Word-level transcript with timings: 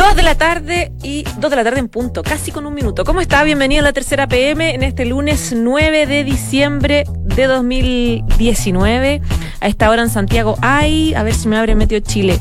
Dos 0.00 0.16
de 0.16 0.22
la 0.22 0.34
tarde 0.34 0.92
y 1.02 1.24
dos 1.40 1.50
de 1.50 1.56
la 1.56 1.62
tarde 1.62 1.78
en 1.78 1.88
punto, 1.88 2.22
casi 2.22 2.52
con 2.52 2.64
un 2.64 2.72
minuto. 2.72 3.04
¿Cómo 3.04 3.20
está? 3.20 3.44
Bienvenido 3.44 3.82
a 3.82 3.84
la 3.84 3.92
tercera 3.92 4.26
PM 4.26 4.74
en 4.74 4.82
este 4.82 5.04
lunes 5.04 5.52
9 5.54 6.06
de 6.06 6.24
diciembre 6.24 7.04
de 7.22 7.46
2019. 7.46 9.20
A 9.60 9.68
esta 9.68 9.90
hora 9.90 10.00
en 10.00 10.08
Santiago 10.08 10.56
hay, 10.62 11.12
a 11.12 11.22
ver 11.22 11.34
si 11.34 11.48
me 11.48 11.58
abre 11.58 11.74
Meteo 11.74 12.00
Chile, 12.00 12.40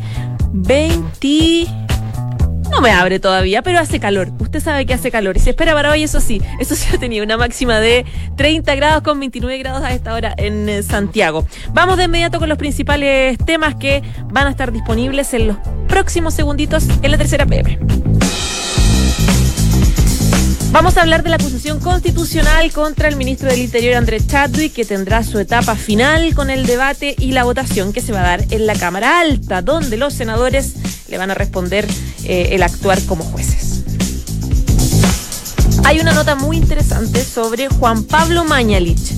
20... 0.53 1.67
No 2.69 2.81
me 2.81 2.91
abre 2.91 3.19
todavía, 3.19 3.61
pero 3.61 3.79
hace 3.79 3.99
calor. 3.99 4.31
Usted 4.39 4.59
sabe 4.59 4.85
que 4.85 4.93
hace 4.93 5.11
calor. 5.11 5.35
Y 5.37 5.39
se 5.39 5.51
espera 5.51 5.73
para 5.73 5.91
hoy, 5.91 6.03
eso 6.03 6.19
sí. 6.19 6.41
Eso 6.59 6.75
sí 6.75 6.87
ha 6.93 6.99
tenido 6.99 7.25
una 7.25 7.37
máxima 7.37 7.79
de 7.79 8.05
30 8.35 8.75
grados 8.75 9.03
con 9.03 9.19
29 9.19 9.57
grados 9.57 9.83
a 9.83 9.93
esta 9.93 10.13
hora 10.13 10.33
en 10.37 10.69
eh, 10.69 10.83
Santiago. 10.83 11.45
Vamos 11.73 11.97
de 11.97 12.05
inmediato 12.05 12.39
con 12.39 12.49
los 12.49 12.57
principales 12.57 13.37
temas 13.45 13.75
que 13.75 14.03
van 14.31 14.47
a 14.47 14.51
estar 14.51 14.71
disponibles 14.71 15.33
en 15.33 15.47
los 15.47 15.57
próximos 15.87 16.33
segunditos 16.33 16.85
en 17.01 17.11
la 17.11 17.17
tercera 17.17 17.45
PM. 17.45 17.79
Vamos 20.71 20.97
a 20.97 21.01
hablar 21.01 21.23
de 21.23 21.29
la 21.31 21.37
acusación 21.37 21.79
constitucional 21.79 22.71
contra 22.71 23.07
el 23.07 23.15
ministro 23.15 23.49
del 23.49 23.59
Interior 23.59 23.95
Andrés 23.95 24.27
Chadwick, 24.27 24.71
que 24.71 24.85
tendrá 24.85 25.23
su 25.23 25.39
etapa 25.39 25.75
final 25.75 26.35
con 26.35 26.51
el 26.51 26.67
debate 26.67 27.15
y 27.17 27.31
la 27.31 27.43
votación 27.43 27.91
que 27.91 28.01
se 28.01 28.11
va 28.11 28.19
a 28.19 28.23
dar 28.23 28.45
en 28.51 28.67
la 28.67 28.75
Cámara 28.75 29.19
Alta, 29.19 29.63
donde 29.63 29.97
los 29.97 30.13
senadores 30.13 30.75
le 31.07 31.17
van 31.17 31.31
a 31.31 31.33
responder 31.33 31.87
eh, 32.23 32.49
el 32.51 32.61
actuar 32.61 33.01
como 33.05 33.23
jueces. 33.23 33.83
Hay 35.85 35.99
una 35.99 36.13
nota 36.13 36.35
muy 36.35 36.57
interesante 36.57 37.23
sobre 37.23 37.67
Juan 37.67 38.03
Pablo 38.03 38.43
Mañalich, 38.43 39.13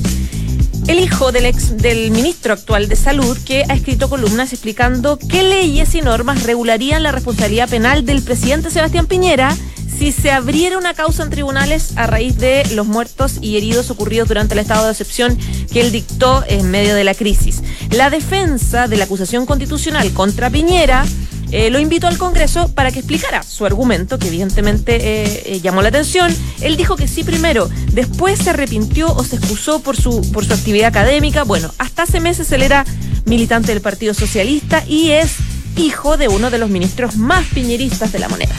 el 0.88 1.00
hijo 1.00 1.34
del 1.34 1.48
ex 1.48 1.78
del 1.78 2.12
ministro 2.12 2.54
actual 2.54 2.88
de 2.88 2.96
Salud, 2.96 3.38
que 3.46 3.66
ha 3.68 3.74
escrito 3.74 4.10
columnas 4.10 4.54
explicando 4.54 5.20
qué 5.20 5.44
leyes 5.44 5.96
y 5.96 6.02
normas 6.02 6.44
regularían 6.44 7.04
la 7.04 7.12
responsabilidad 7.12 7.68
penal 7.68 8.06
del 8.06 8.22
presidente 8.22 8.72
Sebastián 8.72 9.06
Piñera 9.06 9.54
si 10.02 10.12
se 10.12 10.32
abriera 10.32 10.80
una 10.80 10.96
causa 10.96 11.22
en 11.22 11.30
tribunales 11.30 11.96
a 11.96 12.08
raíz 12.08 12.36
de 12.40 12.66
los 12.74 12.88
muertos 12.88 13.38
y 13.40 13.58
heridos 13.58 13.92
ocurridos 13.92 14.28
durante 14.28 14.56
el 14.56 14.60
estado 14.60 14.86
de 14.86 14.94
excepción 14.94 15.38
que 15.72 15.80
él 15.80 15.92
dictó 15.92 16.44
en 16.48 16.72
medio 16.72 16.96
de 16.96 17.04
la 17.04 17.14
crisis. 17.14 17.62
La 17.92 18.10
defensa 18.10 18.88
de 18.88 18.98
la 18.98 19.04
acusación 19.04 19.46
constitucional 19.46 20.12
contra 20.14 20.50
Piñera 20.50 21.06
eh, 21.52 21.70
lo 21.70 21.78
invitó 21.78 22.08
al 22.08 22.18
Congreso 22.18 22.74
para 22.74 22.92
que 22.92 22.98
explicara 22.98 23.44
su 23.44 23.64
argumento, 23.64 24.18
que 24.18 24.30
evidentemente 24.30 24.96
eh, 24.96 25.44
eh, 25.46 25.62
llamó 25.62 25.84
la 25.84 25.90
atención. 25.90 26.36
Él 26.62 26.78
dijo 26.78 26.96
que 26.96 27.08
sí 27.08 27.24
primero, 27.24 27.70
después 27.92 28.40
se 28.40 28.50
arrepintió 28.50 29.14
o 29.14 29.24
se 29.24 29.36
excusó 29.36 29.82
por 29.82 29.98
su, 29.98 30.32
por 30.32 30.46
su 30.46 30.54
actividad 30.54 30.88
académica. 30.88 31.44
Bueno, 31.44 31.72
hasta 31.78 32.02
hace 32.02 32.20
meses 32.20 32.52
él 32.54 32.64
era 32.64 32.88
militante 33.26 33.72
del 33.72 33.82
Partido 33.82 34.16
Socialista 34.16 34.84
y 34.88 35.12
es 35.12 35.36
hijo 35.78 36.18
de 36.18 36.28
uno 36.28 36.50
de 36.50 36.58
los 36.58 36.72
ministros 36.72 37.18
más 37.18 37.46
piñeristas 37.54 38.12
de 38.12 38.18
la 38.18 38.30
moneda. 38.30 38.56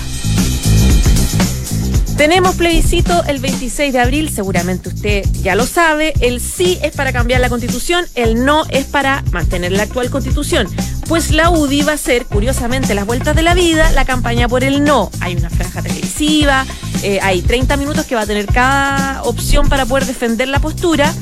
Tenemos 2.16 2.54
plebiscito 2.54 3.24
el 3.24 3.40
26 3.40 3.92
de 3.92 3.98
abril, 3.98 4.30
seguramente 4.30 4.90
usted 4.90 5.24
ya 5.42 5.54
lo 5.54 5.66
sabe. 5.66 6.12
El 6.20 6.40
sí 6.40 6.78
es 6.82 6.94
para 6.94 7.12
cambiar 7.12 7.40
la 7.40 7.48
constitución, 7.48 8.04
el 8.14 8.44
no 8.44 8.64
es 8.68 8.84
para 8.84 9.24
mantener 9.32 9.72
la 9.72 9.84
actual 9.84 10.10
constitución. 10.10 10.68
Pues 11.08 11.30
la 11.32 11.50
UDI 11.50 11.82
va 11.82 11.94
a 11.94 11.96
ser, 11.96 12.26
curiosamente, 12.26 12.94
las 12.94 13.06
vueltas 13.06 13.34
de 13.34 13.42
la 13.42 13.54
vida, 13.54 13.90
la 13.92 14.04
campaña 14.04 14.48
por 14.48 14.62
el 14.62 14.84
no. 14.84 15.10
Hay 15.20 15.34
una 15.34 15.50
franja 15.50 15.82
televisiva, 15.82 16.64
eh, 17.02 17.18
hay 17.22 17.42
30 17.42 17.76
minutos 17.76 18.06
que 18.06 18.14
va 18.14 18.22
a 18.22 18.26
tener 18.26 18.46
cada 18.46 19.22
opción 19.24 19.68
para 19.68 19.84
poder 19.84 20.06
defender 20.06 20.48
la 20.48 20.60
postura 20.60 21.12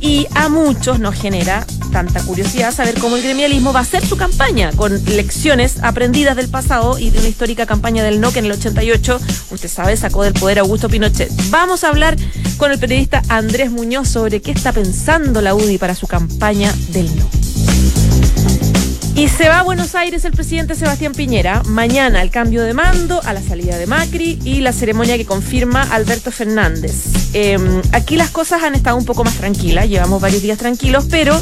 y 0.00 0.26
a 0.34 0.48
muchos 0.48 0.98
nos 1.00 1.14
genera 1.14 1.66
tanta 1.90 2.22
curiosidad 2.22 2.72
saber 2.72 2.98
cómo 2.98 3.16
el 3.16 3.22
gremialismo 3.22 3.72
va 3.72 3.80
a 3.80 3.82
hacer 3.82 4.04
su 4.06 4.16
campaña 4.16 4.72
con 4.72 5.04
lecciones 5.04 5.82
aprendidas 5.82 6.36
del 6.36 6.48
pasado 6.48 6.98
y 6.98 7.10
de 7.10 7.18
una 7.18 7.28
histórica 7.28 7.66
campaña 7.66 8.02
del 8.02 8.20
no 8.20 8.32
que 8.32 8.40
en 8.40 8.46
el 8.46 8.52
88, 8.52 9.20
usted 9.50 9.68
sabe, 9.68 9.96
sacó 9.96 10.22
del 10.22 10.34
poder 10.34 10.58
Augusto 10.58 10.88
Pinochet. 10.88 11.30
Vamos 11.50 11.84
a 11.84 11.88
hablar 11.88 12.16
con 12.56 12.72
el 12.72 12.78
periodista 12.78 13.22
Andrés 13.28 13.70
Muñoz 13.70 14.08
sobre 14.08 14.40
qué 14.40 14.50
está 14.50 14.72
pensando 14.72 15.40
la 15.40 15.54
UDI 15.54 15.78
para 15.78 15.94
su 15.94 16.06
campaña 16.06 16.72
del 16.90 17.14
no. 17.16 17.28
Y 19.16 19.28
se 19.28 19.48
va 19.48 19.60
a 19.60 19.62
Buenos 19.62 19.94
Aires 19.94 20.26
el 20.26 20.32
presidente 20.32 20.74
Sebastián 20.74 21.12
Piñera. 21.12 21.62
Mañana 21.64 22.20
el 22.20 22.30
cambio 22.30 22.62
de 22.62 22.74
mando, 22.74 23.22
a 23.24 23.32
la 23.32 23.40
salida 23.40 23.78
de 23.78 23.86
Macri 23.86 24.38
y 24.44 24.60
la 24.60 24.74
ceremonia 24.74 25.16
que 25.16 25.24
confirma 25.24 25.82
Alberto 25.84 26.30
Fernández. 26.30 26.92
Em, 27.32 27.80
aquí 27.92 28.16
las 28.16 28.28
cosas 28.28 28.62
han 28.62 28.74
estado 28.74 28.98
un 28.98 29.06
poco 29.06 29.24
más 29.24 29.34
tranquilas, 29.36 29.88
llevamos 29.88 30.20
varios 30.20 30.42
días 30.42 30.58
tranquilos, 30.58 31.06
pero 31.10 31.40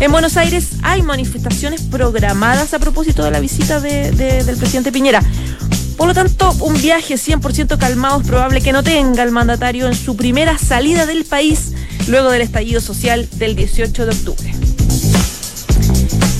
en 0.00 0.10
Buenos 0.10 0.36
Aires 0.36 0.70
hay 0.82 1.02
manifestaciones 1.02 1.82
programadas 1.82 2.74
a 2.74 2.78
propósito 2.78 3.24
de 3.24 3.30
la 3.30 3.40
visita 3.40 3.80
del 3.80 4.56
presidente 4.56 4.92
Piñera. 4.92 5.22
Por 5.96 6.08
lo 6.08 6.14
tanto, 6.14 6.52
un 6.60 6.74
viaje 6.80 7.14
100% 7.14 7.78
calmado 7.78 8.20
es 8.20 8.26
probable 8.26 8.60
que 8.60 8.72
no 8.72 8.82
tenga 8.82 9.22
el 9.22 9.30
mandatario 9.30 9.86
en 9.86 9.94
su 9.94 10.16
primera 10.16 10.58
salida 10.58 11.06
del 11.06 11.24
país 11.24 11.72
luego 12.08 12.30
del 12.30 12.42
estallido 12.42 12.80
social 12.80 13.28
del 13.36 13.54
18 13.54 14.06
de 14.06 14.10
octubre. 14.10 14.54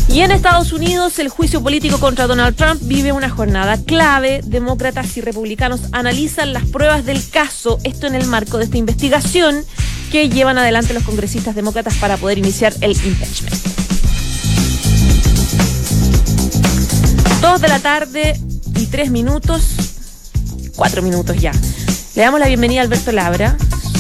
Y 0.09 0.21
en 0.21 0.31
Estados 0.31 0.72
Unidos, 0.72 1.19
el 1.19 1.28
juicio 1.28 1.60
político 1.60 1.98
contra 1.98 2.26
Donald 2.26 2.54
Trump 2.54 2.81
vive 2.84 3.10
una 3.10 3.31
jornada 3.31 3.78
clave. 3.78 4.42
Demócratas 4.44 5.16
y 5.16 5.21
republicanos 5.21 5.81
analizan 5.92 6.53
las 6.53 6.65
pruebas 6.65 7.04
del 7.04 7.28
caso, 7.31 7.78
esto 7.82 8.06
en 8.06 8.15
el 8.15 8.26
marco 8.26 8.59
de 8.59 8.65
esta 8.65 8.78
investigación 8.78 9.65
que 10.15 10.29
llevan 10.29 10.59
adelante 10.59 10.95
los 10.95 11.03
congresistas 11.03 11.57
demócratas 11.57 11.97
para 11.97 12.17
poder 12.17 12.39
iniciar 12.39 12.73
el 12.83 12.93
impeachment. 12.93 13.53
Dos 17.41 17.61
de 17.61 17.67
la 17.67 17.81
tarde 17.81 18.41
y 18.77 18.87
tres 18.87 19.11
minutos, 19.11 19.75
cuatro 20.77 21.03
minutos 21.03 21.37
ya. 21.41 21.51
Le 22.15 22.23
damos 22.23 22.39
la 22.39 22.47
bienvenida 22.47 22.83
a 22.83 22.85
Alberto 22.85 23.11
Labra, 23.11 23.57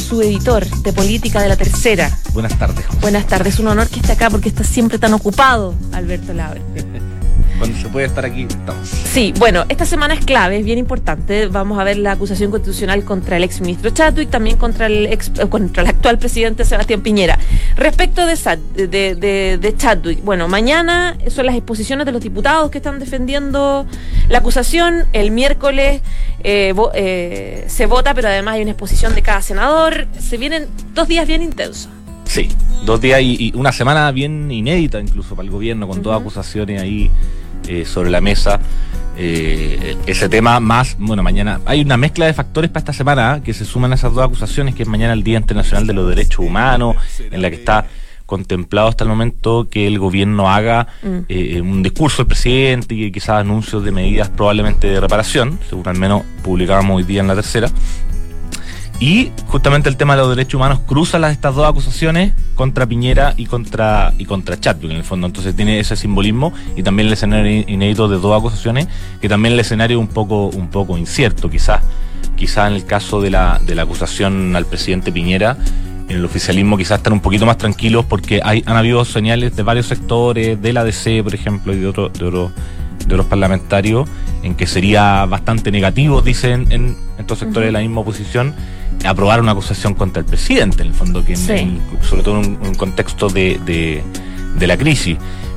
su 0.08 0.22
editor 0.22 0.64
de 0.82 0.92
política 0.92 1.42
de 1.42 1.48
la 1.48 1.56
tercera. 1.56 2.16
Buenas 2.32 2.56
tardes. 2.60 2.84
Buenas 3.00 3.26
tardes, 3.26 3.58
un 3.58 3.66
honor 3.66 3.88
que 3.88 3.98
esté 3.98 4.12
acá 4.12 4.30
porque 4.30 4.50
está 4.50 4.62
siempre 4.62 5.00
tan 5.00 5.14
ocupado, 5.14 5.74
Alberto 5.92 6.32
Labra. 6.32 6.60
Cuando 7.58 7.78
se 7.78 7.88
puede 7.88 8.06
estar 8.06 8.24
aquí, 8.24 8.46
estamos. 8.48 8.88
Sí, 8.88 9.32
bueno, 9.38 9.64
esta 9.68 9.84
semana 9.84 10.14
es 10.14 10.24
clave, 10.24 10.58
es 10.58 10.64
bien 10.64 10.78
importante. 10.78 11.46
Vamos 11.46 11.78
a 11.78 11.84
ver 11.84 11.98
la 11.98 12.12
acusación 12.12 12.50
constitucional 12.50 13.04
contra 13.04 13.36
el 13.36 13.44
exministro 13.44 13.90
Chadwick, 13.90 14.30
también 14.30 14.56
contra 14.56 14.86
el, 14.86 15.06
ex, 15.06 15.30
eh, 15.38 15.48
contra 15.48 15.82
el 15.82 15.88
actual 15.88 16.18
presidente 16.18 16.64
Sebastián 16.64 17.00
Piñera. 17.00 17.38
Respecto 17.76 18.26
de, 18.26 19.56
de, 19.60 19.74
Chadwick, 19.76 20.22
bueno, 20.24 20.48
mañana 20.48 21.16
son 21.28 21.46
las 21.46 21.54
exposiciones 21.54 22.06
de 22.06 22.12
los 22.12 22.22
diputados 22.22 22.70
que 22.70 22.78
están 22.78 22.98
defendiendo 22.98 23.86
la 24.28 24.38
acusación. 24.38 25.06
El 25.12 25.30
miércoles 25.30 26.02
eh, 26.42 26.74
eh, 26.94 27.64
se 27.68 27.86
vota, 27.86 28.14
pero 28.14 28.28
además 28.28 28.54
hay 28.54 28.62
una 28.62 28.72
exposición 28.72 29.14
de 29.14 29.22
cada 29.22 29.42
senador. 29.42 30.06
Se 30.18 30.36
vienen 30.36 30.66
dos 30.92 31.08
días 31.08 31.26
bien 31.26 31.42
intensos. 31.42 31.88
Sí, 32.34 32.48
dos 32.84 33.00
días 33.00 33.20
y, 33.22 33.52
una 33.54 33.70
semana 33.70 34.10
bien 34.10 34.50
inédita 34.50 34.98
incluso 34.98 35.36
para 35.36 35.46
el 35.46 35.52
gobierno, 35.52 35.86
con 35.86 36.02
todas 36.02 36.20
acusaciones 36.20 36.82
ahí 36.82 37.08
eh, 37.68 37.84
sobre 37.84 38.10
la 38.10 38.20
mesa. 38.20 38.58
Eh, 39.16 39.96
ese 40.04 40.28
tema 40.28 40.58
más, 40.58 40.96
bueno, 40.98 41.22
mañana 41.22 41.60
hay 41.64 41.82
una 41.82 41.96
mezcla 41.96 42.26
de 42.26 42.34
factores 42.34 42.72
para 42.72 42.80
esta 42.80 42.92
semana 42.92 43.36
¿eh? 43.36 43.42
que 43.44 43.54
se 43.54 43.64
suman 43.64 43.92
a 43.92 43.94
esas 43.94 44.12
dos 44.12 44.24
acusaciones, 44.24 44.74
que 44.74 44.82
es 44.82 44.88
mañana 44.88 45.12
el 45.12 45.22
Día 45.22 45.38
Internacional 45.38 45.86
de 45.86 45.92
los 45.92 46.08
Derechos 46.08 46.40
Humanos, 46.40 46.96
en 47.20 47.40
la 47.40 47.50
que 47.50 47.56
está 47.56 47.86
contemplado 48.26 48.88
hasta 48.88 49.04
el 49.04 49.10
momento 49.10 49.68
que 49.70 49.86
el 49.86 50.00
gobierno 50.00 50.50
haga 50.50 50.88
mm. 51.04 51.60
un 51.60 51.84
discurso 51.84 52.24
del 52.24 52.26
presidente 52.26 52.96
y 52.96 53.12
quizás 53.12 53.42
anuncios 53.42 53.84
de 53.84 53.92
medidas 53.92 54.28
probablemente 54.28 54.88
de 54.88 54.98
reparación, 54.98 55.60
según 55.70 55.86
al 55.86 55.98
menos 55.98 56.24
publicábamos 56.42 56.96
hoy 56.96 57.04
día 57.04 57.20
en 57.20 57.28
la 57.28 57.36
tercera. 57.36 57.70
Y 59.04 59.30
justamente 59.48 59.90
el 59.90 59.98
tema 59.98 60.16
de 60.16 60.22
los 60.22 60.30
derechos 60.30 60.54
humanos 60.54 60.80
cruza 60.86 61.18
las, 61.18 61.32
estas 61.32 61.54
dos 61.54 61.68
acusaciones 61.68 62.32
contra 62.54 62.86
Piñera 62.86 63.34
y 63.36 63.44
contra, 63.44 64.14
y 64.16 64.24
contra 64.24 64.58
Chadwick, 64.58 64.92
en 64.92 64.96
el 64.96 65.04
fondo. 65.04 65.26
Entonces 65.26 65.54
tiene 65.54 65.78
ese 65.78 65.94
simbolismo 65.94 66.54
y 66.74 66.82
también 66.82 67.08
el 67.08 67.12
escenario 67.12 67.64
inédito 67.68 68.08
de 68.08 68.16
dos 68.16 68.34
acusaciones, 68.34 68.88
que 69.20 69.28
también 69.28 69.52
el 69.52 69.60
escenario 69.60 70.00
un 70.00 70.06
poco, 70.06 70.46
un 70.46 70.68
poco 70.68 70.96
incierto, 70.96 71.50
quizás. 71.50 71.82
Quizás 72.34 72.70
en 72.70 72.76
el 72.76 72.86
caso 72.86 73.20
de 73.20 73.28
la, 73.28 73.60
de 73.66 73.74
la 73.74 73.82
acusación 73.82 74.56
al 74.56 74.64
presidente 74.64 75.12
Piñera, 75.12 75.58
en 76.08 76.16
el 76.16 76.24
oficialismo 76.24 76.78
quizás 76.78 76.96
están 76.96 77.12
un 77.12 77.20
poquito 77.20 77.44
más 77.44 77.58
tranquilos 77.58 78.06
porque 78.06 78.40
hay, 78.42 78.62
han 78.64 78.78
habido 78.78 79.04
señales 79.04 79.54
de 79.54 79.64
varios 79.64 79.84
sectores, 79.84 80.62
de 80.62 80.72
la 80.72 80.82
DC, 80.82 81.22
por 81.22 81.34
ejemplo, 81.34 81.74
y 81.74 81.78
de 81.78 81.88
otros 81.88 82.10
de 82.14 82.24
otros 82.24 82.52
de 83.06 83.16
los 83.18 83.26
parlamentarios, 83.26 84.08
en 84.42 84.54
que 84.54 84.66
sería 84.66 85.26
bastante 85.26 85.70
negativo, 85.70 86.22
dicen 86.22 86.68
en 86.70 86.96
estos 87.18 87.38
sectores 87.38 87.68
de 87.68 87.72
la 87.72 87.80
misma 87.80 88.00
oposición, 88.00 88.54
aprobar 89.06 89.40
una 89.40 89.52
acusación 89.52 89.94
contra 89.94 90.20
el 90.20 90.26
presidente, 90.26 90.82
en 90.82 90.88
el 90.88 90.94
fondo, 90.94 91.24
que 91.24 91.32
en- 91.32 91.38
Sí. 91.38 91.52
en- 91.52 91.80
sobre 92.02 92.22
todo 92.22 92.40
en 92.40 92.46
un, 92.60 92.66
un 92.68 92.74
contexto 92.74 93.28
de, 93.28 93.60
de- 93.64 94.02
de 94.58 94.66
la 94.66 94.76
crisis. 94.76 95.16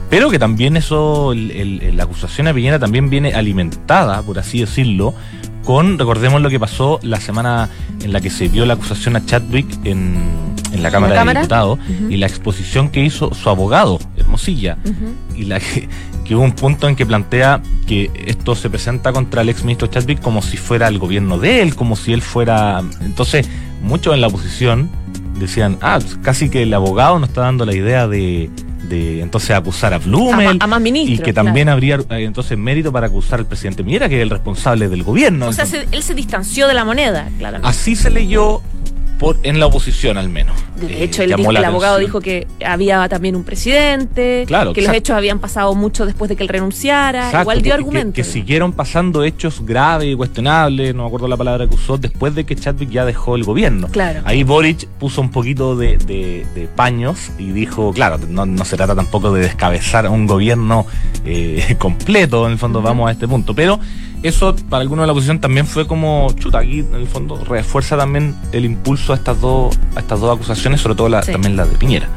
Pero 0.09 0.29
que 0.29 0.39
también 0.39 0.77
eso, 0.77 1.33
el- 1.33 1.51
el- 1.51 1.97
la 1.97 2.03
acusación 2.03 2.47
a 2.47 2.53
Piñera 2.53 2.79
también 2.79 3.09
viene 3.09 3.33
alimentada, 3.33 4.21
por 4.21 4.39
así 4.39 4.59
decirlo, 4.59 5.13
con, 5.65 5.99
recordemos 5.99 6.41
lo 6.41 6.49
que 6.49 6.59
pasó 6.59 6.97
la 7.03 7.19
semana 7.19 7.69
en 8.01 8.13
la 8.13 8.21
que 8.21 8.29
se 8.29 8.47
vio 8.47 8.65
la 8.65 8.75
acusación 8.75 9.17
a 9.17 9.25
Chadwick 9.25 9.67
en, 9.83 10.15
en 10.71 10.81
la 10.83 10.91
Cámara 10.91 11.13
Cámara? 11.15 11.39
de 11.41 11.43
Diputados 11.45 11.79
y 12.09 12.15
la 12.17 12.25
exposición 12.27 12.87
que 12.89 13.03
hizo 13.03 13.33
su 13.33 13.49
abogado, 13.49 13.99
Hermosilla, 14.15 14.77
y 15.35 15.43
la 15.43 15.59
que, 15.59 15.89
que 16.27 16.35
hubo 16.35 16.43
un 16.43 16.51
punto 16.51 16.89
en 16.89 16.95
que 16.95 17.05
plantea 17.05 17.61
que 17.87 18.11
esto 18.25 18.53
se 18.55 18.69
presenta 18.69 19.13
contra 19.13 19.41
el 19.41 19.49
exministro 19.49 19.87
Chadwick 19.87 20.19
como 20.21 20.41
si 20.41 20.57
fuera 20.57 20.87
el 20.89 20.99
gobierno 20.99 21.37
de 21.39 21.61
él, 21.61 21.73
como 21.75 21.95
si 21.95 22.11
él 22.13 22.21
fuera... 22.21 22.81
Entonces, 23.01 23.47
muchos 23.81 24.13
en 24.13 24.21
la 24.21 24.27
oposición 24.27 24.89
decían, 25.39 25.77
ah, 25.81 25.99
casi 26.23 26.49
que 26.49 26.63
el 26.63 26.73
abogado 26.73 27.17
nos 27.19 27.29
está 27.29 27.41
dando 27.41 27.65
la 27.65 27.73
idea 27.75 28.07
de, 28.07 28.49
de 28.89 29.21
entonces 29.21 29.51
acusar 29.51 29.93
a 29.93 29.99
Blumel. 29.99 30.57
ma- 30.57 30.65
a 30.65 30.67
más 30.67 30.81
ministros. 30.81 31.19
y 31.19 31.23
que 31.23 31.31
también 31.31 31.69
habría 31.69 31.95
eh, 31.95 32.23
entonces 32.25 32.57
mérito 32.57 32.91
para 32.91 33.07
acusar 33.07 33.39
al 33.39 33.45
presidente 33.45 33.83
Miera, 33.83 34.09
que 34.09 34.17
es 34.17 34.23
el 34.23 34.29
responsable 34.29 34.89
del 34.89 35.03
gobierno. 35.03 35.47
O 35.47 35.53
sea, 35.53 35.65
se- 35.65 35.87
él 35.91 36.03
se 36.03 36.13
distanció 36.13 36.67
de 36.67 36.73
la 36.73 36.83
moneda, 36.83 37.29
claramente. 37.37 37.69
así 37.69 37.95
se 37.95 38.09
leyó 38.09 38.61
por, 39.19 39.37
en 39.43 39.59
la 39.59 39.65
oposición 39.65 40.17
al 40.17 40.29
menos. 40.29 40.55
De 40.79 40.87
Eh, 40.87 41.03
hecho, 41.03 41.23
dijo- 41.25 41.51
la 41.51 41.59
el 41.59 41.65
abogado 41.65 41.97
dijo 41.97 42.21
que 42.21 42.47
había 42.65 43.07
también 43.09 43.35
un 43.35 43.43
presidente, 43.43 44.43
Claro, 44.47 44.73
que 44.73 44.81
los 44.81 44.89
exacto. 44.89 44.97
hechos 44.97 45.17
habían 45.17 45.39
pasado 45.39 45.73
mucho 45.75 46.05
después 46.05 46.29
de 46.29 46.35
que 46.35 46.43
él 46.43 46.49
renunciara. 46.49 47.25
Exacto, 47.27 47.41
Igual 47.41 47.57
dio 47.57 47.63
que- 47.63 47.67
que- 47.69 47.73
argumentos. 47.73 48.13
Que, 48.15 48.23
siguieron 48.23 48.73
pasando 48.73 49.23
hechos 49.23 49.65
graves 49.65 50.07
y 50.09 50.15
cuestionables, 50.15 50.93
no 50.93 51.03
me 51.03 51.07
acuerdo 51.07 51.27
la 51.27 51.37
palabra 51.37 51.67
que 51.67 51.75
usó, 51.75 51.97
después 51.97 52.35
de 52.35 52.45
que 52.45 52.55
Chadwick 52.55 52.89
ya 52.89 53.05
dejó 53.05 53.35
el 53.35 53.43
gobierno. 53.43 53.87
Claro. 53.87 54.21
Ahí 54.25 54.43
Boric 54.43 54.87
puso 54.99 55.21
un 55.21 55.31
poquito 55.31 55.75
de, 55.75 55.97
de- 55.97 56.45
de 56.55 56.67
paños 56.67 57.31
y 57.39 57.51
dijo, 57.51 57.91
claro, 57.93 58.19
no, 58.29 58.45
no 58.45 58.65
se 58.65 58.75
trata 58.77 58.95
tampoco 58.95 59.31
de 59.33 59.41
descabezar 59.41 60.05
a 60.05 60.09
un 60.09 60.27
gobierno 60.27 60.85
eh, 61.25 61.75
completo, 61.79 62.45
en 62.45 62.53
el 62.53 62.57
fondo 62.57 62.81
vamos 62.81 63.09
a 63.09 63.11
este 63.11 63.27
punto, 63.27 63.53
pero 63.53 63.79
eso 64.23 64.55
para 64.69 64.81
algunos 64.81 65.03
de 65.03 65.07
la 65.07 65.13
oposición 65.13 65.39
también 65.39 65.67
fue 65.67 65.85
como, 65.85 66.27
chuta, 66.39 66.59
aquí 66.59 66.79
en 66.79 66.95
el 66.95 67.07
fondo 67.07 67.43
refuerza 67.45 67.95
también 67.97 68.35
el 68.51 68.65
impulso 68.65 69.13
a 69.13 69.15
estas 69.15 69.39
dos, 69.39 69.77
a 69.95 69.99
estas 69.99 70.19
dos 70.19 70.35
acusaciones, 70.35 70.81
sobre 70.81 70.95
todo 70.95 71.09
la, 71.09 71.21
Sí. 71.21 71.31
también 71.31 71.55
la 71.55 71.65
de 71.65 71.75
Piñera. 71.75 72.07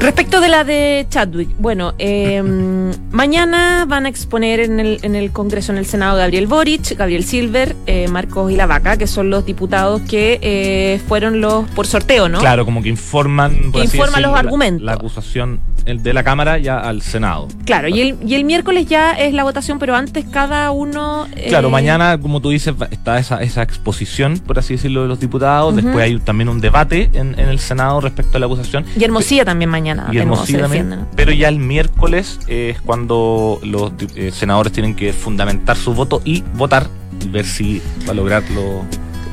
Respecto 0.00 0.40
de 0.40 0.48
la 0.48 0.64
de 0.64 1.06
Chadwick, 1.08 1.50
bueno, 1.58 1.94
eh, 1.98 2.42
mañana 3.10 3.84
van 3.86 4.06
a 4.06 4.08
exponer 4.08 4.60
en 4.60 4.80
el, 4.80 4.98
en 5.02 5.14
el 5.14 5.30
Congreso, 5.30 5.72
en 5.72 5.78
el 5.78 5.86
Senado, 5.86 6.16
Gabriel 6.16 6.46
Boric, 6.46 6.96
Gabriel 6.96 7.24
Silver, 7.24 7.76
eh, 7.86 8.08
Marcos 8.08 8.50
y 8.50 8.56
la 8.56 8.66
Vaca, 8.66 8.96
que 8.96 9.06
son 9.06 9.30
los 9.30 9.44
diputados 9.44 10.00
que 10.02 10.38
eh, 10.42 11.00
fueron 11.06 11.40
los 11.40 11.68
por 11.70 11.86
sorteo, 11.86 12.28
¿no? 12.28 12.38
Claro, 12.40 12.64
como 12.64 12.82
que 12.82 12.88
informan, 12.88 13.70
por 13.72 13.80
Que 13.80 13.86
así 13.86 13.96
informan 13.96 14.22
los 14.22 14.32
decirlo, 14.32 14.36
argumentos. 14.36 14.84
La, 14.84 14.92
acusación 14.94 15.60
de 15.84 16.12
la 16.12 16.22
Cámara 16.22 16.58
ya 16.58 16.78
al 16.78 17.00
Senado. 17.02 17.48
Claro, 17.64 17.88
y 17.88 18.00
el, 18.00 18.16
y 18.26 18.34
el 18.34 18.37
miércoles 18.44 18.86
ya 18.86 19.12
es 19.12 19.32
la 19.34 19.42
votación, 19.44 19.78
pero 19.78 19.94
antes 19.94 20.24
cada 20.30 20.70
uno... 20.70 21.26
eh, 21.34 21.46
Claro, 21.48 21.70
mañana, 21.70 22.18
como 22.20 22.40
tú 22.40 22.50
dices, 22.50 22.74
está 22.90 23.18
esa, 23.18 23.42
esa 23.42 23.62
exposición, 23.62 24.38
por 24.38 24.58
así 24.58 24.74
decirlo, 24.74 25.02
de 25.02 25.08
los 25.08 25.20
diputados. 25.20 25.74
Después 25.76 25.98
hay 25.98 26.18
también 26.18 26.48
un 26.48 26.60
debate 26.60 27.10
en, 27.12 27.38
en 27.38 27.48
el 27.48 27.58
Senado 27.58 28.00
respecto 28.00 28.36
a 28.36 28.40
la 28.40 28.46
acusación. 28.46 28.84
Y 28.98 29.04
Hermosilla 29.04 29.44
también 29.44 29.70
mañana, 29.70 30.08
Y 30.12 30.18
Hermosilla 30.18 30.62
también. 30.62 31.06
Pero 31.16 31.32
ya 31.32 31.48
el 31.48 31.58
miércoles 31.58 32.38
eh, 32.48 32.72
es 32.74 32.80
cuando 32.80 33.60
los 33.62 33.92
eh, 34.14 34.30
senadores 34.32 34.72
tienen 34.72 34.94
que 34.94 35.12
fundamentar 35.12 35.76
su 35.76 35.94
voto 35.94 36.20
y 36.24 36.42
votar 36.54 36.86
y 37.24 37.28
ver 37.28 37.44
si 37.46 37.80
va 38.06 38.12
a 38.12 38.14
lograrlo. 38.14 38.84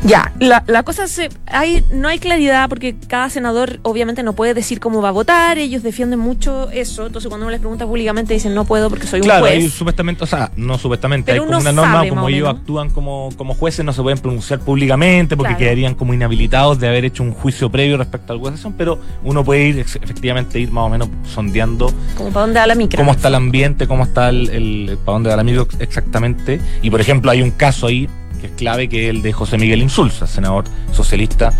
Ya, 0.06 0.32
la, 0.40 0.64
la 0.68 0.84
cosa 0.84 1.08
se, 1.08 1.30
hay, 1.48 1.84
no 1.92 2.08
hay 2.08 2.20
claridad 2.20 2.70
porque 2.70 2.96
cada 3.08 3.30
senador 3.30 3.80
obviamente 3.82 4.22
no 4.22 4.34
puede 4.34 4.54
decir 4.54 4.80
cómo 4.80 5.02
va 5.02 5.10
a 5.10 5.12
votar, 5.12 5.58
ellos 5.58 5.82
defienden 5.82 6.20
mucho 6.20 6.70
eso, 6.70 7.08
entonces 7.08 7.28
cuando 7.28 7.46
uno 7.46 7.52
les 7.52 7.60
pregunta 7.60 7.86
públicamente 7.88 8.34
dicen 8.36 8.54
no 8.54 8.66
puedo 8.66 8.90
porque 8.90 9.08
soy 9.08 9.22
un 9.22 9.26
Claro, 9.26 9.42
juez. 9.48 9.54
hay 9.64 9.70
supuestamente, 9.70 10.24
o 10.24 10.28
sea, 10.28 10.52
no 10.56 10.78
supuestamente, 10.78 11.32
Pero 11.32 11.44
hay 11.44 11.48
como 11.48 11.60
una 11.60 11.72
norma, 11.72 11.94
sabe, 11.94 12.10
como 12.10 12.30
ellos 12.30 12.50
actúan 12.50 12.92
como, 12.92 13.30
como 13.36 13.56
jueces, 13.56 13.84
no 13.84 13.94
se 13.94 14.02
pueden 14.04 14.20
pronunciar 14.20 14.60
públicamente 14.60 15.36
porque 15.36 15.54
Claro. 15.54 15.60
quedarían 15.60 15.96
como 15.96 16.14
inhabilitados 16.14 16.80
de 16.80 16.88
haber 16.88 17.06
hecho 17.06 17.24
un 17.24 17.32
juicio 17.34 17.72
previo 17.72 17.98
respecto 17.98 18.32
a 18.32 18.36
la 18.36 18.42
acusación, 18.42 18.74
pero 18.74 19.00
uno 19.24 19.44
puede 19.44 19.64
ir, 19.70 19.80
efectivamente, 19.80 20.60
ir 20.60 20.72
más 20.72 20.84
o 20.84 20.90
menos 20.90 21.10
sondeando 21.34 21.92
Como 22.16 22.30
para 22.30 22.42
dónde 22.46 22.60
va 22.60 22.68
la 22.68 22.76
micro. 22.76 22.98
cómo 22.98 23.12
está 23.12 23.30
el 23.30 23.36
ambiente, 23.36 23.88
cómo 23.88 24.04
está 24.04 24.30
el, 24.30 24.50
el- 24.50 24.98
para 25.04 25.14
dónde 25.14 25.30
va 25.30 25.34
el 25.34 25.40
amigo 25.40 25.68
exactamente. 25.80 26.60
Y 26.84 26.92
por 26.92 27.02
ejemplo, 27.02 27.32
hay 27.32 27.42
un 27.42 27.52
caso 27.52 27.88
ahí 27.88 28.08
que 28.48 28.52
es 28.54 28.58
clave, 28.58 28.88
que 28.90 29.06
es 29.06 29.10
el 29.16 29.22
de 29.22 29.34
José 29.34 29.58
Miguel 29.58 29.82
Insulza, 29.82 30.28
senador 30.28 30.66
socialista, 30.92 31.52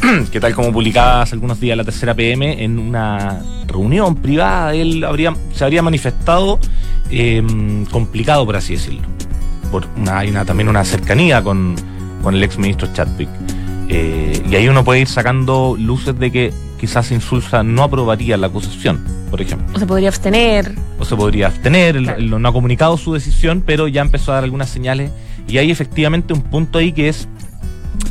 que 0.32 0.40
tal 0.40 0.54
como 0.54 0.72
publicaba 0.72 1.22
hace 1.22 1.34
algunos 1.34 1.58
días 1.60 1.76
la 1.76 1.84
tercera 1.84 2.14
PM, 2.14 2.62
en 2.62 2.78
una 2.78 3.40
reunión 3.66 4.14
privada, 4.16 4.74
él 4.74 5.02
habría, 5.04 5.34
se 5.52 5.64
habría 5.64 5.82
manifestado 5.82 6.58
eh, 7.10 7.42
complicado, 7.90 8.44
por 8.46 8.56
así 8.56 8.74
decirlo. 8.74 9.02
Por 9.70 9.86
una, 9.96 10.18
hay 10.18 10.30
una, 10.30 10.44
también 10.44 10.68
una 10.68 10.84
cercanía 10.84 11.42
con, 11.42 11.74
con 12.22 12.34
el 12.34 12.42
ex 12.42 12.58
ministro 12.58 12.88
Chadwick. 12.92 13.28
Eh, 13.88 14.42
y 14.50 14.54
ahí 14.56 14.68
uno 14.68 14.84
puede 14.84 15.00
ir 15.00 15.06
sacando 15.08 15.76
luces 15.78 16.18
de 16.18 16.30
que 16.32 16.52
quizás 16.80 17.10
Insulza 17.12 17.62
no 17.62 17.84
aprobaría 17.84 18.36
la 18.36 18.48
acusación, 18.48 19.00
por 19.30 19.40
ejemplo 19.40 19.74
O 19.76 19.78
se 19.78 19.86
podría 19.86 20.08
abstener. 20.08 20.74
o 20.98 21.04
se 21.04 21.14
podría 21.16 21.46
abstener, 21.46 21.96
él- 21.96 22.04
Claro. 22.04 22.18
él 22.18 22.30
no 22.42 22.48
ha 22.48 22.52
comunicado 22.52 22.96
su 22.96 23.14
decisión, 23.14 23.62
pero 23.64 23.86
ya 23.88 24.02
empezó 24.02 24.32
a 24.32 24.36
dar 24.36 24.44
algunas 24.44 24.68
señales 24.68 25.10
y 25.48 25.58
hay 25.58 25.70
efectivamente 25.70 26.32
un 26.32 26.42
punto 26.42 26.78
ahí 26.78 26.92
que 26.92 27.08
es 27.08 27.28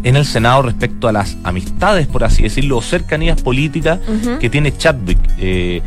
en 0.04 0.16
el 0.16 0.26
Senado 0.26 0.64
respecto 0.64 1.08
a 1.08 1.12
las 1.12 1.38
amistades, 1.44 2.08
por 2.08 2.24
así 2.24 2.44
decirlo, 2.44 2.78
o 2.78 2.82
cercanías 2.82 3.42
políticas 3.42 4.00
que 4.40 4.50
tiene 4.50 4.76
Chadwick. 4.76 5.20
Eh, 5.40 5.82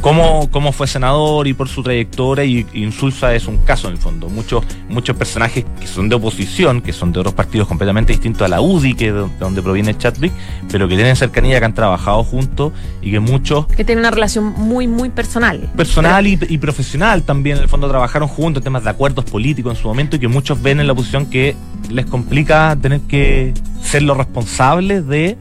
cómo, 0.00 0.48
cómo 0.50 0.72
fue 0.72 0.86
senador 0.86 1.46
y 1.46 1.54
por 1.54 1.68
su 1.68 1.82
trayectoria, 1.82 2.44
y 2.44 2.66
Insulza 2.74 3.34
es 3.34 3.46
un 3.46 3.58
caso 3.58 3.88
en 3.88 3.94
el 3.94 3.98
fondo. 3.98 4.28
Muchos, 4.28 4.64
muchos 4.88 5.16
personajes 5.16 5.64
que 5.80 5.86
son 5.86 6.08
de 6.08 6.16
oposición, 6.16 6.80
que 6.80 6.92
son 6.92 7.12
de 7.12 7.20
otros 7.20 7.34
partidos 7.34 7.68
completamente 7.68 8.12
distintos 8.12 8.42
a 8.42 8.48
la 8.48 8.60
UDI, 8.60 8.94
que 8.94 9.08
es 9.08 9.14
de 9.14 9.28
donde 9.38 9.62
proviene 9.62 9.96
Chadwick, 9.96 10.32
pero 10.70 10.88
que 10.88 10.96
tienen 10.96 11.16
cercanía, 11.16 11.58
que 11.58 11.64
han 11.64 11.74
trabajado 11.74 12.22
juntos 12.24 12.72
y 13.02 13.10
que 13.10 13.20
muchos 13.20 13.66
Que 13.66 13.84
tiene 13.84 14.00
una 14.00 14.10
relación 14.10 14.44
muy, 14.44 14.86
muy 14.86 15.10
personal. 15.10 15.70
personal 15.76 16.26
y, 16.26 16.38
y 16.48 16.58
profesional 16.58 17.22
también, 17.22 17.56
en 17.56 17.64
el 17.64 17.68
fondo 17.68 17.88
trabajaron 17.88 18.28
juntos, 18.28 18.62
temas 18.62 18.84
de 18.84 18.90
acuerdos 18.90 19.24
políticos 19.24 19.76
en 19.76 19.82
su 19.82 19.88
momento 19.88 20.16
y 20.16 20.18
que 20.18 20.28
muchos 20.28 20.60
ven 20.62 20.80
en 20.80 20.86
la 20.86 20.92
oposición 20.92 21.26
que 21.26 21.56
les 21.90 22.06
complica 22.06 22.76
tener 22.80 23.00
que 23.02 23.54
ser 23.82 24.02
los 24.02 24.16
responsables 24.16 25.06
de, 25.06 25.36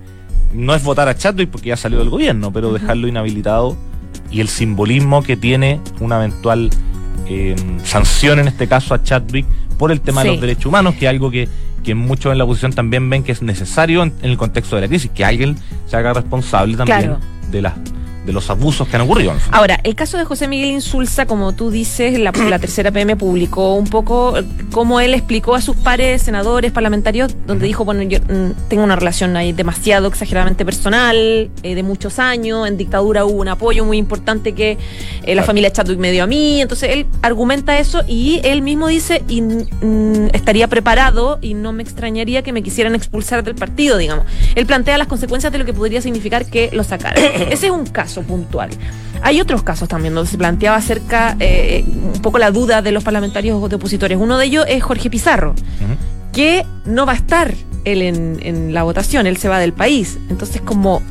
no 0.54 0.76
es 0.76 0.84
votar 0.84 1.08
a 1.08 1.16
Chadwick 1.16 1.50
porque 1.50 1.70
ya 1.70 1.78
salió 1.78 2.00
del 2.00 2.10
gobierno, 2.10 2.52
pero 2.52 2.72
dejarlo 2.72 3.08
inhabilitado 3.08 3.76
y 4.32 4.42
el 4.42 4.48
simbolismo 4.48 5.24
que 5.24 5.38
tiene 5.38 5.80
una 6.00 6.18
eventual 6.18 6.70
eh, 7.28 7.56
sanción 7.84 8.40
en 8.40 8.48
este 8.48 8.68
caso 8.68 8.94
a 8.94 9.02
Chadwick 9.04 9.46
por 9.78 9.92
el 9.92 10.02
tema 10.02 10.24
de 10.24 10.30
los 10.32 10.42
derechos 10.42 10.68
humanos, 10.68 10.96
que 10.96 11.06
es 11.06 11.10
algo 11.10 11.32
que, 11.32 11.48
que 11.84 11.96
muchos 11.96 12.32
en 12.32 12.38
la 12.38 12.44
oposición 12.44 12.74
también 12.74 13.10
ven 13.10 13.24
que 13.24 13.32
es 13.32 13.42
necesario 13.42 14.04
en, 14.04 14.14
en 14.22 14.30
el 14.32 14.38
contexto 14.38 14.76
de 14.76 14.84
la 14.84 14.88
crisis, 14.88 15.12
que 15.14 15.26
alguien 15.26 15.58
se 15.88 15.98
haga 15.98 16.14
responsable 16.14 16.78
también 16.78 17.00
Claro. 17.00 17.20
de 17.52 17.62
las 17.62 17.74
de 18.26 18.34
los 18.34 18.50
abusos 18.50 18.88
que 18.88 18.96
han 18.96 19.04
ocurrido. 19.04 19.32
en. 19.32 19.38
Ahora, 19.52 19.80
el 19.84 19.96
caso 19.96 20.18
de 20.18 20.26
José 20.26 20.48
Miguel 20.48 20.72
Insulza, 20.72 21.26
como 21.26 21.54
tú 21.54 21.70
dices, 21.70 22.18
la, 22.20 22.32
la 22.50 22.60
tercera 22.60 22.92
PM 22.92 23.16
publicó 23.16 23.76
un 23.76 23.88
poco 23.88 24.38
eh, 24.38 24.44
cómo 24.72 25.00
él 25.00 25.14
explicó 25.14 25.56
a 25.56 25.62
sus 25.62 25.76
pares, 25.76 26.22
senadores, 26.22 26.72
parlamentarios, 26.72 27.36
donde 27.46 27.66
dijo, 27.68 27.86
bueno, 27.86 28.02
yo 28.04 28.20
mm, 28.20 28.68
tengo 28.70 28.84
una 28.84 28.96
relación 28.96 29.36
ahí 29.38 29.54
demasiado 29.54 30.08
exageradamente 30.08 30.66
personal, 30.66 31.16
eh, 31.64 31.76
de 31.76 31.84
muchos 31.84 32.20
años, 32.20 32.68
en 32.68 32.78
dictadura 32.78 33.26
hubo 33.26 33.42
un 33.42 33.48
apoyo 33.48 33.86
muy 33.86 33.98
importante 33.98 34.54
que 34.54 34.72
eh, 34.72 34.78
la 35.28 35.34
Claro. 35.34 35.46
familia 35.48 35.72
Chadwick 35.72 36.00
me 36.00 36.12
dio 36.12 36.24
a 36.24 36.28
mí, 36.28 36.62
entonces 36.62 36.90
él 36.92 37.06
argumenta 37.22 37.78
eso 37.78 38.02
y 38.08 38.40
él 38.44 38.62
mismo 38.62 38.88
dice, 38.88 39.24
y, 39.28 39.42
mm, 39.42 40.30
estaría 40.34 40.68
preparado 40.68 41.38
y 41.42 41.54
no 41.54 41.72
me 41.74 41.84
extrañaría 41.84 42.42
que 42.42 42.52
me 42.52 42.64
quisieran 42.64 42.96
expulsar 42.96 43.44
del 43.44 43.56
partido, 43.56 43.98
digamos. 43.98 44.26
Él 44.56 44.66
plantea 44.66 44.98
las 44.98 45.08
consecuencias 45.08 45.52
de 45.52 45.60
lo 45.60 45.66
que 45.66 45.74
podría 45.74 46.02
significar 46.02 46.46
que 46.46 46.70
lo 46.74 46.84
sacaran. 46.84 47.24
Ese 47.52 47.68
es 47.68 47.72
un 47.72 47.86
caso 47.86 48.15
puntual. 48.24 48.70
Hay 49.22 49.42
otros 49.42 49.64
casos 49.64 49.88
también 49.88 50.14
donde 50.14 50.30
se 50.30 50.38
planteaba 50.38 50.78
acerca 50.78 51.36
eh, 51.40 51.84
un 51.88 52.22
poco 52.22 52.38
la 52.38 52.52
duda 52.52 52.82
de 52.82 52.92
los 52.92 53.04
parlamentarios 53.04 53.70
de 53.70 53.76
opositores. 53.76 54.18
Uno 54.20 54.38
de 54.38 54.46
ellos 54.46 54.66
es 54.68 54.84
Jorge 54.84 55.10
Pizarro, 55.10 55.56
que 56.34 56.66
no 56.86 57.06
va 57.06 57.14
a 57.14 57.16
estar 57.16 57.54
él 57.86 58.02
en, 58.02 58.40
en 58.42 58.74
la 58.74 58.84
votación, 58.84 59.26
él 59.28 59.38
se 59.38 59.48
va 59.48 59.60
del 59.60 59.74
país. 59.74 60.18
Entonces, 60.30 60.62
como 60.62 61.02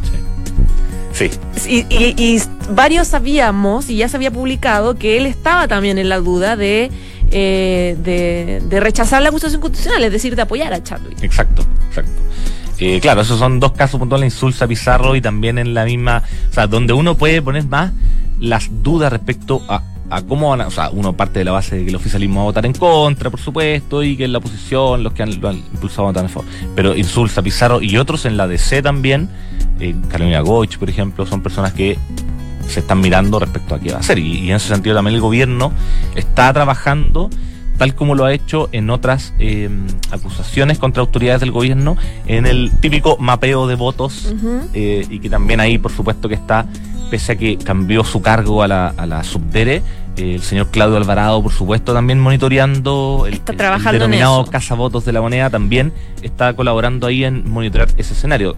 Sí. 1.13 1.31
y, 1.69 1.87
y- 1.95 2.15
y 2.19 2.43
varios 2.71 3.07
sabíamos, 3.09 3.89
y 3.89 3.97
ya 3.97 4.09
se 4.09 4.17
había 4.17 4.33
publicado, 4.33 4.97
que 4.97 5.17
él 5.17 5.27
estaba 5.27 5.69
también 5.69 5.97
en 5.99 6.09
la 6.09 6.19
duda 6.19 6.57
de, 6.57 6.91
eh, 7.31 7.97
de, 8.03 8.61
de 8.69 8.81
rechazar 8.81 9.23
la 9.23 9.29
acusación 9.29 9.61
constitucional, 9.61 10.03
es 10.03 10.11
decir, 10.11 10.35
de 10.35 10.43
apoyar 10.43 10.73
a 10.75 10.83
Chadwick. 10.83 11.23
Exacto, 11.23 11.65
exacto. 11.89 12.11
Eh, 12.79 13.01
claro, 13.01 13.21
esos 13.21 13.39
son 13.39 13.61
dos 13.61 13.73
casos 13.73 13.99
puntuales, 14.01 14.33
Insulza, 14.33 14.67
Pizarro 14.67 15.15
y 15.15 15.21
también 15.21 15.59
en 15.59 15.75
la 15.75 15.85
misma, 15.85 16.23
o 16.51 16.53
sea, 16.53 16.67
donde 16.67 16.93
uno 16.93 17.17
puede 17.17 17.41
poner 17.41 17.65
más 17.67 17.93
las 18.41 18.69
dudas 18.83 19.13
respecto 19.13 19.63
a 19.69 19.83
cómo 20.23 20.51
van 20.51 20.61
a, 20.61 20.67
o 20.67 20.71
sea, 20.71 20.91
uno 20.91 21.13
parte 21.13 21.41
de 21.41 21.45
la 21.45 21.53
base 21.53 21.77
de 21.77 21.85
que 21.85 21.91
el 21.91 21.97
oficialismo 21.97 22.37
va 22.37 22.43
a 22.43 22.45
votar 22.47 22.67
en 22.67 22.73
contra, 22.73 23.31
por 23.31 23.41
supuesto, 23.41 24.03
y 24.03 24.17
que 24.17 24.25
es 24.25 24.31
la 24.31 24.39
oposición, 24.39 25.03
los 25.03 25.13
que 25.13 25.23
han, 25.23 25.41
lo 25.41 25.49
han 25.49 25.57
impulsado 25.57 26.03
a 26.03 26.07
votar 26.07 26.25
en 26.25 26.31
favor. 26.31 26.49
Pero 26.75 26.97
Insulza, 26.97 27.43
Pizarro 27.43 27.81
y 27.81 27.97
otros 27.97 28.25
en 28.27 28.37
la 28.37 28.47
DC 28.47 28.83
también, 28.83 29.29
eh, 29.81 29.95
Carolina 30.09 30.41
Goich, 30.41 30.79
por 30.79 30.89
ejemplo, 30.89 31.27
son 31.27 31.43
personas 31.43 31.73
que 31.73 31.99
se 32.69 32.81
están 32.81 33.01
mirando 33.01 33.39
respecto 33.39 33.75
a 33.75 33.81
qué 33.81 33.91
va 33.91 33.99
a 33.99 34.01
hacer. 34.01 34.19
Y 34.19 34.51
en 34.51 34.57
ese 34.57 34.69
sentido 34.69 34.95
también 34.95 35.15
el 35.15 35.21
gobierno 35.21 35.73
está 36.15 36.53
trabajando 36.53 37.31
tal 37.79 37.95
como 37.95 38.15
lo 38.15 38.25
ha 38.25 38.33
hecho 38.33 38.69
en 38.73 38.91
otras 38.91 39.35
eh, 39.39 39.69
acusaciones 40.11 40.79
contra 40.79 41.01
autoridades 41.01 41.41
del 41.41 41.51
gobierno, 41.51 41.97
en 42.27 42.47
el 42.47 42.71
típico 42.81 43.17
mapeo 43.19 43.67
de 43.67 43.75
votos, 43.75 44.33
eh, 44.75 45.07
y 45.11 45.19
que 45.21 45.29
también 45.31 45.61
ahí, 45.61 45.79
por 45.79 45.91
supuesto, 45.93 46.29
que 46.29 46.35
está, 46.35 46.67
pese 47.11 47.33
a 47.33 47.37
que 47.37 47.57
cambió 47.59 48.05
su 48.05 48.23
cargo 48.23 48.63
a 48.63 48.69
la, 48.69 48.89
a 48.97 49.07
la 49.07 49.25
subdere, 49.25 49.83
eh, 50.17 50.35
el 50.37 50.43
señor 50.43 50.69
Claudio 50.71 50.97
Alvarado, 50.97 51.43
por 51.43 51.53
supuesto, 51.53 51.93
también 51.93 52.21
monitoreando 52.21 53.25
el, 53.27 53.35
Está 53.35 53.53
el- 53.53 53.55
el 53.55 53.59
trabajando 53.59 53.91
en 53.97 53.99
denominado 54.11 54.43
eso. 54.43 54.51
cazavotos 54.51 55.05
de 55.05 55.13
la 55.13 55.21
moneda, 55.21 55.51
también 55.51 55.93
está 56.23 56.55
colaborando 56.55 57.07
ahí 57.09 57.25
en 57.25 57.51
monitorear 57.51 57.89
ese 57.97 58.15
escenario. 58.15 58.57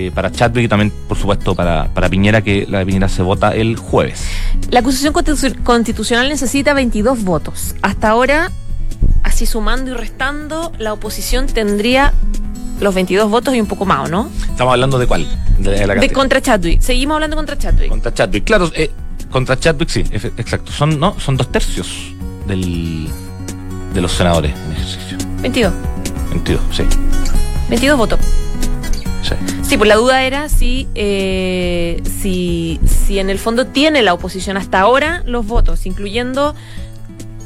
Eh, 0.00 0.12
para 0.14 0.30
Chadwick 0.30 0.66
y 0.66 0.68
también, 0.68 0.92
por 1.08 1.18
supuesto, 1.18 1.56
para, 1.56 1.88
para 1.92 2.08
Piñera, 2.08 2.40
que 2.40 2.66
la 2.70 2.78
de 2.78 2.86
Piñera 2.86 3.08
se 3.08 3.20
vota 3.20 3.52
el 3.52 3.74
jueves. 3.76 4.22
La 4.70 4.78
acusación 4.78 5.12
constitu- 5.12 5.60
constitucional 5.64 6.28
necesita 6.28 6.72
22 6.72 7.24
votos. 7.24 7.74
Hasta 7.82 8.08
ahora, 8.10 8.52
así 9.24 9.44
sumando 9.44 9.90
y 9.90 9.94
restando, 9.94 10.70
la 10.78 10.92
oposición 10.92 11.48
tendría 11.48 12.12
los 12.78 12.94
22 12.94 13.28
votos 13.28 13.56
y 13.56 13.60
un 13.60 13.66
poco 13.66 13.86
más, 13.86 14.06
¿o 14.06 14.08
¿no? 14.08 14.30
Estamos 14.48 14.72
hablando 14.72 15.00
de 15.00 15.08
cuál? 15.08 15.26
De, 15.58 15.84
la 15.84 15.96
De 15.96 16.10
contra 16.10 16.40
Chadwick. 16.40 16.80
Seguimos 16.80 17.16
hablando 17.16 17.34
contra 17.34 17.58
Chadwick. 17.58 17.88
Contra 17.88 18.14
Chadwick, 18.14 18.44
claro, 18.44 18.70
eh, 18.76 18.92
contra 19.32 19.58
Chadwick 19.58 19.88
sí, 19.88 20.04
exacto. 20.12 20.70
Son, 20.70 21.00
no, 21.00 21.18
son 21.18 21.36
dos 21.36 21.50
tercios 21.50 21.88
del, 22.46 23.08
de 23.94 24.00
los 24.00 24.12
senadores 24.12 24.52
en 24.64 24.72
ejercicio. 24.74 25.18
22. 25.42 25.72
22, 26.30 26.60
sí, 26.70 26.84
22 27.68 27.98
votos. 27.98 28.20
Sí. 29.68 29.76
Pues 29.76 29.88
la 29.88 29.96
duda 29.96 30.24
era 30.24 30.48
si, 30.48 30.88
eh, 30.94 32.02
si, 32.20 32.80
si 32.86 33.18
en 33.18 33.30
el 33.30 33.38
fondo 33.38 33.66
tiene 33.66 34.02
la 34.02 34.14
oposición 34.14 34.56
hasta 34.56 34.80
ahora 34.80 35.22
los 35.26 35.46
votos, 35.46 35.86
incluyendo 35.86 36.54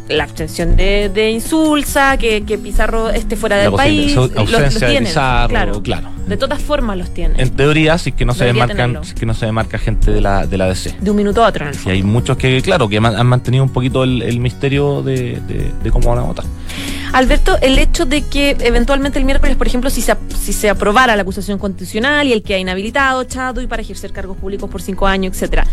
la 0.08 0.24
abstención 0.24 0.76
de, 0.76 1.10
de 1.12 1.30
Insulza, 1.30 2.16
que, 2.18 2.42
que 2.44 2.58
Pizarro 2.58 3.08
esté 3.10 3.36
fuera 3.36 3.56
del 3.56 3.72
país. 3.72 4.14
au- 4.16 4.28
los- 4.28 4.30
los 4.34 4.52
ausencia 4.54 4.88
de 4.88 4.98
Pizarro, 5.00 5.48
claro. 5.48 5.82
claro. 5.82 6.08
De 6.26 6.36
todas 6.36 6.60
formas 6.62 6.96
los 6.98 7.12
tiene. 7.14 7.40
En 7.42 7.50
teoría, 7.50 7.98
si 7.98 8.10
es 8.10 8.16
que 8.16 8.24
no 8.24 8.34
se 8.34 8.44
demarcan, 8.44 8.76
tenerlo. 8.76 9.04
si 9.04 9.10
es 9.10 9.14
que 9.14 9.26
no 9.26 9.34
se 9.34 9.46
demarca 9.46 9.78
gente 9.78 10.10
de 10.10 10.20
la, 10.20 10.46
de 10.46 10.56
la 10.58 10.66
DC. 10.66 10.96
de 11.00 11.10
un 11.10 11.16
minuto 11.16 11.44
a 11.44 11.48
otro, 11.48 11.66
en 11.66 11.72
el 11.74 11.78
Y 11.86 11.90
hay 11.90 12.02
muchos 12.02 12.36
que, 12.36 12.60
claro, 12.62 12.88
que 12.88 12.98
han 12.98 13.26
mantenido 13.26 13.64
un 13.64 13.70
poquito 13.70 14.04
el, 14.04 14.22
el 14.22 14.38
misterio 14.40 15.02
de, 15.02 15.40
de- 15.48 15.70
de 15.82 15.90
cómo 15.90 16.10
van 16.10 16.18
a 16.18 16.22
votar. 16.22 16.44
Alberto, 17.12 17.58
el 17.60 17.78
hecho 17.78 18.06
de 18.06 18.22
que 18.22 18.56
eventualmente 18.60 19.18
el 19.18 19.24
miércoles, 19.24 19.56
por 19.56 19.66
ejemplo, 19.66 19.90
si 19.90 20.00
se, 20.00 20.14
si 20.40 20.52
se 20.52 20.70
aprobara 20.70 21.14
la 21.16 21.22
acusación 21.22 21.58
constitucional 21.58 22.26
y 22.26 22.32
el 22.32 22.42
que 22.42 22.54
ha 22.54 22.58
inhabilitado 22.58 23.22
Chadwick 23.24 23.68
para 23.68 23.82
ejercer 23.82 24.12
cargos 24.12 24.36
públicos 24.36 24.70
por 24.70 24.80
cinco 24.80 25.06
años, 25.06 25.34
etcétera, 25.34 25.66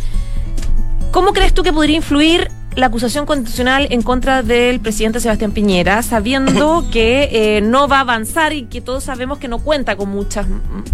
¿cómo 1.11 1.31
crees 1.33 1.53
tú 1.53 1.63
que 1.63 1.71
podría 1.73 1.95
influir 1.95 2.49
la 2.79 2.87
acusación 2.87 3.25
constitucional 3.25 3.87
en 3.91 4.01
contra 4.01 4.43
del 4.43 4.79
presidente 4.79 5.19
Sebastián 5.19 5.51
Piñera, 5.51 6.01
sabiendo 6.03 6.85
que 6.91 7.29
eh, 7.31 7.61
no 7.61 7.87
va 7.87 7.97
a 7.97 8.01
avanzar 8.01 8.53
y 8.53 8.63
que 8.63 8.81
todos 8.81 9.03
sabemos 9.03 9.37
que 9.37 9.47
no 9.47 9.59
cuenta 9.59 9.95
con 9.95 10.09
muchas, 10.09 10.47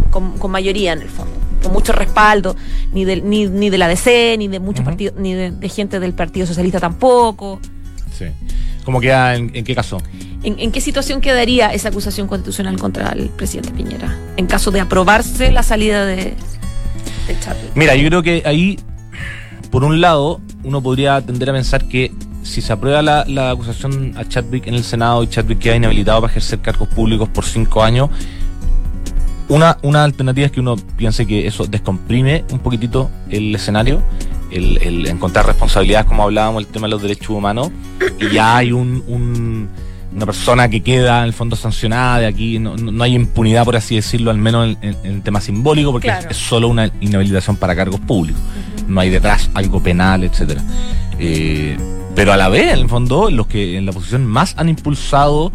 con, 0.09 0.37
con 0.37 0.51
mayoría 0.51 0.93
en 0.93 1.01
el 1.01 1.09
fondo, 1.09 1.33
con 1.63 1.73
mucho 1.73 1.93
respaldo, 1.93 2.55
ni, 2.93 3.05
del, 3.05 3.29
ni, 3.29 3.47
ni 3.47 3.69
de 3.69 3.77
la 3.77 3.87
DC, 3.87 4.35
ni 4.37 4.47
de 4.47 4.59
muchos 4.59 4.83
partidos, 4.83 5.15
ni 5.17 5.33
de, 5.33 5.51
de 5.51 5.69
gente 5.69 5.99
del 5.99 6.13
Partido 6.13 6.45
Socialista 6.47 6.79
tampoco? 6.79 7.59
Sí. 8.17 8.25
¿Cómo 8.83 9.01
queda? 9.01 9.35
¿En, 9.35 9.51
en 9.55 9.63
qué 9.63 9.73
caso? 9.73 10.01
¿En, 10.43 10.59
en 10.59 10.71
qué 10.71 10.79
situación 10.79 11.19
quedaría 11.19 11.73
esa 11.73 11.89
acusación 11.89 12.27
constitucional 12.27 12.77
contra 12.77 13.09
el 13.11 13.29
presidente 13.29 13.71
Piñera? 13.71 14.15
En 14.37 14.45
caso 14.45 14.69
de 14.71 14.79
aprobarse 14.79 15.51
la 15.51 15.63
salida 15.63 16.05
de, 16.05 16.15
de. 16.15 16.35
Mira, 17.73 17.95
yo 17.95 18.07
creo 18.07 18.21
que 18.21 18.43
ahí, 18.45 18.79
por 19.71 19.83
un 19.83 20.01
lado, 20.01 20.39
uno 20.65 20.81
podría 20.81 21.21
tender 21.21 21.49
a 21.49 21.53
pensar 21.53 21.85
que 21.85 22.11
si 22.43 22.61
se 22.61 22.73
aprueba 22.73 23.01
la, 23.01 23.25
la 23.27 23.51
acusación 23.51 24.13
a 24.17 24.23
Chadwick 24.27 24.67
en 24.67 24.75
el 24.75 24.83
Senado 24.83 25.23
y 25.23 25.27
Chadwick 25.27 25.59
queda 25.59 25.75
inhabilitado 25.75 26.21
para 26.21 26.31
ejercer 26.31 26.59
cargos 26.59 26.87
públicos 26.89 27.27
por 27.29 27.45
cinco 27.45 27.83
años, 27.83 28.09
una, 29.47 29.77
una 29.83 30.03
alternativa 30.03 30.47
es 30.47 30.51
que 30.51 30.59
uno 30.59 30.75
piense 30.97 31.25
que 31.27 31.45
eso 31.47 31.65
descomprime 31.67 32.43
un 32.51 32.59
poquitito 32.59 33.09
el 33.29 33.53
escenario, 33.53 34.01
el, 34.51 34.77
el 34.81 35.05
encontrar 35.07 35.45
responsabilidades, 35.45 36.07
como 36.07 36.23
hablábamos, 36.23 36.61
el 36.63 36.67
tema 36.67 36.87
de 36.87 36.91
los 36.91 37.01
derechos 37.01 37.29
humanos, 37.29 37.69
y 38.19 38.33
ya 38.33 38.57
hay 38.57 38.71
un, 38.71 39.03
un- 39.07 39.69
una 40.15 40.25
persona 40.25 40.69
que 40.69 40.81
queda 40.81 41.19
en 41.19 41.25
el 41.25 41.33
fondo 41.33 41.55
sancionada 41.57 42.19
de 42.19 42.25
aquí, 42.25 42.57
no, 42.57 42.75
no- 42.77 43.03
hay 43.03 43.15
impunidad, 43.15 43.65
por 43.65 43.75
así 43.75 43.95
decirlo, 43.95 44.31
al 44.31 44.37
menos 44.37 44.77
en, 44.81 44.89
en- 44.89 44.97
en 45.03 45.11
el 45.15 45.21
tema 45.21 45.41
simbólico, 45.41 45.91
porque 45.91 46.07
Claro. 46.07 46.29
es, 46.29 46.37
es 46.37 46.41
solo 46.43 46.67
una 46.69 46.89
inhabilitación 47.01 47.55
para 47.57 47.75
cargos 47.75 47.99
públicos, 47.99 48.41
no 48.87 49.01
hay 49.01 49.09
detrás 49.09 49.49
algo 49.53 49.81
penal, 49.81 50.23
etcétera. 50.23 50.61
Eh, 51.19 51.77
pero 52.15 52.31
a 52.33 52.37
la 52.37 52.49
vez, 52.49 52.73
en 52.73 52.79
el 52.79 52.89
fondo, 52.89 53.29
los 53.29 53.47
que 53.47 53.77
en 53.77 53.85
la 53.85 53.91
posición 53.91 54.25
más 54.25 54.53
han 54.57 54.69
impulsado 54.69 55.51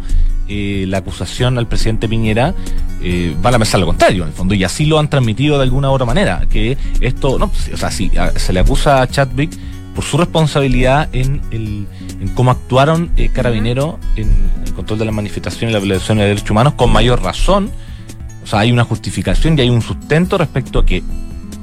eh, 0.47 0.85
la 0.87 0.97
acusación 0.99 1.57
al 1.57 1.67
presidente 1.67 2.07
Piñera 2.09 2.53
eh, 3.01 3.35
van 3.41 3.55
a 3.55 3.57
pensar 3.57 3.79
lo 3.79 3.85
contrario, 3.87 4.23
en 4.23 4.29
el 4.29 4.35
fondo, 4.35 4.53
y 4.53 4.63
así 4.63 4.85
lo 4.85 4.99
han 4.99 5.09
transmitido 5.09 5.57
de 5.57 5.63
alguna 5.63 5.89
u 5.89 5.93
otra 5.93 6.05
manera, 6.05 6.45
que 6.49 6.77
esto, 6.99 7.39
no, 7.39 7.47
pues, 7.47 7.71
o 7.73 7.77
sea, 7.77 7.89
si 7.89 8.11
a- 8.17 8.37
se 8.37 8.53
le 8.53 8.59
acusa 8.59 9.01
a 9.01 9.07
Chadwick 9.07 9.51
por 9.95 10.03
su 10.03 10.17
responsabilidad 10.17 11.09
en, 11.13 11.41
el, 11.51 11.87
en 12.19 12.27
cómo 12.35 12.51
actuaron 12.51 13.11
eh, 13.17 13.29
carabineros 13.33 13.95
en 14.15 14.29
el 14.65 14.73
control 14.73 14.99
de 14.99 15.05
las 15.05 15.13
manifestaciones 15.13 15.71
y 15.71 15.73
la 15.73 15.79
violación 15.79 16.17
de 16.19 16.25
derechos 16.25 16.51
humanos, 16.51 16.73
con 16.75 16.91
mayor 16.91 17.21
razón, 17.23 17.71
o 18.43 18.47
sea, 18.47 18.59
hay 18.59 18.71
una 18.71 18.83
justificación 18.83 19.57
y 19.57 19.61
hay 19.61 19.69
un 19.69 19.81
sustento 19.81 20.37
respecto 20.37 20.79
a 20.79 20.85
que 20.85 21.01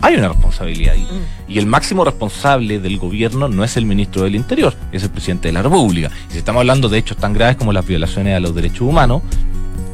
hay 0.00 0.16
una 0.16 0.28
responsabilidad 0.28 0.94
ahí. 0.94 1.06
Y 1.48 1.58
el 1.58 1.66
máximo 1.66 2.04
responsable 2.04 2.78
del 2.78 2.98
gobierno 2.98 3.48
no 3.48 3.64
es 3.64 3.76
el 3.76 3.86
ministro 3.86 4.22
del 4.22 4.34
Interior, 4.34 4.74
es 4.92 5.02
el 5.02 5.10
presidente 5.10 5.48
de 5.48 5.52
la 5.52 5.62
República. 5.62 6.10
Y 6.30 6.32
si 6.32 6.38
estamos 6.38 6.60
hablando 6.60 6.88
de 6.88 6.98
hechos 6.98 7.16
tan 7.16 7.32
graves 7.32 7.56
como 7.56 7.72
las 7.72 7.86
violaciones 7.86 8.36
a 8.36 8.40
los 8.40 8.54
derechos 8.54 8.82
humanos, 8.82 9.22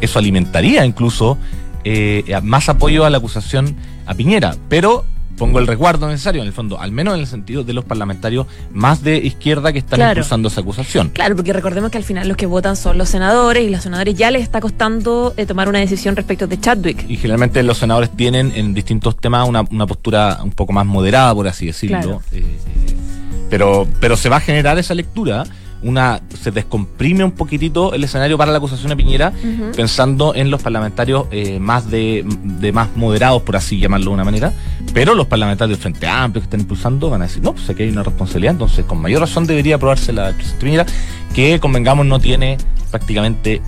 eso 0.00 0.18
alimentaría 0.18 0.84
incluso 0.84 1.38
eh, 1.84 2.24
más 2.42 2.68
apoyo 2.68 3.04
a 3.04 3.10
la 3.10 3.18
acusación 3.18 3.76
a 4.06 4.14
Piñera. 4.14 4.56
Pero 4.68 5.04
pongo 5.36 5.58
el 5.58 5.66
resguardo 5.66 6.08
necesario, 6.08 6.42
en 6.42 6.46
el 6.48 6.52
fondo, 6.52 6.80
al 6.80 6.92
menos 6.92 7.14
en 7.14 7.20
el 7.20 7.26
sentido 7.26 7.64
de 7.64 7.72
los 7.72 7.84
parlamentarios 7.84 8.46
más 8.72 9.02
de 9.02 9.16
izquierda 9.18 9.72
que 9.72 9.78
están 9.80 9.98
Claro. 9.98 10.12
impulsando 10.20 10.48
esa 10.48 10.60
acusación. 10.60 11.10
Claro, 11.10 11.36
porque 11.36 11.52
recordemos 11.52 11.90
que 11.90 11.98
al 11.98 12.04
final 12.04 12.28
los 12.28 12.36
que 12.36 12.46
votan 12.46 12.76
son 12.76 12.98
los 12.98 13.08
senadores 13.08 13.66
y 13.66 13.70
los 13.70 13.82
senadores 13.82 14.14
ya 14.14 14.30
les 14.30 14.42
está 14.42 14.60
costando 14.60 15.34
eh, 15.36 15.46
tomar 15.46 15.68
una 15.68 15.78
decisión 15.80 16.16
respecto 16.16 16.46
de 16.46 16.60
Chadwick. 16.60 17.04
Y 17.08 17.16
generalmente 17.16 17.62
los 17.62 17.78
senadores 17.78 18.10
tienen 18.16 18.52
en 18.54 18.74
distintos 18.74 19.16
temas 19.16 19.48
una, 19.48 19.62
una 19.70 19.86
postura 19.86 20.38
un 20.42 20.52
poco 20.52 20.72
más 20.72 20.86
moderada, 20.86 21.34
por 21.34 21.48
así 21.48 21.66
decirlo. 21.66 21.98
Claro. 22.00 22.22
Eh, 22.32 22.38
eh, 22.38 22.94
pero, 23.50 23.86
pero 24.00 24.16
se 24.16 24.28
va 24.28 24.36
a 24.36 24.40
generar 24.40 24.78
esa 24.78 24.94
lectura. 24.94 25.44
Una, 25.84 26.20
se 26.42 26.50
descomprime 26.50 27.22
un 27.24 27.32
poquitito 27.32 27.92
el 27.92 28.02
escenario 28.04 28.38
para 28.38 28.50
la 28.50 28.58
acusación 28.58 28.88
de 28.88 28.96
Piñera, 28.96 29.32
pensando 29.76 30.34
en 30.34 30.50
los 30.50 30.62
parlamentarios 30.62 31.26
eh, 31.30 31.58
más 31.60 31.90
de, 31.90 32.24
de 32.42 32.72
más 32.72 32.88
moderados, 32.96 33.42
por 33.42 33.54
así 33.56 33.78
llamarlo 33.78 34.06
de 34.06 34.14
una 34.14 34.24
manera. 34.24 34.52
Pero 34.94 35.14
los 35.14 35.26
parlamentarios 35.26 35.76
del 35.78 35.82
Frente 35.82 36.06
Amplio 36.08 36.40
que 36.40 36.46
están 36.46 36.60
impulsando 36.60 37.10
van 37.10 37.22
a 37.22 37.26
decir, 37.26 37.42
no, 37.42 37.52
pues 37.52 37.68
aquí 37.68 37.82
hay 37.82 37.90
una 37.90 38.02
responsabilidad, 38.02 38.52
entonces 38.52 38.84
con 38.86 38.98
mayor 39.00 39.20
razón 39.20 39.46
debería 39.46 39.76
aprobarse 39.76 40.12
la 40.12 40.30
presidente 40.32 40.64
Piñera, 40.64 40.86
que 41.34 41.60
convengamos 41.60 42.06
no 42.06 42.18
tiene 42.18 42.56
prácticamente 42.90 43.60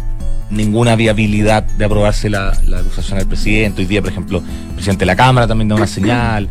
ninguna 0.51 0.95
viabilidad 0.97 1.65
de 1.65 1.85
aprobarse 1.85 2.31
la, 2.31 2.57
la 2.67 2.79
acusación 2.79 3.19
al 3.19 3.27
presidente. 3.27 3.83
Hoy 3.83 3.87
día, 3.89 4.01
por 4.01 4.11
ejemplo, 4.11 4.39
el 4.69 4.75
presidente 4.75 5.01
de 5.01 5.07
la 5.07 5.17
Cámara 5.17 5.47
también 5.47 5.69
da 5.69 5.75
una 5.75 5.87
señal 5.89 6.49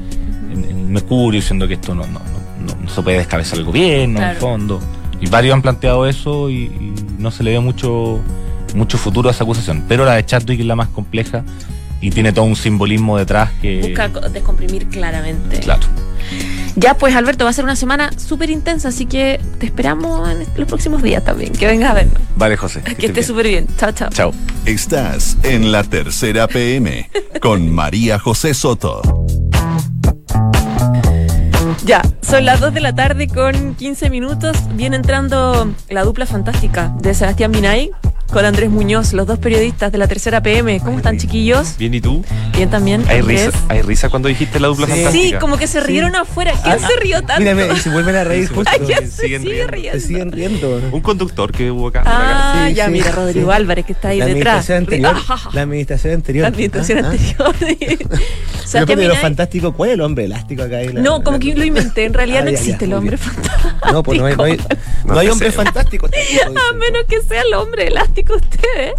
en, 0.51 0.63
en 0.63 0.91
Mercurio 0.91 1.39
diciendo 1.39 1.67
que 1.67 1.75
esto 1.75 1.95
no, 1.95 2.05
no, 2.05 2.19
no, 2.19 2.75
no- 2.84 2.89
se 2.89 3.01
puede 3.01 3.17
descabezar 3.17 3.57
el 3.57 3.65
gobierno, 3.65 4.19
en 4.19 4.24
el 4.25 4.29
Claro. 4.31 4.39
fondo. 4.39 4.81
Y 5.22 5.27
varios 5.27 5.53
han 5.53 5.62
planteado 5.62 6.05
eso 6.05 6.50
y, 6.50 6.63
y 6.65 6.93
no 7.17 7.31
se 7.31 7.43
le 7.43 7.51
ve 7.51 7.60
mucho, 7.60 8.19
mucho 8.75 8.98
futuro 8.98 9.29
a 9.29 9.31
esa 9.31 9.43
acusación. 9.43 9.84
Pero 9.88 10.05
la 10.05 10.13
de 10.15 10.25
Chadwick 10.25 10.60
es 10.60 10.65
la 10.65 10.75
más 10.75 10.89
compleja 10.89 11.43
y 12.01 12.10
tiene 12.12 12.34
todo 12.34 12.45
un 12.45 12.55
simbolismo 12.55 13.17
detrás 13.17 13.50
que... 13.62 13.81
Busca 13.81 14.10
co- 14.12 14.19
descomprimir 14.29 14.88
claramente. 14.89 15.60
Claro. 15.60 15.81
Ya, 16.75 16.95
pues 16.98 17.15
Alberto, 17.15 17.45
va 17.45 17.51
a 17.51 17.53
ser 17.53 17.63
una 17.63 17.77
semana 17.77 18.12
súper 18.17 18.50
intensa, 18.50 18.89
así 18.89 19.05
que 19.05 19.39
te 19.60 19.65
esperamos 19.67 20.27
en 20.29 20.39
los 20.57 20.67
próximos 20.67 21.01
días 21.01 21.24
también. 21.24 21.53
Que 21.53 21.67
vengas 21.67 21.91
a 21.91 21.93
vernos. 21.93 22.17
Vale, 22.36 22.57
José. 22.57 22.81
Que 22.81 22.91
estés 22.91 23.05
estés 23.05 23.13
bien. 23.13 23.25
súper 23.27 23.48
bien. 23.48 23.67
Chao, 23.77 23.91
chao. 23.93 24.10
Chao. 24.10 24.34
Estás 24.65 25.38
en 25.43 25.72
la 25.72 25.84
tercera 25.86 26.48
PM 26.50 27.10
con 27.41 27.72
María 27.74 28.19
José 28.19 28.53
Soto. 28.53 29.01
Ya, 31.86 32.01
son 32.25 32.46
las 32.46 32.60
2 32.60 32.74
de 32.74 32.82
la 32.82 32.96
tarde 32.96 33.27
con 33.27 33.75
15 33.75 34.10
minutos. 34.10 34.58
Viene 34.74 34.96
entrando 34.96 35.72
la 35.89 36.03
dupla 36.03 36.25
fantástica 36.25 36.94
de 37.00 37.13
Sebastián 37.13 37.51
Binay 37.51 37.91
con 38.35 38.43
Andrés 38.43 38.69
Muñoz, 38.69 39.13
los 39.13 39.25
dos 39.27 39.39
periodistas 39.39 39.93
de 39.93 39.97
la 39.97 40.09
tercera 40.09 40.43
PM. 40.43 40.81
¿Cómo 40.81 40.97
están, 40.97 41.17
chiquillos? 41.17 41.77
Bien, 41.77 41.93
¿y 41.93 42.01
tú? 42.01 42.21
Bien 42.53 42.69
también. 42.69 43.05
¿Hay 43.07 43.21
risa, 43.21 43.49
¿Hay 43.69 43.81
risa 43.81 44.09
cuando 44.09 44.27
dijiste 44.27 44.59
la 44.59 44.67
dupla 44.67 44.87
Sí. 44.87 44.91
fantástica? 44.91 45.23
Sí, 45.37 45.39
como 45.39 45.57
que 45.57 45.67
se 45.67 45.79
rieron 45.79 46.17
afuera. 46.17 46.51
¿Quién 46.61 46.75
Ah, 46.83 46.85
se 46.85 46.99
rió 46.99 47.21
tanto? 47.21 47.39
Mírame, 47.39 47.69
y 47.73 47.79
se 47.79 47.89
vuelven 47.89 48.13
a 48.17 48.25
reír 48.25 48.49
justo. 48.49 48.69
Ay, 48.69 48.85
ya 48.89 48.97
se 48.97 49.07
siguen 49.07 49.41
sigue 49.41 49.53
riendo. 49.53 49.71
riendo. 49.71 49.99
Se 50.01 50.07
siguen 50.07 50.31
riendo. 50.33 50.81
Un 50.91 50.99
conductor 50.99 51.49
que 51.53 51.71
hubo 51.71 51.87
acá. 51.87 52.03
Ah, 52.05 52.65
Sí, 52.67 52.73
ya, 52.73 52.87
sí, 52.87 52.91
mira, 52.91 53.11
Rodrigo 53.13 53.49
sí. 53.51 53.55
Álvarez 53.55 53.85
que 53.85 53.93
está 53.93 54.09
ahí 54.09 54.19
La 54.19 54.25
detrás. 54.25 54.69
administración 54.69 54.77
anterior. 54.79 55.15
Ah. 55.29 55.49
La 55.53 55.61
administración 55.61 56.13
anterior. 56.15 56.41
La 56.41 56.47
administración 56.49 57.05
Ah, 57.05 57.11
ah. 57.39 57.45
anterior. 57.51 57.55
Pero 58.65 58.67
Sebastián 58.67 58.99
de 58.99 59.07
lo 59.07 59.15
fantástico, 59.15 59.73
¿cuál 59.73 59.91
es 59.91 59.93
el 59.93 60.01
hombre 60.01 60.25
elástico 60.25 60.63
acá? 60.63 60.77
ahí? 60.77 60.89
La- 60.91 60.99
No, 61.01 61.23
como 61.23 61.39
que 61.39 61.55
lo 61.55 61.63
inventé. 61.63 62.03
En 62.03 62.13
realidad 62.13 62.39
Ah, 62.41 62.45
no 62.45 62.49
existe 62.51 62.83
el 62.83 62.93
hombre 62.93 63.15
fantástico. 63.15 63.55
No, 63.91 64.01
pues 64.03 64.19
no 64.19 64.25
hay, 64.25 64.35
no 64.35 64.43
hay, 64.43 64.57
no 65.05 65.13
No 65.13 65.19
hay 65.19 65.27
te 65.27 65.31
hombre 65.31 65.51
fantástico. 65.51 66.07
A 66.07 66.73
menos 66.73 67.03
que 67.07 67.21
sea 67.21 67.43
el 67.43 67.53
hombre 67.53 67.87
elástico 67.87 68.25
usted, 68.34 68.60
¿eh? 68.77 68.94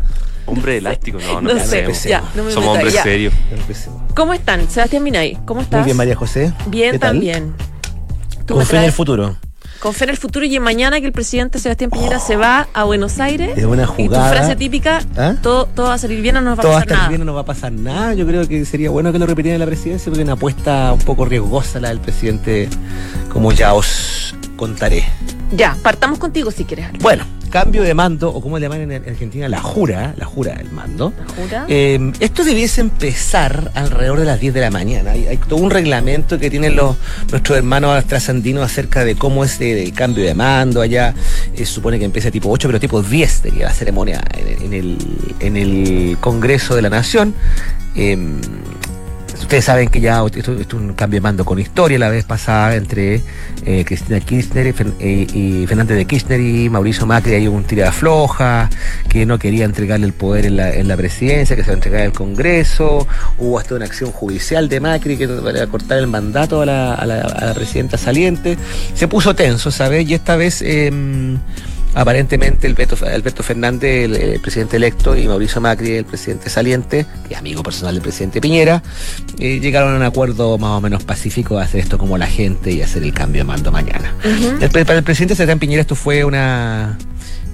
Hombre 0.47 0.77
elástico, 0.77 1.19
no, 1.19 1.41
no, 1.41 1.55
No 1.55 1.61
sé, 1.65 1.85
ya, 2.09 2.23
no 2.37 2.45
me 2.45 2.53
Somos 2.53 2.77
hombres 2.77 2.95
serios. 3.03 3.35
¿Cómo 4.15 4.33
están? 4.33 4.71
Sebastián 4.71 5.03
Minay, 5.03 5.39
¿cómo 5.45 5.61
estás? 5.61 5.81
Muy 5.81 5.87
bien, 5.87 5.97
María 5.97 6.15
José. 6.15 6.53
Bien 6.67 6.99
también. 7.01 7.53
Con 8.47 8.65
fe 8.65 8.77
en 8.77 8.85
el 8.85 8.93
futuro. 8.93 9.37
Con 9.81 9.93
fe 9.93 10.05
en 10.05 10.11
el 10.11 10.17
futuro 10.17 10.47
y 10.47 10.55
en 10.57 10.63
mañana 10.63 11.01
que 11.01 11.07
el 11.07 11.13
presidente 11.13 11.59
Sebastián 11.59 11.91
Piñera 11.91 12.19
se 12.21 12.37
va 12.37 12.69
a 12.73 12.85
Buenos 12.85 13.19
Aires. 13.19 13.59
Es 13.59 13.65
una 13.65 13.83
Y 13.83 13.87
tu 13.87 13.93
jugada. 14.05 14.31
frase 14.31 14.57
típica, 14.57 15.01
¿Ah? 15.17 15.35
todo, 15.43 15.67
todo 15.67 15.89
va 15.89 15.95
a 15.95 15.99
salir 15.99 16.23
bien 16.23 16.37
o 16.37 16.41
no 16.41 16.51
nos 16.51 16.59
va 16.61 16.63
Todo 16.63 16.73
a 16.73 16.75
va 16.77 16.81
a 16.81 16.85
pasar 16.85 16.93
estar 16.93 16.99
nada. 16.99 17.09
bien, 17.09 17.19
no 17.21 17.25
nos 17.27 17.37
va 17.37 17.41
a 17.41 17.45
pasar 17.45 17.73
nada. 17.73 18.15
Yo 18.15 18.27
creo 18.27 18.49
que 18.49 18.65
sería 18.65 18.89
bueno 18.91 19.13
que 19.13 19.19
lo 19.19 19.27
repitieran 19.27 19.57
en 19.57 19.61
la 19.61 19.67
presidencia 19.67 20.05
porque 20.07 20.21
es 20.23 20.27
una 20.27 20.35
apuesta 20.35 20.93
un 20.93 21.01
poco 21.01 21.25
riesgosa 21.27 21.81
la 21.81 21.89
del 21.89 21.99
presidente, 22.01 22.69
como 23.33 23.51
ya 23.53 23.75
os 23.75 24.35
contaré. 24.57 25.05
Ya, 25.53 25.77
partamos 25.83 26.19
contigo 26.19 26.51
si 26.51 26.65
quieres. 26.65 26.87
Bueno, 27.01 27.25
cambio 27.51 27.83
de 27.83 27.95
mando, 27.95 28.31
o 28.31 28.41
como 28.41 28.59
le 28.59 28.65
llaman 28.65 28.91
en 28.91 29.09
Argentina, 29.09 29.49
la 29.49 29.61
jura, 29.61 30.15
la 30.17 30.25
jura 30.25 30.55
del 30.55 30.71
mando. 30.71 31.13
¿La 31.19 31.35
jura? 31.35 31.67
Eh, 31.69 32.13
esto 32.21 32.45
debiese 32.45 32.81
empezar 32.81 33.71
alrededor 33.75 34.21
de 34.21 34.27
las 34.27 34.41
10 34.41 34.55
de 34.55 34.61
la 34.61 34.71
mañana. 34.71 35.13
Hay, 35.13 35.27
hay 35.27 35.37
todo 35.37 35.61
un 35.61 35.71
reglamento 35.71 36.39
que 36.39 36.51
tienen 36.51 36.77
los, 36.77 36.97
nuestros 37.31 37.59
hermanos 37.59 38.05
trasandinos 38.07 38.65
acerca 38.65 39.05
de 39.05 39.15
cómo 39.15 39.45
es 39.45 39.61
el, 39.61 39.93
cambio 39.93 40.25
de 40.25 40.35
mando. 40.35 40.81
Allá 40.81 41.15
eh, 41.55 41.59
se 41.59 41.67
supone 41.67 41.99
que 41.99 42.05
empieza 42.05 42.31
tipo 42.31 42.51
8, 42.51 42.69
pero 42.69 42.81
tipo 42.81 43.03
10 43.03 43.31
sería 43.31 43.67
la 43.67 43.73
ceremonia 43.73 44.23
en, 44.35 44.65
en 44.65 44.75
el, 44.75 44.99
en 45.41 45.57
el 45.57 46.19
Congreso 46.21 46.75
de 46.75 46.83
la 46.83 46.91
Nación. 46.91 47.35
Eh, 47.95 48.19
Ustedes 49.41 49.65
saben 49.65 49.89
que 49.89 50.01
ya 50.01 50.23
esto, 50.35 50.53
es 50.55 50.73
un 50.73 50.95
cambio 50.95 51.19
de 51.19 51.21
mando 51.23 51.45
con 51.45 51.59
historia 51.59 51.99
la 51.99 52.09
vez 52.09 52.25
pasada 52.25 52.75
entre 52.75 53.23
eh, 53.65 53.85
Cristina 53.87 54.19
Kirchner 54.19 54.75
eh, 54.99 55.27
y 55.33 55.67
Fernández 55.67 55.97
de 55.97 56.05
Kirchner 56.05 56.41
y 56.41 56.69
Mauricio 56.69 57.07
Macri. 57.07 57.35
Hay 57.35 57.47
un 57.47 57.63
tira 57.65 57.93
floja, 57.93 58.69
que 59.09 59.25
no 59.25 59.39
quería 59.39 59.65
entregarle 59.65 60.07
el 60.07 60.13
poder 60.15 60.47
en 60.47 60.57
la, 60.57 60.73
en 60.75 60.89
la 60.89 60.97
presidencia, 60.97 61.55
que 61.55 61.63
se 61.63 61.69
va 61.69 61.75
a 61.75 61.77
entregar 61.77 62.03
al 62.03 62.13
Congreso. 62.13 63.07
Hubo 63.39 63.59
hasta 63.59 63.75
una 63.77 63.85
acción 63.85 64.11
judicial 64.11 64.69
de 64.69 64.81
Macri 64.81 65.17
que 65.17 65.29
para 65.29 65.67
cortar 65.69 65.99
el 65.99 66.07
mandato 66.09 66.63
a 66.63 66.67
la, 66.67 66.95
a 66.95 67.07
la- 67.07 67.23
a 67.51 67.55
presidenta 67.55 67.97
saliente. 67.99 68.57
Se 68.95 69.07
puso 69.07 69.35
tenso, 69.37 69.71
¿sabes? 69.71 70.09
Y 70.09 70.15
esta 70.15 70.37
vez. 70.37 70.61
em, 70.63 71.39
Aparentemente 71.97 72.67
el 72.67 72.75
Beto, 72.75 72.95
Alberto 73.07 73.43
Fernández, 73.43 74.05
el, 74.05 74.17
eh, 74.17 74.39
presidente 74.39 74.77
electo, 74.77 75.17
y 75.17 75.27
Mauricio 75.27 75.63
Macri, 75.63 75.93
el 75.93 76.05
presidente 76.05 76.51
saliente, 76.51 77.07
y 77.31 77.35
amigo 77.35 77.63
personal 77.63 77.95
del 77.95 78.03
presidente 78.03 78.39
Piñera, 78.39 78.83
eh, 79.39 79.61
llegaron 79.61 79.95
a 79.95 79.97
un 79.97 80.03
acuerdo 80.03 80.59
más 80.59 80.73
o 80.73 80.81
menos 80.83 81.05
pacífico 81.05 81.57
de 81.57 81.65
hacer 81.65 81.81
esto 81.81 81.97
como 81.97 82.19
la 82.19 82.27
gente 82.27 82.71
y 82.71 82.83
hacer 82.83 83.03
el 83.03 83.15
cambio 83.15 83.41
de 83.41 83.45
mando 83.45 83.73
mañana. 83.73 84.15
El 84.61 84.69
para 84.69 84.99
el 84.99 85.05
presidente 85.05 85.35
Sebastián 85.35 85.59
Piñera 85.59 85.81
esto 85.81 85.95
fue 85.95 86.23
una... 86.23 86.99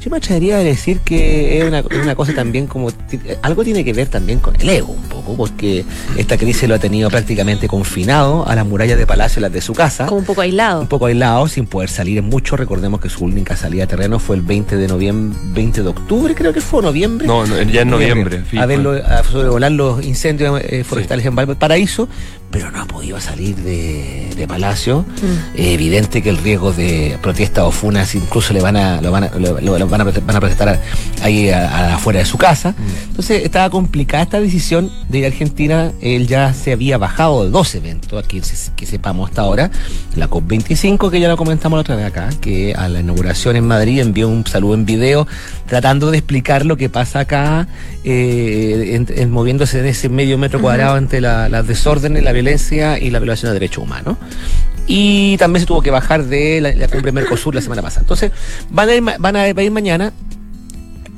Yo 0.02 0.10
me 0.10 0.16
atrevería 0.16 0.56
a 0.56 0.58
decir 0.64 0.98
que 1.00 1.58
es 1.60 1.64
una, 1.64 1.78
es 1.78 2.02
una 2.02 2.14
cosa 2.16 2.34
también 2.34 2.66
como... 2.66 2.90
ti- 2.90 3.20
Algo 3.42 3.62
tiene 3.62 3.84
que 3.84 3.92
ver 3.92 4.08
también 4.08 4.40
con 4.40 4.56
el 4.60 4.68
ego 4.68 4.88
un 4.92 5.02
poco, 5.04 5.36
porque 5.36 5.84
esta 6.16 6.36
crisis 6.36 6.68
lo 6.68 6.74
ha 6.74 6.78
tenido 6.80 7.08
prácticamente 7.08 7.68
confinado 7.68 8.44
a 8.48 8.56
las 8.56 8.66
murallas 8.66 8.98
de 8.98 9.06
palacio, 9.06 9.40
las 9.40 9.52
de 9.52 9.60
su 9.60 9.74
casa 9.74 10.06
Como 10.06 10.18
un 10.18 10.24
poco 10.26 10.40
aislado. 10.40 10.80
un 10.80 10.88
poco 10.88 11.06
aislado, 11.06 11.46
sin 11.46 11.66
poder 11.66 11.88
salir 11.88 12.20
mucho. 12.22 12.56
Recordemos 12.56 13.00
que 13.00 13.08
su 13.08 13.24
única 13.24 13.56
salida 13.56 13.84
a 13.84 13.86
terreno 13.86 14.18
fue 14.18 14.34
el 14.34 14.42
20 14.42 14.76
de 14.76 14.88
noviembre, 14.88 15.38
20 15.54 15.82
de 15.84 15.88
octubre, 15.88 16.34
creo 16.34 16.52
que 16.52 16.60
fue, 16.60 16.82
noviembre. 16.82 17.26
No, 17.28 17.46
no, 17.46 17.62
ya 17.62 17.82
en 17.82 17.90
noviembre. 17.90 18.42
sí, 18.50 18.58
a 18.58 18.66
verlo, 18.66 18.92
a 18.92 19.22
sobrevolar 19.22 19.70
los 19.70 20.04
incendios 20.04 20.60
eh, 20.64 20.82
forestales 20.82 21.24
en 21.26 21.36
Valparaíso, 21.36 22.08
pero 22.52 22.70
no 22.70 22.82
ha 22.82 22.84
podido 22.86 23.18
salir 23.20 23.56
de, 23.56 24.28
de 24.36 24.46
Palacio. 24.46 25.04
Mm. 25.22 25.58
Eh, 25.58 25.72
evidente 25.74 26.22
que 26.22 26.28
el 26.30 26.36
riesgo 26.36 26.72
de 26.72 27.18
protesta 27.22 27.64
o 27.64 27.72
funas 27.72 28.14
incluso 28.14 28.52
le 28.52 28.60
van 28.60 28.76
a, 28.76 29.00
lo 29.00 29.10
van 29.10 29.24
a, 29.24 29.30
lo- 29.38 29.58
lo 29.60 29.88
van 29.88 30.00
a, 30.02 30.04
van 30.04 30.36
a 30.36 30.40
protestar 30.40 30.80
ahí 31.22 31.48
afuera 31.50 32.18
de 32.20 32.26
su 32.26 32.36
casa. 32.38 32.74
Entonces 33.08 33.42
estaba 33.44 33.70
complicada 33.70 34.22
esta 34.22 34.40
decisión 34.40 34.90
de 35.08 35.18
ir 35.18 35.24
a 35.24 35.28
Argentina. 35.28 35.92
Él 36.02 36.26
ya 36.28 36.52
se 36.52 36.72
había 36.72 36.98
bajado 36.98 37.44
de 37.44 37.50
dos 37.50 37.74
eventos, 37.74 38.22
aquí 38.22 38.40
que 38.76 38.84
sepamos 38.86 39.30
hasta 39.30 39.42
ahora. 39.42 39.70
La 40.16 40.28
COP25, 40.28 41.10
que 41.10 41.20
ya 41.20 41.28
lo 41.28 41.36
comentamos 41.38 41.78
la 41.78 41.80
otra 41.80 41.96
vez 41.96 42.04
acá, 42.06 42.28
que 42.40 42.74
a 42.74 42.86
la 42.88 43.00
inauguración 43.00 43.56
en 43.56 43.66
Madrid 43.66 44.00
envió 44.00 44.28
un 44.28 44.46
saludo 44.46 44.74
en 44.74 44.84
video 44.84 45.26
tratando 45.66 46.10
de 46.10 46.18
explicar 46.18 46.66
lo 46.66 46.76
que 46.76 46.90
pasa 46.90 47.20
acá, 47.20 47.66
eh, 48.04 48.94
en- 48.94 49.06
en- 49.16 49.30
moviéndose 49.30 49.78
en 49.80 49.86
ese 49.86 50.08
medio 50.10 50.36
metro 50.36 50.60
cuadrado 50.60 50.98
entre 50.98 51.20
la- 51.22 51.48
las 51.48 51.66
desórdenes, 51.66 52.22
la 52.22 52.32
violencia 52.42 52.98
y 52.98 53.10
la 53.10 53.18
violación 53.18 53.50
de 53.50 53.54
derechos 53.54 53.84
humanos. 53.84 54.16
Y 54.86 55.36
también 55.38 55.60
se 55.60 55.66
tuvo 55.66 55.80
que 55.80 55.90
bajar 55.90 56.24
de 56.24 56.60
la, 56.60 56.72
la 56.74 56.88
cumbre 56.88 57.12
Mercosur 57.12 57.54
la 57.54 57.60
semana 57.60 57.82
pasada. 57.82 58.02
Entonces, 58.02 58.32
van 58.68 58.88
a 58.88 58.94
ir, 58.94 59.02
van 59.02 59.36
a 59.36 59.48
ir 59.48 59.70
mañana 59.70 60.12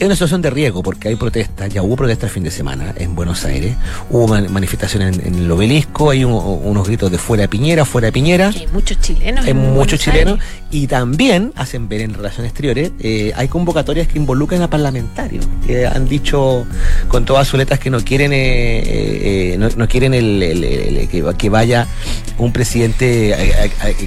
es 0.04 0.08
una 0.08 0.14
situación 0.16 0.42
de 0.42 0.50
riesgo 0.50 0.82
porque 0.82 1.08
hay 1.08 1.16
protestas, 1.16 1.68
ya 1.72 1.82
hubo 1.82 1.96
protestas 1.96 2.28
el 2.30 2.34
fin 2.34 2.44
de 2.44 2.50
semana 2.50 2.94
en 2.96 3.14
Buenos 3.14 3.44
Aires, 3.44 3.74
hubo 4.10 4.28
man- 4.28 4.52
manifestaciones 4.52 5.18
en, 5.18 5.26
en 5.26 5.34
el 5.44 5.50
obelisco, 5.50 6.10
hay 6.10 6.24
un- 6.24 6.32
unos 6.64 6.86
gritos 6.86 7.10
de 7.10 7.18
fuera 7.18 7.48
Piñera, 7.48 7.84
fuera 7.84 8.10
Piñera, 8.12 8.50
Que 8.50 8.60
hay 8.60 8.66
muchos 8.68 9.00
chilenos. 9.00 9.44
hay 9.44 9.50
en 9.52 9.56
muchos 9.56 9.74
Buenos 9.74 10.00
chilenos 10.00 10.32
Aires. 10.40 10.46
y 10.70 10.86
también 10.86 11.52
hacen 11.56 11.88
ver 11.88 12.02
en 12.02 12.14
relaciones 12.14 12.50
exteriores, 12.50 12.92
eh, 13.00 13.32
hay 13.36 13.48
convocatorias 13.48 14.06
que 14.08 14.18
involucran 14.18 14.62
a 14.62 14.68
parlamentarios, 14.70 15.46
que 15.66 15.86
han 15.86 16.08
dicho 16.08 16.66
con 17.08 17.24
todas 17.24 17.48
sus 17.48 17.58
letras 17.58 17.78
que 17.80 17.90
no 17.90 18.00
quieren 18.00 18.32
eh, 18.32 18.82
eh, 19.54 19.56
no, 19.58 19.68
no 19.76 19.88
quieren 19.88 20.14
el, 20.14 20.42
el- 20.42 20.64
el- 20.64 20.96
el- 20.98 21.08
que, 21.08 21.24
que 21.38 21.48
vaya 21.48 21.86
un 22.38 22.52
presidente 22.52 23.34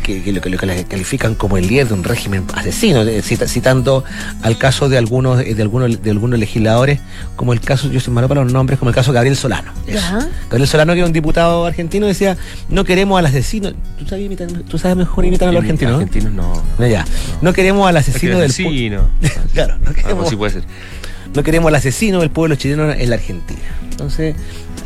que, 0.03 0.21
que 0.23 0.31
lo, 0.31 0.41
que 0.41 0.49
lo 0.49 0.57
califican 0.57 1.35
como 1.35 1.57
el 1.57 1.67
líder 1.67 1.87
de 1.87 1.93
un 1.93 2.03
régimen 2.03 2.43
asesino, 2.53 3.03
cita- 3.21 3.47
citando 3.47 4.03
al 4.41 4.57
caso 4.57 4.89
de 4.89 4.97
algunos 4.97 5.37
de 5.39 5.61
algunos 5.61 5.86
de 5.87 6.11
algunos 6.11 6.39
legisladores, 6.39 6.99
como 7.35 7.53
el 7.53 7.61
caso, 7.61 7.89
yo 7.89 7.99
soy 7.99 8.13
malo 8.13 8.27
para 8.27 8.43
los 8.43 8.51
nombres, 8.53 8.77
como 8.79 8.89
el 8.89 8.95
caso 8.95 9.11
de 9.11 9.15
Gabriel 9.15 9.35
Solano. 9.37 9.71
Ya. 9.87 10.27
Gabriel 10.49 10.67
Solano, 10.67 10.93
que 10.93 10.99
era 10.99 11.07
un 11.07 11.13
diputado 11.13 11.65
argentino, 11.65 12.05
decía, 12.07 12.37
no 12.69 12.83
queremos 12.83 13.17
al 13.19 13.25
asesino. 13.25 13.71
¿Tú 13.97 14.05
sabes, 14.07 14.29
imitar- 14.29 14.63
tú 14.67 14.77
sabes 14.77 14.97
mejor 14.97 15.25
imitar 15.25 15.47
a 15.49 15.51
los 15.51 15.61
argentinos? 15.61 15.93
¿no? 15.93 15.99
Argentinos 15.99 16.33
no. 16.33 16.63
No, 16.77 16.87
ya. 16.87 17.05
No 17.41 17.53
queremos 17.53 17.87
al 17.87 17.97
asesino 17.97 18.39
del 18.39 18.53
pueblo. 18.53 19.09
Claro, 19.53 19.77
no 19.83 19.93
queremos, 19.93 20.35
puede 20.35 20.53
ser. 20.53 20.63
no 21.33 21.41
queremos 21.43 21.69
al 21.69 21.75
asesino 21.75 22.19
del 22.19 22.29
pueblo 22.29 22.55
chileno 22.55 22.91
en 22.91 23.09
la 23.09 23.15
Argentina. 23.15 23.59
Entonces, 23.89 24.35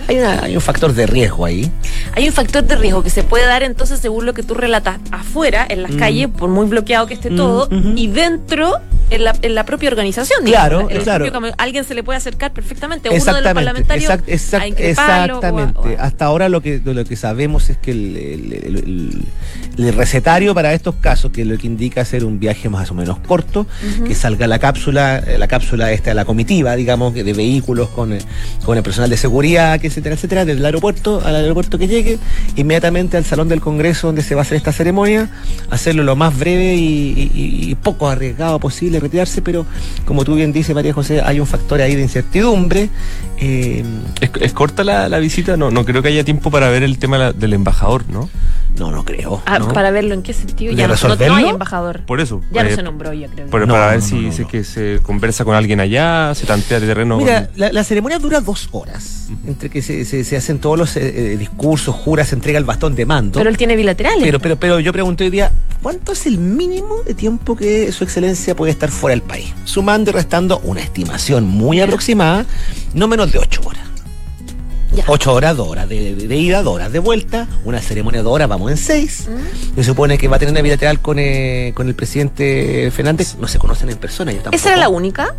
hay, 0.07 0.17
una- 0.19 0.43
hay 0.43 0.55
un 0.55 0.61
factor 0.61 0.93
de 0.93 1.05
riesgo 1.07 1.45
ahí. 1.45 1.71
Hay 2.15 2.27
un 2.27 2.33
factor 2.33 2.63
de 2.63 2.75
riesgo 2.75 3.03
que 3.03 3.09
se 3.09 3.23
puede 3.23 3.45
dar 3.45 3.63
entonces 3.63 3.99
según 3.99 4.25
lo 4.25 4.33
que 4.33 4.43
tú 4.43 4.53
relatas 4.53 4.99
afuera, 5.11 5.65
en 5.69 5.83
las 5.83 5.91
Mm. 5.91 5.97
calles, 5.97 6.27
por 6.27 6.49
muy 6.49 6.65
bloqueado 6.67 7.07
que 7.07 7.13
esté 7.13 7.29
Mm, 7.31 7.35
todo, 7.37 7.69
y 7.95 8.07
dentro, 8.07 8.73
en 9.09 9.23
la, 9.25 9.33
en 9.41 9.55
la 9.55 9.65
propia 9.65 9.89
organización. 9.89 10.45
Claro, 10.45 10.77
digamos, 10.79 10.91
en 10.97 11.03
claro. 11.03 11.25
propio 11.29 11.53
alguien 11.57 11.83
se 11.83 11.93
le 11.95 12.01
puede 12.03 12.17
acercar 12.17 12.51
perfectamente 12.53 13.09
uno 13.09 13.23
de 13.35 13.41
los 13.41 13.53
parlamentarios 13.53 14.09
exact- 14.09 14.27
exact- 14.27 14.61
a 14.61 14.67
increparlo 14.67 15.11
o 15.11 15.11
a- 15.11 15.25
exactamente. 15.47 15.79
o 15.79 15.99
a- 15.99 16.03
Hasta 16.05 16.25
ahora 16.25 16.47
lo 16.49 16.61
que, 16.61 16.81
lo 16.83 17.03
que 17.05 17.15
sabemos 17.17 17.69
es 17.69 17.77
que 17.77 17.91
el, 17.91 18.15
el- 18.15 18.53
el- 18.53 18.75
el- 18.77 19.25
el 19.77 19.93
recetario 19.93 20.53
para 20.53 20.73
estos 20.73 20.95
casos, 20.95 21.31
que 21.31 21.41
es 21.41 21.47
lo 21.47 21.57
que 21.57 21.67
indica 21.67 22.01
hacer 22.01 22.23
un 22.25 22.39
viaje 22.39 22.69
más 22.69 22.89
o 22.91 22.93
menos 22.93 23.19
corto, 23.19 23.67
que 24.07 24.15
salga 24.15 24.47
la 24.47 24.59
cápsula, 24.59 25.21
la 25.37 25.47
cápsula 25.47 25.91
esta, 25.91 26.13
la 26.13 26.23
comitiva, 26.25 26.75
digamos, 26.75 27.13
de 27.13 27.23
vehículos 27.33 27.89
con, 27.89 28.13
eh, 28.13 28.19
con 28.65 28.77
el 28.77 28.83
personal 28.83 29.09
de 29.09 29.17
seguridad, 29.17 29.79
que 29.81 29.89
etcétera, 29.91 30.15
etcétera, 30.15 30.45
desde 30.45 30.59
el 30.59 30.65
aeropuerto 30.65 31.21
al 31.23 31.35
aeropuerto 31.35 31.77
que 31.77 31.87
llegue, 31.87 32.17
inmediatamente 32.55 33.17
al 33.17 33.25
salón 33.25 33.47
del 33.49 33.61
Congreso 33.61 34.07
donde 34.07 34.23
se 34.23 34.33
va 34.35 34.41
a 34.41 34.43
hacer 34.43 34.57
esta 34.57 34.71
ceremonia, 34.71 35.29
hacerlo 35.69 36.03
lo 36.03 36.15
más 36.15 36.37
breve 36.37 36.75
y, 36.75 37.31
y- 37.33 37.71
y 37.71 37.75
poco 37.75 38.09
arriesgado 38.09 38.59
posible, 38.59 38.99
retirarse, 38.99 39.41
pero 39.41 39.65
como 40.05 40.23
tú 40.25 40.35
bien 40.35 40.51
dices, 40.53 40.73
María 40.73 40.93
José, 40.93 41.21
hay 41.21 41.39
un 41.39 41.47
factor 41.47 41.81
ahí 41.81 41.95
de 41.95 42.01
incertidumbre. 42.01 42.89
Eh, 43.41 43.83
¿Es, 44.21 44.31
es 44.39 44.53
corta 44.53 44.83
la, 44.83 45.09
la 45.09 45.19
visita? 45.19 45.57
No, 45.57 45.71
no 45.71 45.83
creo 45.83 46.01
que 46.01 46.07
haya 46.09 46.23
tiempo 46.23 46.51
para 46.51 46.69
ver 46.69 46.83
el 46.83 46.97
tema 46.99 47.17
la- 47.17 47.33
del 47.33 47.53
embajador, 47.53 48.05
¿no? 48.09 48.29
no, 48.77 48.89
no 48.89 49.03
creo. 49.03 49.43
Ah, 49.45 49.59
¿no? 49.59 49.73
Para 49.73 49.91
verlo 49.91 50.13
en 50.13 50.23
qué 50.23 50.33
sentido. 50.33 50.71
¿De 50.71 50.77
Ya 50.77 50.87
no, 50.87 50.95
no, 51.27 51.35
hay 51.35 51.49
embajador. 51.49 52.01
Por 52.05 52.21
eso. 52.21 52.41
Ya 52.51 52.63
no 52.63 52.69
eh, 52.69 52.75
se 52.75 52.81
nombró, 52.81 53.11
yo 53.13 53.27
creo. 53.29 53.47
por- 53.47 53.67
No, 53.67 53.73
para 53.73 53.87
ver 53.87 53.99
no, 53.99 54.05
si, 54.05 54.27
es 54.27 54.47
que 54.47 54.63
se 54.63 54.99
conversa 55.03 55.43
con 55.43 55.55
alguien 55.55 55.79
allá, 55.81 56.33
se 56.35 56.45
tantea 56.45 56.79
de 56.79 56.87
terreno. 56.87 57.17
Mira, 57.17 57.47
con- 57.47 57.59
la, 57.59 57.71
la 57.73 57.83
ceremonia 57.83 58.17
dura 58.17 58.39
dos 58.39 58.69
horas, 58.71 59.27
entre 59.45 59.69
que 59.69 59.81
se, 59.81 60.05
se- 60.05 60.23
se 60.23 60.37
hacen 60.37 60.59
todos 60.59 60.77
los 60.79 60.95
eh, 60.95 61.33
eh, 61.33 61.37
discursos, 61.37 61.93
jura, 61.93 62.23
se 62.25 62.33
entrega 62.35 62.57
el 62.57 62.65
bastón 62.65 62.95
de 62.95 63.05
mando. 63.05 63.39
Pero 63.39 63.49
él 63.49 63.57
tiene 63.57 63.75
bilaterales. 63.75 64.23
Pero, 64.23 64.39
pero, 64.39 64.55
pero 64.55 64.79
yo 64.79 64.93
pregunté 64.93 65.25
hoy 65.25 65.29
día, 65.31 65.51
¿cuánto 65.83 66.13
es 66.13 66.25
el 66.25 66.37
mínimo 66.37 66.95
de 67.05 67.13
tiempo 67.13 67.55
que 67.57 67.91
su 67.91 68.03
excelencia 68.05 68.55
puede 68.55 68.71
estar 68.71 68.89
fuera 68.89 69.11
del 69.11 69.21
país? 69.21 69.53
Sumando 69.65 70.11
y 70.11 70.13
restando 70.13 70.59
una 70.59 70.81
estimación 70.81 71.45
muy 71.45 71.81
aproximada, 71.81 72.45
no 72.93 73.07
menos 73.07 73.31
de 73.31 73.39
ocho 73.39 73.61
horas. 73.65 73.90
Ya. 74.93 75.05
Ocho 75.07 75.33
horas, 75.33 75.55
dos 75.55 75.69
horas 75.69 75.87
de, 75.87 76.15
de- 76.15 76.27
de 76.27 76.35
ida, 76.37 76.61
dos 76.63 76.75
horas 76.75 76.91
de 76.91 76.99
vuelta, 76.99 77.47
una 77.63 77.79
ceremonia 77.81 78.19
de 78.19 78.23
dos 78.25 78.33
horas, 78.33 78.49
vamos 78.49 78.71
en 78.71 78.77
seis. 78.77 79.27
Mm. 79.29 79.75
Se 79.75 79.83
supone 79.85 80.17
que 80.17 80.27
va 80.27 80.35
a 80.35 80.39
tener 80.39 80.51
una 80.51 80.61
bilateral 80.61 80.99
con, 80.99 81.17
eh, 81.17 81.71
con 81.75 81.87
el 81.87 81.95
presidente 81.95 82.91
Fernández, 82.91 83.35
no 83.39 83.47
se 83.47 83.57
conocen 83.57 83.89
en 83.89 83.97
persona, 83.97 84.31
yo. 84.33 84.39
¿Esa 84.51 84.69
era 84.69 84.77
la 84.77 84.89
única? 84.89 85.33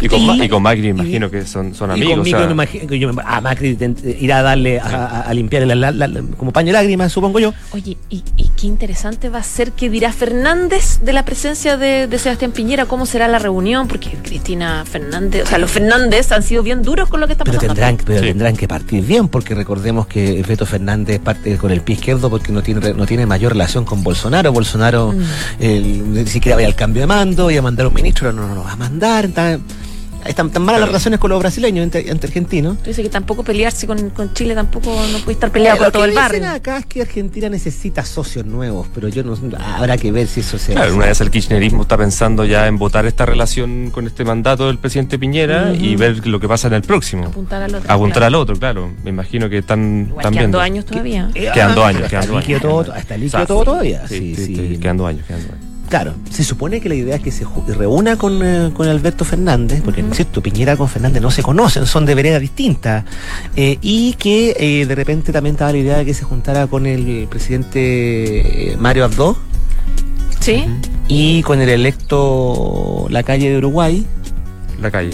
Y 0.00 0.08
con, 0.08 0.20
Y- 0.20 0.42
y 0.44 0.48
con 0.48 0.62
Macri, 0.62 0.86
y- 0.86 0.90
imagino 0.90 1.30
que 1.30 1.46
son, 1.46 1.74
son 1.76 1.90
Y 1.90 1.92
amigos. 1.94 2.14
conmigo 2.16 2.36
o 2.36 2.40
sea, 2.40 2.46
me 2.48 2.52
imagino 2.54 2.86
que 2.88 2.98
yo 2.98 3.12
me- 3.12 3.22
a 3.24 3.40
Macri 3.40 3.76
tent- 3.76 4.16
irá 4.20 4.38
a 4.38 4.42
darle 4.42 4.80
a, 4.80 4.84
a- 4.86 5.20
a 5.22 5.34
limpiar 5.34 5.64
la- 5.66 5.74
la- 5.76 5.92
la- 5.92 6.22
como 6.36 6.52
paño 6.52 6.66
de 6.68 6.72
lágrimas, 6.72 7.12
supongo 7.12 7.38
yo. 7.38 7.54
Oye, 7.72 7.96
y, 8.10 8.24
y 8.36 8.48
qué 8.56 8.66
interesante 8.66 9.28
va 9.28 9.38
a 9.38 9.42
ser 9.44 9.70
qué 9.72 9.90
dirá 9.90 10.12
Fernández 10.12 11.00
de 11.02 11.12
la 11.12 11.24
presencia 11.24 11.76
de, 11.76 12.08
de 12.08 12.18
Sebastián 12.18 12.50
Piñera, 12.50 12.86
cómo 12.86 13.06
será 13.06 13.28
la 13.28 13.38
reunión, 13.38 13.86
porque 13.86 14.10
Cristina 14.24 14.84
Fernández, 14.90 15.44
o 15.44 15.46
sea, 15.46 15.58
los 15.58 15.70
Fernández 15.70 16.32
han 16.32 16.42
sido 16.42 16.62
bien 16.64 16.82
duros 16.82 17.08
con 17.08 17.20
lo 17.20 17.26
que 17.26 17.32
está 17.34 17.44
Pero 17.44 17.58
pasando. 17.58 17.74
tendrán, 17.74 17.96
pero 18.04 18.20
Sí. 18.20 18.26
tendrán 18.26 18.56
que 18.56 18.66
partir 18.66 18.87
bien, 18.90 19.28
porque 19.28 19.54
recordemos 19.54 20.06
que 20.06 20.42
Beto 20.42 20.66
Fernández 20.66 21.20
parte 21.20 21.56
con 21.56 21.70
el 21.70 21.80
pie 21.82 21.96
izquierdo 21.96 22.30
porque 22.30 22.52
no 22.52 22.62
tiene 22.62 22.94
no 22.94 23.06
tiene 23.06 23.26
mayor 23.26 23.52
relación 23.52 23.84
con 23.84 24.02
Bolsonaro. 24.02 24.52
Bolsonaro 24.52 25.12
Mm. 25.12 25.22
eh, 25.60 26.02
ni 26.06 26.26
siquiera 26.26 26.56
vaya 26.56 26.68
al 26.68 26.74
cambio 26.74 27.02
de 27.02 27.06
mando, 27.06 27.50
iba 27.50 27.60
a 27.60 27.62
mandar 27.62 27.86
un 27.86 27.94
ministro, 27.94 28.32
no, 28.32 28.46
no, 28.48 28.54
no 28.54 28.64
va 28.64 28.72
a 28.72 28.76
mandar. 28.76 29.28
Están 30.26 30.50
tan 30.50 30.62
malas 30.62 30.80
las 30.80 30.88
relaciones 30.90 31.20
con 31.20 31.30
los 31.30 31.38
brasileños 31.40 31.84
entre, 31.84 32.10
entre 32.10 32.28
argentinos. 32.28 32.82
Dice 32.84 33.02
que 33.02 33.08
tampoco 33.08 33.42
pelearse 33.42 33.86
con, 33.86 34.10
con 34.10 34.32
Chile, 34.34 34.54
tampoco 34.54 34.90
no 35.12 35.18
puede 35.18 35.32
estar 35.32 35.50
peleado 35.50 35.76
Eh, 35.76 35.78
con 35.78 35.86
lo 35.86 35.92
todo 35.92 36.02
que 36.02 36.08
el 36.08 36.14
dicen 36.14 36.42
barrio. 36.42 36.48
acá 36.50 36.78
es 36.78 36.86
que 36.86 37.02
Argentina 37.02 37.48
necesita 37.48 38.04
socios 38.04 38.44
nuevos, 38.44 38.86
pero 38.94 39.08
yo 39.08 39.22
no 39.24 39.36
habrá 39.58 39.96
que 39.96 40.12
ver 40.12 40.26
si 40.26 40.40
eso 40.40 40.58
se 40.58 40.72
Claro, 40.72 40.94
una 40.94 41.06
vez 41.06 41.20
el 41.20 41.30
kirchnerismo 41.30 41.82
está 41.82 41.96
pensando 41.96 42.44
ya 42.44 42.66
en 42.66 42.78
votar 42.78 43.06
esta 43.06 43.24
relación 43.26 43.90
con 43.90 44.06
este 44.06 44.24
mandato 44.24 44.66
del 44.66 44.78
presidente 44.78 45.18
Piñera 45.18 45.72
y 45.74 45.96
ver 45.96 46.26
lo 46.26 46.40
que 46.40 46.48
pasa 46.48 46.68
en 46.68 46.74
el 46.74 46.82
próximo. 46.82 47.26
Apuntar 47.26 47.62
al 47.62 47.74
otro. 47.74 47.90
Apuntar 47.92 48.14
claro. 48.20 48.26
al 48.26 48.34
otro, 48.34 48.56
claro. 48.56 48.90
Me 49.04 49.10
imagino 49.10 49.48
que 49.48 49.58
están, 49.58 50.06
Igual 50.08 50.18
están 50.24 50.34
quedan 50.34 50.50
dos 50.50 50.62
años 50.62 50.84
todavía. 50.84 51.30
Eh, 51.34 51.50
Quedan 51.54 51.74
dos 51.74 51.84
ah, 51.84 51.88
años, 51.88 52.08
quedan 52.08 52.22
está 52.22 52.32
dos 52.32 52.40
líquido 52.46 52.58
años. 52.58 52.86
todo, 52.86 52.94
está 52.96 53.16
líquido 53.16 53.36
O 53.36 53.38
sea, 53.40 53.46
todo 53.46 53.64
todavía. 53.64 54.06
Sí, 54.08 54.18
Sí, 54.18 54.34
sí, 54.36 54.46
sí. 54.56 54.68
sí, 54.74 54.78
quedan 54.78 54.96
dos 54.96 55.08
años, 55.08 55.24
quedan 55.26 55.42
dos 55.42 55.52
años. 55.52 55.67
Claro, 55.88 56.14
se 56.30 56.44
supone 56.44 56.80
que 56.80 56.88
la 56.90 56.94
idea 56.96 57.16
es 57.16 57.22
que 57.22 57.32
se 57.32 57.46
ju- 57.46 57.64
reúna 57.66 58.16
con, 58.18 58.44
eh, 58.44 58.70
con 58.74 58.86
Alberto 58.88 59.24
Fernández, 59.24 59.80
porque, 59.82 60.02
¿no 60.02 60.10
es 60.10 60.16
cierto? 60.16 60.42
Piñera 60.42 60.76
con 60.76 60.86
Fernández 60.88 61.22
no 61.22 61.30
se 61.30 61.42
conocen, 61.42 61.86
son 61.86 62.04
de 62.04 62.14
veredas 62.14 62.42
distintas, 62.42 63.04
eh, 63.56 63.78
y 63.80 64.12
que 64.14 64.54
eh, 64.58 64.84
de 64.86 64.94
repente 64.94 65.32
también 65.32 65.54
estaba 65.54 65.72
la 65.72 65.78
idea 65.78 65.96
de 65.98 66.04
que 66.04 66.12
se 66.12 66.24
juntara 66.24 66.66
con 66.66 66.84
el 66.84 67.26
presidente 67.30 68.76
Mario 68.78 69.04
Abdo 69.06 69.36
Sí. 70.40 70.64
y 71.08 71.42
con 71.42 71.60
el 71.60 71.68
electo 71.70 73.06
La 73.10 73.22
Calle 73.22 73.50
de 73.50 73.56
Uruguay, 73.58 74.06
La 74.82 74.90
calle. 74.90 75.10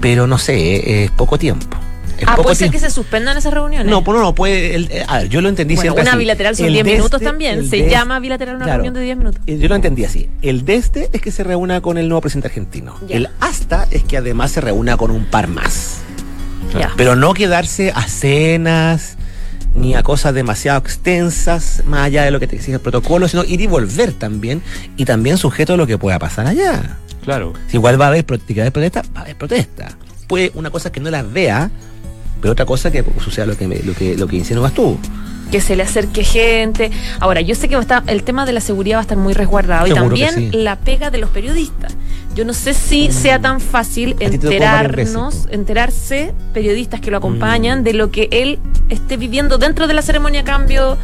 Pero 0.00 0.26
no 0.26 0.36
sé, 0.38 1.04
es 1.04 1.10
poco 1.10 1.38
tiempo. 1.38 1.76
Ah, 2.26 2.32
poco 2.32 2.44
puede 2.44 2.56
ser 2.56 2.70
tiempo. 2.70 2.84
que 2.84 2.88
se 2.90 2.94
suspendan 2.94 3.36
esas 3.36 3.52
reuniones. 3.54 3.86
No, 3.90 4.02
pues 4.04 4.16
no, 4.16 4.22
no, 4.22 4.34
puede. 4.34 4.74
el- 4.74 4.90
eh, 4.90 5.04
a 5.06 5.18
ver, 5.18 5.28
yo 5.28 5.40
lo 5.40 5.48
entendí 5.48 5.74
bueno, 5.74 5.82
siempre 5.82 6.02
una 6.02 6.10
así. 6.12 6.18
bilateral 6.18 6.56
son 6.56 6.66
El 6.66 6.72
10 6.74 6.84
de 6.84 6.90
minutos 6.92 7.12
este- 7.20 7.24
también. 7.24 7.68
Se 7.68 7.88
llama 7.90 8.18
bilateral 8.20 8.56
una 8.56 8.64
claro. 8.64 8.78
reunión 8.78 8.94
de 8.94 9.00
10 9.02 9.16
minutos. 9.16 9.40
Eh, 9.46 9.58
Yo 9.58 9.68
lo 9.68 9.74
entendí 9.74 10.04
así. 10.04 10.28
El 10.42 10.64
de 10.64 10.74
este 10.76 11.08
es 11.12 11.20
que 11.20 11.30
se 11.30 11.44
reúna 11.44 11.80
con 11.80 11.98
el 11.98 12.08
nuevo 12.08 12.20
presidente 12.20 12.48
argentino. 12.48 12.96
Ya. 13.08 13.16
El 13.16 13.28
hasta 13.40 13.86
es 13.90 14.04
que 14.04 14.16
además 14.16 14.50
se 14.52 14.60
reúna 14.60 14.96
con 14.96 15.10
un 15.10 15.24
par 15.24 15.48
más. 15.48 15.98
Ya. 16.78 16.92
Pero 16.96 17.16
no 17.16 17.34
quedarse 17.34 17.90
a 17.94 18.02
cenas 18.02 19.16
ni 19.74 19.94
a 19.94 20.02
cosas 20.02 20.34
demasiado 20.34 20.78
extensas, 20.80 21.82
más 21.86 22.00
allá 22.06 22.24
de 22.24 22.30
lo 22.32 22.40
que 22.40 22.46
te 22.46 22.56
exige 22.56 22.72
el 22.74 22.80
protocolo, 22.80 23.28
sino 23.28 23.44
ir 23.44 23.60
y 23.60 23.66
volver 23.68 24.12
también, 24.12 24.62
y 24.96 25.04
también 25.04 25.36
sujeto 25.38 25.74
a 25.74 25.76
lo 25.76 25.86
que 25.86 25.96
pueda 25.96 26.18
pasar 26.18 26.46
allá. 26.46 26.96
Claro. 27.24 27.52
Si 27.68 27.76
igual 27.76 28.00
va 28.00 28.06
a 28.06 28.08
haber 28.08 28.24
protesta, 28.26 29.02
va 29.14 29.20
a 29.20 29.22
haber 29.22 29.36
protesta. 29.36 29.96
Puede 30.26 30.50
una 30.54 30.70
cosa 30.70 30.90
que 30.90 30.98
no 31.00 31.10
las 31.10 31.30
vea, 31.32 31.70
pero 32.40 32.52
otra 32.52 32.66
cosa 32.66 32.90
que 32.90 33.04
suceda 33.22 33.46
lo 33.46 33.56
que, 33.56 33.66
me- 33.68 33.80
lo 33.82 33.94
que, 33.94 34.16
lo 34.16 34.26
que 34.26 34.36
insinúas 34.36 34.72
tú. 34.74 34.98
que 35.50 35.60
se 35.60 35.74
le 35.74 35.82
acerque 35.82 36.22
gente. 36.22 36.92
Ahora, 37.18 37.40
yo 37.40 37.56
sé 37.56 37.68
que 37.68 37.74
va 37.74 37.80
a 37.80 37.84
estar- 37.84 38.04
el 38.06 38.22
tema 38.22 38.46
de 38.46 38.52
la 38.52 38.60
seguridad 38.60 38.98
va 38.98 39.00
a 39.00 39.02
estar 39.02 39.18
muy 39.18 39.34
resguardado 39.34 39.86
y 39.86 39.90
Seguro 39.90 40.06
también 40.16 40.32
sí. 40.34 40.50
la 40.52 40.76
pega 40.76 41.10
de 41.10 41.18
los 41.18 41.28
periodistas. 41.30 41.96
Yo 42.34 42.44
no 42.44 42.52
sé 42.52 42.74
si 42.74 43.10
sea 43.10 43.40
tan 43.40 43.60
fácil 43.60 44.14
enterarnos, 44.20 45.46
enterarse, 45.50 46.32
periodistas 46.54 47.00
que 47.00 47.10
lo 47.10 47.18
Mm. 47.18 47.22
acompañan, 47.22 47.84
de 47.84 47.92
lo 47.92 48.10
que 48.10 48.28
él 48.30 48.58
esté 48.88 49.16
viviendo 49.16 49.58
dentro 49.58 49.86
de 49.86 49.94
la 49.94 50.02
ceremonia 50.02 50.40
de 50.40 50.44
cambio 50.44 50.96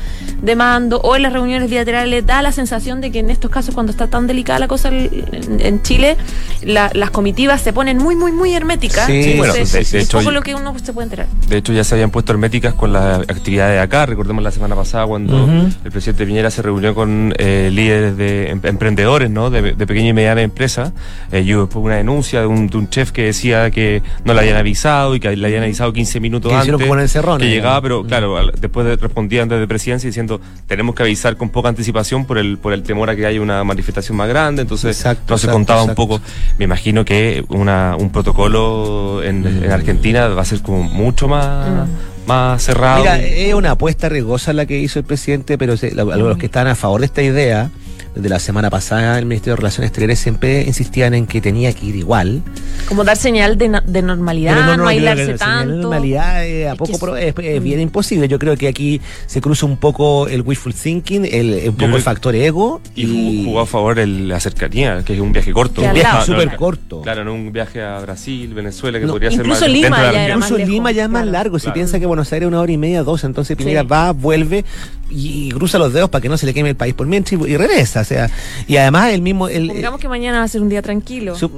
de 0.42 0.56
mando 0.56 1.00
o 1.00 1.16
en 1.16 1.22
las 1.22 1.32
reuniones 1.32 1.68
bilaterales. 1.70 2.24
Da 2.26 2.42
la 2.42 2.52
sensación 2.52 3.00
de 3.00 3.10
que 3.10 3.18
en 3.20 3.30
estos 3.30 3.50
casos, 3.50 3.74
cuando 3.74 3.90
está 3.92 4.06
tan 4.08 4.26
delicada 4.26 4.58
la 4.58 4.68
cosa 4.68 4.88
en, 4.88 5.26
en 5.60 5.82
Chile, 5.82 6.16
la- 6.62 6.90
las 6.94 7.10
comitivas 7.10 7.60
se 7.60 7.72
ponen 7.72 7.98
muy, 7.98 8.16
muy, 8.16 8.32
muy 8.32 8.52
herméticas. 8.54 9.06
Sí, 9.06 9.34
bueno, 9.36 9.52
Entonces, 9.54 9.72
de- 9.90 9.98
de 9.98 10.02
es 10.02 10.08
hecho, 10.08 10.18
poco 10.18 10.30
lo 10.30 10.42
que 10.42 10.54
uno 10.54 10.74
se 10.78 10.92
puede 10.92 11.04
enterar. 11.06 11.26
De 11.48 11.56
hecho, 11.56 11.72
ya 11.72 11.84
se 11.84 11.94
habían 11.94 12.10
puesto 12.10 12.32
herméticas 12.32 12.74
con 12.74 12.92
las 12.92 13.20
actividades 13.20 13.74
de 13.74 13.80
acá. 13.80 14.06
Recordemos 14.06 14.42
la 14.42 14.50
semana 14.50 14.74
pasada 14.74 15.06
cuando 15.06 15.46
el 15.84 15.90
presidente 15.90 16.24
Piñera 16.26 16.50
se 16.50 16.62
reunió 16.62 16.94
con 16.94 17.34
eh, 17.38 17.70
líderes 17.72 18.16
de 18.16 18.50
em- 18.50 18.60
emprendedores, 18.62 19.30
¿no? 19.30 19.50
De, 19.50 19.74
de 19.74 19.86
pequeña 19.86 20.08
y 20.08 20.12
mediana 20.12 20.42
empresa. 20.42 20.92
Eh, 21.32 21.40
y 21.40 21.54
hubo 21.54 21.62
después 21.66 21.84
una 21.84 21.96
denuncia 21.96 22.40
de 22.40 22.46
un, 22.46 22.68
de 22.68 22.76
un 22.76 22.88
chef 22.88 23.10
que 23.12 23.24
decía 23.24 23.70
que 23.70 24.02
no 24.24 24.32
le 24.34 24.40
habían 24.40 24.56
avisado 24.56 25.14
y 25.14 25.20
que 25.20 25.34
le 25.36 25.46
habían 25.46 25.62
avisado 25.64 25.92
15 25.92 26.20
minutos 26.20 26.50
Que 26.50 26.56
antes. 26.56 26.72
como 26.72 26.98
en 26.98 27.38
Que 27.38 27.48
llegaba, 27.50 27.80
pero 27.82 28.04
claro, 28.04 28.36
al- 28.36 28.52
después 28.60 28.86
de, 28.86 28.96
respondían 28.96 29.48
desde 29.48 29.66
presidencia 29.66 30.06
diciendo 30.08 30.40
tenemos 30.66 30.94
que 30.94 31.02
avisar 31.02 31.36
con 31.36 31.50
poca 31.50 31.68
anticipación 31.68 32.24
por 32.24 32.38
el, 32.38 32.58
por 32.58 32.72
el 32.72 32.82
temor 32.82 33.10
a 33.10 33.16
que 33.16 33.26
haya 33.26 33.40
una 33.40 33.62
manifestación 33.64 34.16
más 34.16 34.28
grande. 34.28 34.62
Entonces 34.62 34.96
Exacto, 34.96 35.22
no 35.34 35.38
se 35.38 35.46
exacto, 35.46 35.52
contaba 35.56 35.80
exacto. 35.82 36.02
un 36.02 36.08
poco. 36.08 36.24
Me 36.58 36.64
imagino 36.64 37.04
que 37.04 37.44
una, 37.48 37.96
un 37.98 38.10
protocolo 38.10 39.22
en, 39.22 39.46
en 39.46 39.70
Argentina 39.72 40.28
va 40.28 40.42
a 40.42 40.44
ser 40.44 40.62
como 40.62 40.82
mucho 40.82 41.28
más, 41.28 41.88
más 42.26 42.62
cerrado. 42.62 43.00
Mira, 43.00 43.18
es 43.20 43.54
una 43.54 43.72
apuesta 43.72 44.08
riesgosa 44.08 44.52
la 44.52 44.66
que 44.66 44.78
hizo 44.78 44.98
el 44.98 45.04
presidente, 45.04 45.58
pero 45.58 45.76
se- 45.76 45.94
la- 45.94 46.04
los 46.04 46.38
que 46.38 46.46
están 46.46 46.66
a 46.66 46.74
favor 46.74 47.00
de 47.00 47.06
esta 47.06 47.22
idea, 47.22 47.70
desde 48.16 48.28
la 48.28 48.38
semana 48.38 48.70
pasada 48.70 49.18
el 49.18 49.26
Ministerio 49.26 49.52
de 49.52 49.56
Relaciones 49.58 49.90
Exteriores 49.90 50.18
siempre 50.18 50.62
insistían 50.62 51.14
en 51.14 51.26
que 51.26 51.40
tenía 51.40 51.72
que 51.72 51.86
ir 51.86 51.96
igual. 51.96 52.42
Como 52.88 53.04
dar 53.04 53.16
señal 53.16 53.58
de, 53.58 53.80
de 53.86 54.02
normalidad, 54.02 54.54
no, 54.54 54.66
yo 54.68 54.74
creo 54.74 54.88
aislarse 54.88 55.26
la 55.32 55.38
señal 55.38 55.58
de 55.58 55.64
tanto. 55.68 55.76
normalidad 55.82 56.46
eh, 56.46 56.68
a 56.68 56.72
Es 56.72 56.78
poco 56.78 56.92
que 56.92 56.98
pro- 56.98 57.16
es- 57.16 57.34
es, 57.38 57.44
es 57.44 57.62
bien 57.62 57.80
imposible. 57.80 58.26
Yo 58.28 58.38
creo 58.38 58.56
que 58.56 58.68
aquí 58.68 59.00
se 59.26 59.40
cruza 59.40 59.66
un 59.66 59.76
poco 59.76 60.28
el 60.28 60.42
wishful 60.42 60.74
thinking, 60.74 61.26
el, 61.30 61.68
un 61.68 61.74
poco 61.76 61.76
creo 61.86 61.96
el 61.96 62.02
factor 62.02 62.34
ego 62.34 62.80
y 62.94 63.06
jugó, 63.06 63.44
jugó 63.44 63.60
a 63.60 63.66
favor 63.66 63.98
el- 63.98 64.28
la 64.28 64.40
cercanía, 64.40 65.02
que 65.04 65.14
es 65.14 65.20
un 65.20 65.32
viaje 65.32 65.52
corto. 65.52 65.82
Un 65.82 65.92
viaje. 65.92 66.12
No, 66.12 66.18
no, 66.20 66.24
súper 66.24 66.50
no, 66.52 66.56
corto. 66.56 67.02
Claro, 67.02 67.24
no 67.24 67.34
un 67.34 67.52
viaje 67.52 67.82
a 67.82 67.98
Brasil, 68.00 68.52
Venezuela, 68.54 68.98
que 68.98 69.06
No, 69.06 69.12
podría 69.12 69.30
ser 69.30 69.46
más 69.46 69.60
Lima 69.68 70.00
de 70.02 70.12
ya 70.12 70.24
era 70.24 70.36
más 70.38 70.46
Incluso 70.48 70.58
lejos, 70.58 70.72
Lima 70.72 70.92
ya 70.92 71.02
es 71.04 71.10
más 71.10 71.22
claro. 71.22 71.32
largo. 71.32 71.58
Si 71.58 71.64
Claro. 71.64 71.74
piensa 71.74 71.98
que 72.00 72.06
Buenos 72.06 72.32
Aires 72.32 72.46
es 72.46 72.48
una 72.48 72.60
hora 72.60 72.72
y 72.72 72.78
media, 72.78 73.02
dos, 73.02 73.24
entonces 73.24 73.56
Piñera 73.56 73.82
Sí. 73.82 73.86
va, 73.88 74.12
vuelve 74.12 74.64
y, 75.10 75.48
y 75.48 75.50
cruza 75.50 75.78
los 75.78 75.92
dedos 75.92 76.10
para 76.10 76.22
que 76.22 76.28
no 76.28 76.36
se 76.36 76.46
le 76.46 76.54
queme 76.54 76.70
el 76.70 76.76
país 76.76 76.94
por 76.94 77.06
mientras 77.06 77.40
y, 77.40 77.44
y 77.50 77.56
regresa. 77.56 78.00
O 78.00 78.04
sea, 78.04 78.30
y 78.66 78.76
además 78.76 79.12
el 79.12 79.22
mismo. 79.22 79.48
El, 79.48 79.68
Digamos 79.68 80.00
que 80.00 80.08
mañana 80.08 80.38
va 80.38 80.44
a 80.44 80.48
ser 80.48 80.62
un 80.62 80.68
día 80.68 80.82
tranquilo. 80.82 81.34
su- 81.36 81.50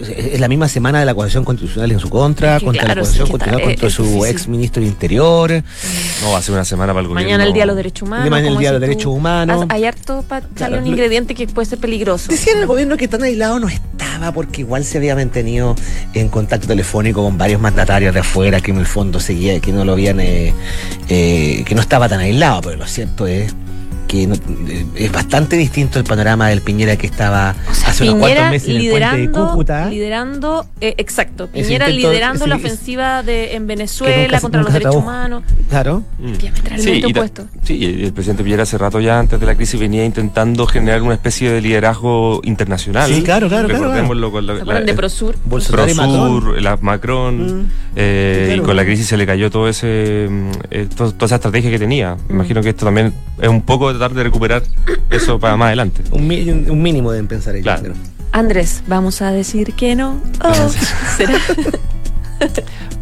es 0.00 0.40
la 0.40 0.48
misma 0.48 0.68
semana 0.68 1.00
de 1.00 1.04
la 1.06 1.12
acusación 1.12 1.44
constitucional 1.44 1.92
en 1.92 2.00
su 2.00 2.08
contra, 2.10 2.56
Es 2.56 2.60
que 2.60 2.66
contra 2.66 2.84
claro, 2.84 3.00
la 3.00 3.02
acusación 3.02 3.28
constitucional 3.28 3.68
contra 3.68 3.88
es 3.88 3.94
su 3.94 4.02
difícil. 4.02 4.26
ex 4.26 4.48
ministro 4.48 4.80
del 4.82 4.90
Interior. 4.90 5.62
No, 6.22 6.32
va 6.32 6.38
a 6.38 6.42
ser 6.42 6.54
una 6.54 6.64
semana 6.64 6.92
para 6.92 7.02
el 7.02 7.08
gobierno. 7.08 7.26
Mañana 7.28 7.44
el 7.44 7.52
Día 7.52 7.62
de 7.62 7.66
los 7.66 7.76
Derechos 7.76 8.02
Humanos. 8.02 8.30
Mañana 8.30 8.48
el 8.52 8.58
Día 8.58 8.68
de 8.68 8.72
los 8.74 8.80
Derechos. 8.80 9.12
Humanos. 9.12 9.66
Hay 9.68 9.84
harto 9.84 10.24
para 10.26 10.46
echarle 10.46 10.56
Claro, 10.76 10.78
un 10.82 10.86
ingrediente 10.86 11.34
que 11.34 11.46
puede 11.46 11.66
ser 11.66 11.78
peligroso. 11.78 12.30
Decían 12.30 12.58
el 12.58 12.66
gobierno 12.66 12.96
que 12.96 13.08
tan 13.08 13.22
aislado 13.22 13.60
no 13.60 13.68
estaba 13.68 14.32
porque 14.32 14.62
igual 14.62 14.84
se 14.84 14.98
había 14.98 15.14
mantenido 15.14 15.74
en 16.14 16.28
contacto 16.28 16.66
telefónico 16.66 17.22
con 17.22 17.36
varios 17.36 17.60
mandatarios 17.60 18.14
de 18.14 18.20
afuera 18.20 18.60
que 18.60 18.70
en 18.70 18.78
el 18.78 18.86
fondo 18.86 19.20
seguía, 19.20 19.58
que 19.60 19.72
no 19.72 19.84
lo 19.84 19.92
habían, 19.92 20.20
eh, 20.20 20.54
eh, 21.08 21.62
que 21.66 21.74
no 21.74 21.80
estaba 21.80 22.08
tan 22.08 22.20
aislado, 22.20 22.60
pero 22.62 22.76
lo 22.76 22.86
cierto 22.86 23.26
es 23.26 23.54
que 24.06 24.26
no- 24.26 24.34
eh, 24.34 24.86
es 24.96 25.12
bastante 25.12 25.56
distinto 25.56 25.98
el 25.98 26.04
panorama 26.04 26.48
del 26.48 26.60
Piñera 26.60 26.96
que 26.96 27.06
estaba 27.06 27.54
O 27.70 27.74
sea, 27.74 27.88
hace 27.88 28.04
unos 28.04 28.18
cuantos 28.20 28.50
meses 28.50 28.68
en 28.68 28.76
el 28.76 28.90
puente 28.90 29.06
de 29.06 29.16
liderando, 29.16 29.48
Cúcuta. 29.50 29.88
liderando 29.88 30.66
eh, 30.80 30.94
exacto, 30.98 31.48
Piñera 31.48 31.88
intento- 31.88 32.08
liderando 32.10 32.46
la 32.46 32.56
ofensiva 32.56 33.22
de, 33.22 33.54
en 33.54 33.66
Venezuela 33.66 34.24
nunca 34.24 34.40
contra 34.40 34.60
nunca 34.60 34.72
los 34.72 34.72
derechos 34.82 34.96
humanos. 34.96 35.42
Claro. 35.68 36.02
Mm. 36.18 36.32
Diametralmente 36.34 37.08
y 37.08 37.12
ta-. 37.12 37.28
Sí, 37.64 37.74
y 37.76 38.04
el 38.04 38.12
presidente 38.12 38.42
Piñera 38.44 38.62
hace 38.64 38.78
rato 38.78 39.00
ya, 39.00 39.18
antes 39.18 39.40
de 39.40 39.46
la 39.46 39.54
crisis, 39.54 39.78
venía 39.80 40.04
intentando 40.04 40.66
generar 40.66 41.02
una 41.02 41.14
especie 41.14 41.50
de 41.50 41.60
liderazgo 41.60 42.40
internacional. 42.44 43.08
Sí, 43.12 43.22
claro, 43.22 43.48
claro, 43.48 43.68
claro, 43.68 43.84
Recordémoslo 43.84 44.30
con 44.32 44.46
la, 44.46 44.58
¿Se 44.58 44.64
la- 44.64 44.80
de 44.80 44.94
Prosur? 44.94 45.36
Bolsonaro. 45.44 45.84
Prosur, 45.94 46.60
la 46.62 46.76
Macron, 46.80 47.62
Mm. 47.62 47.66
eh, 47.96 48.42
Claro. 48.48 48.62
y 48.62 48.64
con 48.66 48.76
la 48.76 48.84
crisis 48.84 49.06
se 49.06 49.16
le 49.16 49.26
cayó 49.26 49.50
todo 49.50 49.68
ese, 49.68 50.28
mm, 50.30 50.50
eh, 50.70 50.88
to- 50.94 51.12
toda 51.12 51.26
esa 51.26 51.36
estrategia 51.36 51.70
que 51.70 51.78
tenía. 51.78 52.16
Mm. 52.28 52.32
Imagino 52.34 52.62
que 52.62 52.70
esto 52.70 52.84
también 52.84 53.14
es 53.40 53.48
un 53.48 53.62
poco 53.62 53.93
tratar 53.98 54.14
de 54.14 54.22
recuperar 54.24 54.62
eso 55.10 55.38
para 55.38 55.56
más 55.56 55.66
adelante. 55.68 56.02
Un, 56.10 56.26
mi- 56.26 56.48
un- 56.50 56.70
un 56.70 56.82
mínimo 56.82 57.10
deben 57.12 57.26
pensar 57.28 57.54
ellos. 57.56 57.64
Claro. 57.64 57.82
pero- 57.82 57.94
Andrés, 58.32 58.82
vamos 58.88 59.22
a 59.22 59.30
decir 59.30 59.74
que 59.74 59.94
no. 59.94 60.20
Oh, 60.44 60.70
¿Será? 61.16 61.38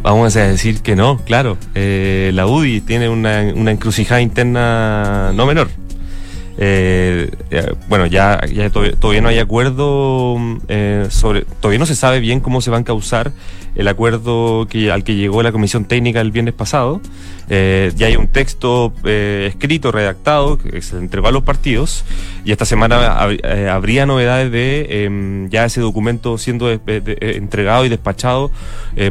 Vamos 0.03 0.35
a 0.35 0.41
decir 0.41 0.81
que 0.81 0.95
no, 0.97 1.17
claro. 1.19 1.57
Eh, 1.75 2.31
la 2.33 2.45
UDI 2.45 2.81
tiene 2.81 3.07
una, 3.09 3.51
una 3.55 3.71
encrucijada 3.71 4.21
interna 4.21 5.31
no 5.33 5.45
menor. 5.45 5.69
Eh, 6.57 7.31
eh, 7.51 7.73
bueno, 7.89 8.05
ya, 8.05 8.39
ya 8.45 8.69
todavía, 8.69 8.95
todavía 8.95 9.21
no 9.21 9.29
hay 9.29 9.39
acuerdo 9.39 10.37
eh, 10.67 11.07
sobre, 11.09 11.45
todavía 11.59 11.79
no 11.79 11.85
se 11.87 11.95
sabe 11.95 12.19
bien 12.19 12.39
cómo 12.41 12.61
se 12.61 12.69
va 12.69 12.77
a 12.77 12.79
encauzar 12.79 13.31
el 13.75 13.87
acuerdo 13.87 14.67
que, 14.69 14.91
al 14.91 15.03
que 15.03 15.15
llegó 15.15 15.41
la 15.41 15.51
comisión 15.51 15.85
técnica 15.85 16.21
el 16.21 16.31
viernes 16.31 16.53
pasado. 16.53 17.01
Eh, 17.49 17.91
ya 17.95 18.05
hay 18.07 18.15
un 18.15 18.27
texto 18.27 18.93
eh, 19.03 19.47
escrito, 19.49 19.91
redactado, 19.91 20.57
que 20.59 20.79
se 20.81 20.97
entregó 20.97 21.27
a 21.27 21.31
los 21.31 21.43
partidos 21.43 22.05
y 22.45 22.51
esta 22.51 22.65
semana 22.65 23.19
hab- 23.19 23.39
eh, 23.43 23.67
habría 23.69 24.05
novedades 24.05 24.51
de 24.51 25.05
em, 25.05 25.49
ya 25.49 25.65
ese 25.65 25.81
documento 25.81 26.37
siendo 26.37 26.67
de- 26.67 26.77
de- 26.77 27.01
de- 27.01 27.37
entregado 27.37 27.83
y 27.85 27.89
despachado 27.89 28.51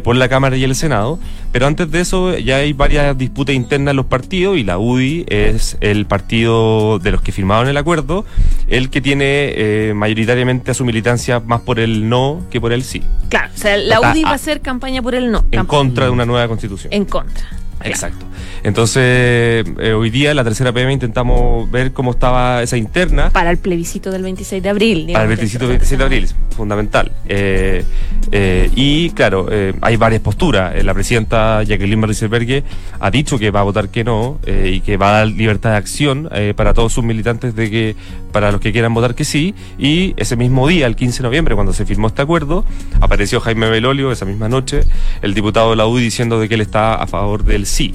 por 0.01 0.15
la 0.15 0.29
Cámara 0.29 0.55
y 0.55 0.63
el 0.63 0.75
Senado. 0.75 1.19
Pero 1.51 1.67
antes 1.67 1.91
de 1.91 1.99
eso 1.99 2.37
ya 2.37 2.55
hay 2.57 2.71
varias 2.71 3.17
disputas 3.17 3.53
internas 3.53 3.91
en 3.91 3.97
los 3.97 4.05
partidos 4.05 4.57
y 4.57 4.63
la 4.63 4.77
UDI 4.79 5.25
es 5.27 5.77
el 5.81 6.05
partido 6.05 6.99
de 6.99 7.11
los 7.11 7.21
que 7.21 7.32
firmaron 7.33 7.67
el 7.67 7.75
acuerdo, 7.77 8.25
el 8.67 8.89
que 8.89 9.01
tiene 9.01 9.25
eh, 9.55 9.93
mayoritariamente 9.95 10.71
a 10.71 10.73
su 10.73 10.85
militancia 10.85 11.39
más 11.41 11.61
por 11.61 11.79
el 11.79 12.07
no 12.07 12.45
que 12.49 12.61
por 12.61 12.71
el 12.73 12.83
sí, 12.83 13.01
Claro, 13.29 13.51
o 13.53 13.57
sea, 13.57 13.75
la 13.77 13.99
UDI 13.99 14.23
va 14.23 14.29
a- 14.31 14.33
hacer 14.35 14.61
campaña 14.61 15.01
por 15.01 15.15
el 15.15 15.31
no. 15.31 15.43
en 15.51 15.65
contra 15.65 16.05
de 16.05 16.11
una 16.11 16.25
nueva 16.25 16.47
constitución. 16.47 16.93
En 16.93 17.05
contra. 17.05 17.45
Exacto. 17.83 18.25
Entonces, 18.63 19.65
eh, 19.79 19.93
hoy 19.93 20.09
día, 20.09 20.33
la 20.33 20.43
tercera 20.43 20.71
PM, 20.71 20.93
intentamos 20.93 21.69
ver 21.69 21.91
cómo 21.91 22.11
estaba 22.11 22.63
esa 22.63 22.77
interna 22.77 23.29
Para 23.29 23.51
el 23.51 23.57
plebiscito 23.57 24.09
del 24.09 24.23
26 24.23 24.63
de 24.63 24.69
abril. 24.69 25.09
para 25.11 25.25
el 25.25 25.29
digamos, 25.29 25.37
27 25.37 25.65
del 25.65 25.69
27 25.69 25.97
de 25.97 26.03
abril, 26.03 26.29
fundamental. 26.55 27.11
Eh, 27.27 27.83
eh, 28.31 28.69
y 28.75 29.09
claro, 29.11 29.49
hay 29.81 29.97
varias 29.97 30.21
posturas. 30.21 30.81
La 30.83 30.93
presidenta 30.93 31.63
Jacqueline 31.63 32.03
Rieselberghe 32.03 32.63
ha 32.99 33.11
dicho 33.11 33.37
que 33.37 33.51
va 33.51 33.59
a 33.59 33.63
votar 33.63 33.89
que 33.89 34.03
no 34.03 34.39
y 34.47 34.79
que 34.79 34.97
va 34.97 35.09
a 35.09 35.19
dar 35.19 35.27
libertad 35.27 35.71
de 35.71 35.77
acción 35.77 36.29
para 36.55 36.73
todos 36.73 36.93
sus 36.93 37.03
militantes 37.03 37.55
de 37.55 37.69
que 37.69 37.95
para 38.33 38.51
los 38.51 38.59
que 38.59 38.73
quieran 38.73 38.93
votar 38.93 39.15
que 39.15 39.23
sí. 39.25 39.55
Y 39.77 40.13
ese 40.17 40.35
mismo 40.35 40.67
día, 40.67 40.87
el 40.87 40.97
15 40.97 41.19
de 41.19 41.23
noviembre, 41.23 41.55
cuando 41.55 41.71
se 41.71 41.85
firmó 41.85 42.07
este 42.07 42.21
acuerdo, 42.21 42.65
apareció 42.99 43.39
Jaime 43.39 43.69
Belolio 43.69 44.11
esa 44.11 44.25
misma 44.25 44.49
noche, 44.49 44.81
el 45.21 45.33
diputado 45.33 45.69
de 45.69 45.75
la 45.77 45.85
UDI, 45.85 46.03
diciendo 46.03 46.39
de 46.39 46.49
que 46.49 46.55
él 46.55 46.61
está 46.61 46.95
a 46.95 47.07
favor 47.07 47.43
del 47.43 47.65
sí. 47.73 47.91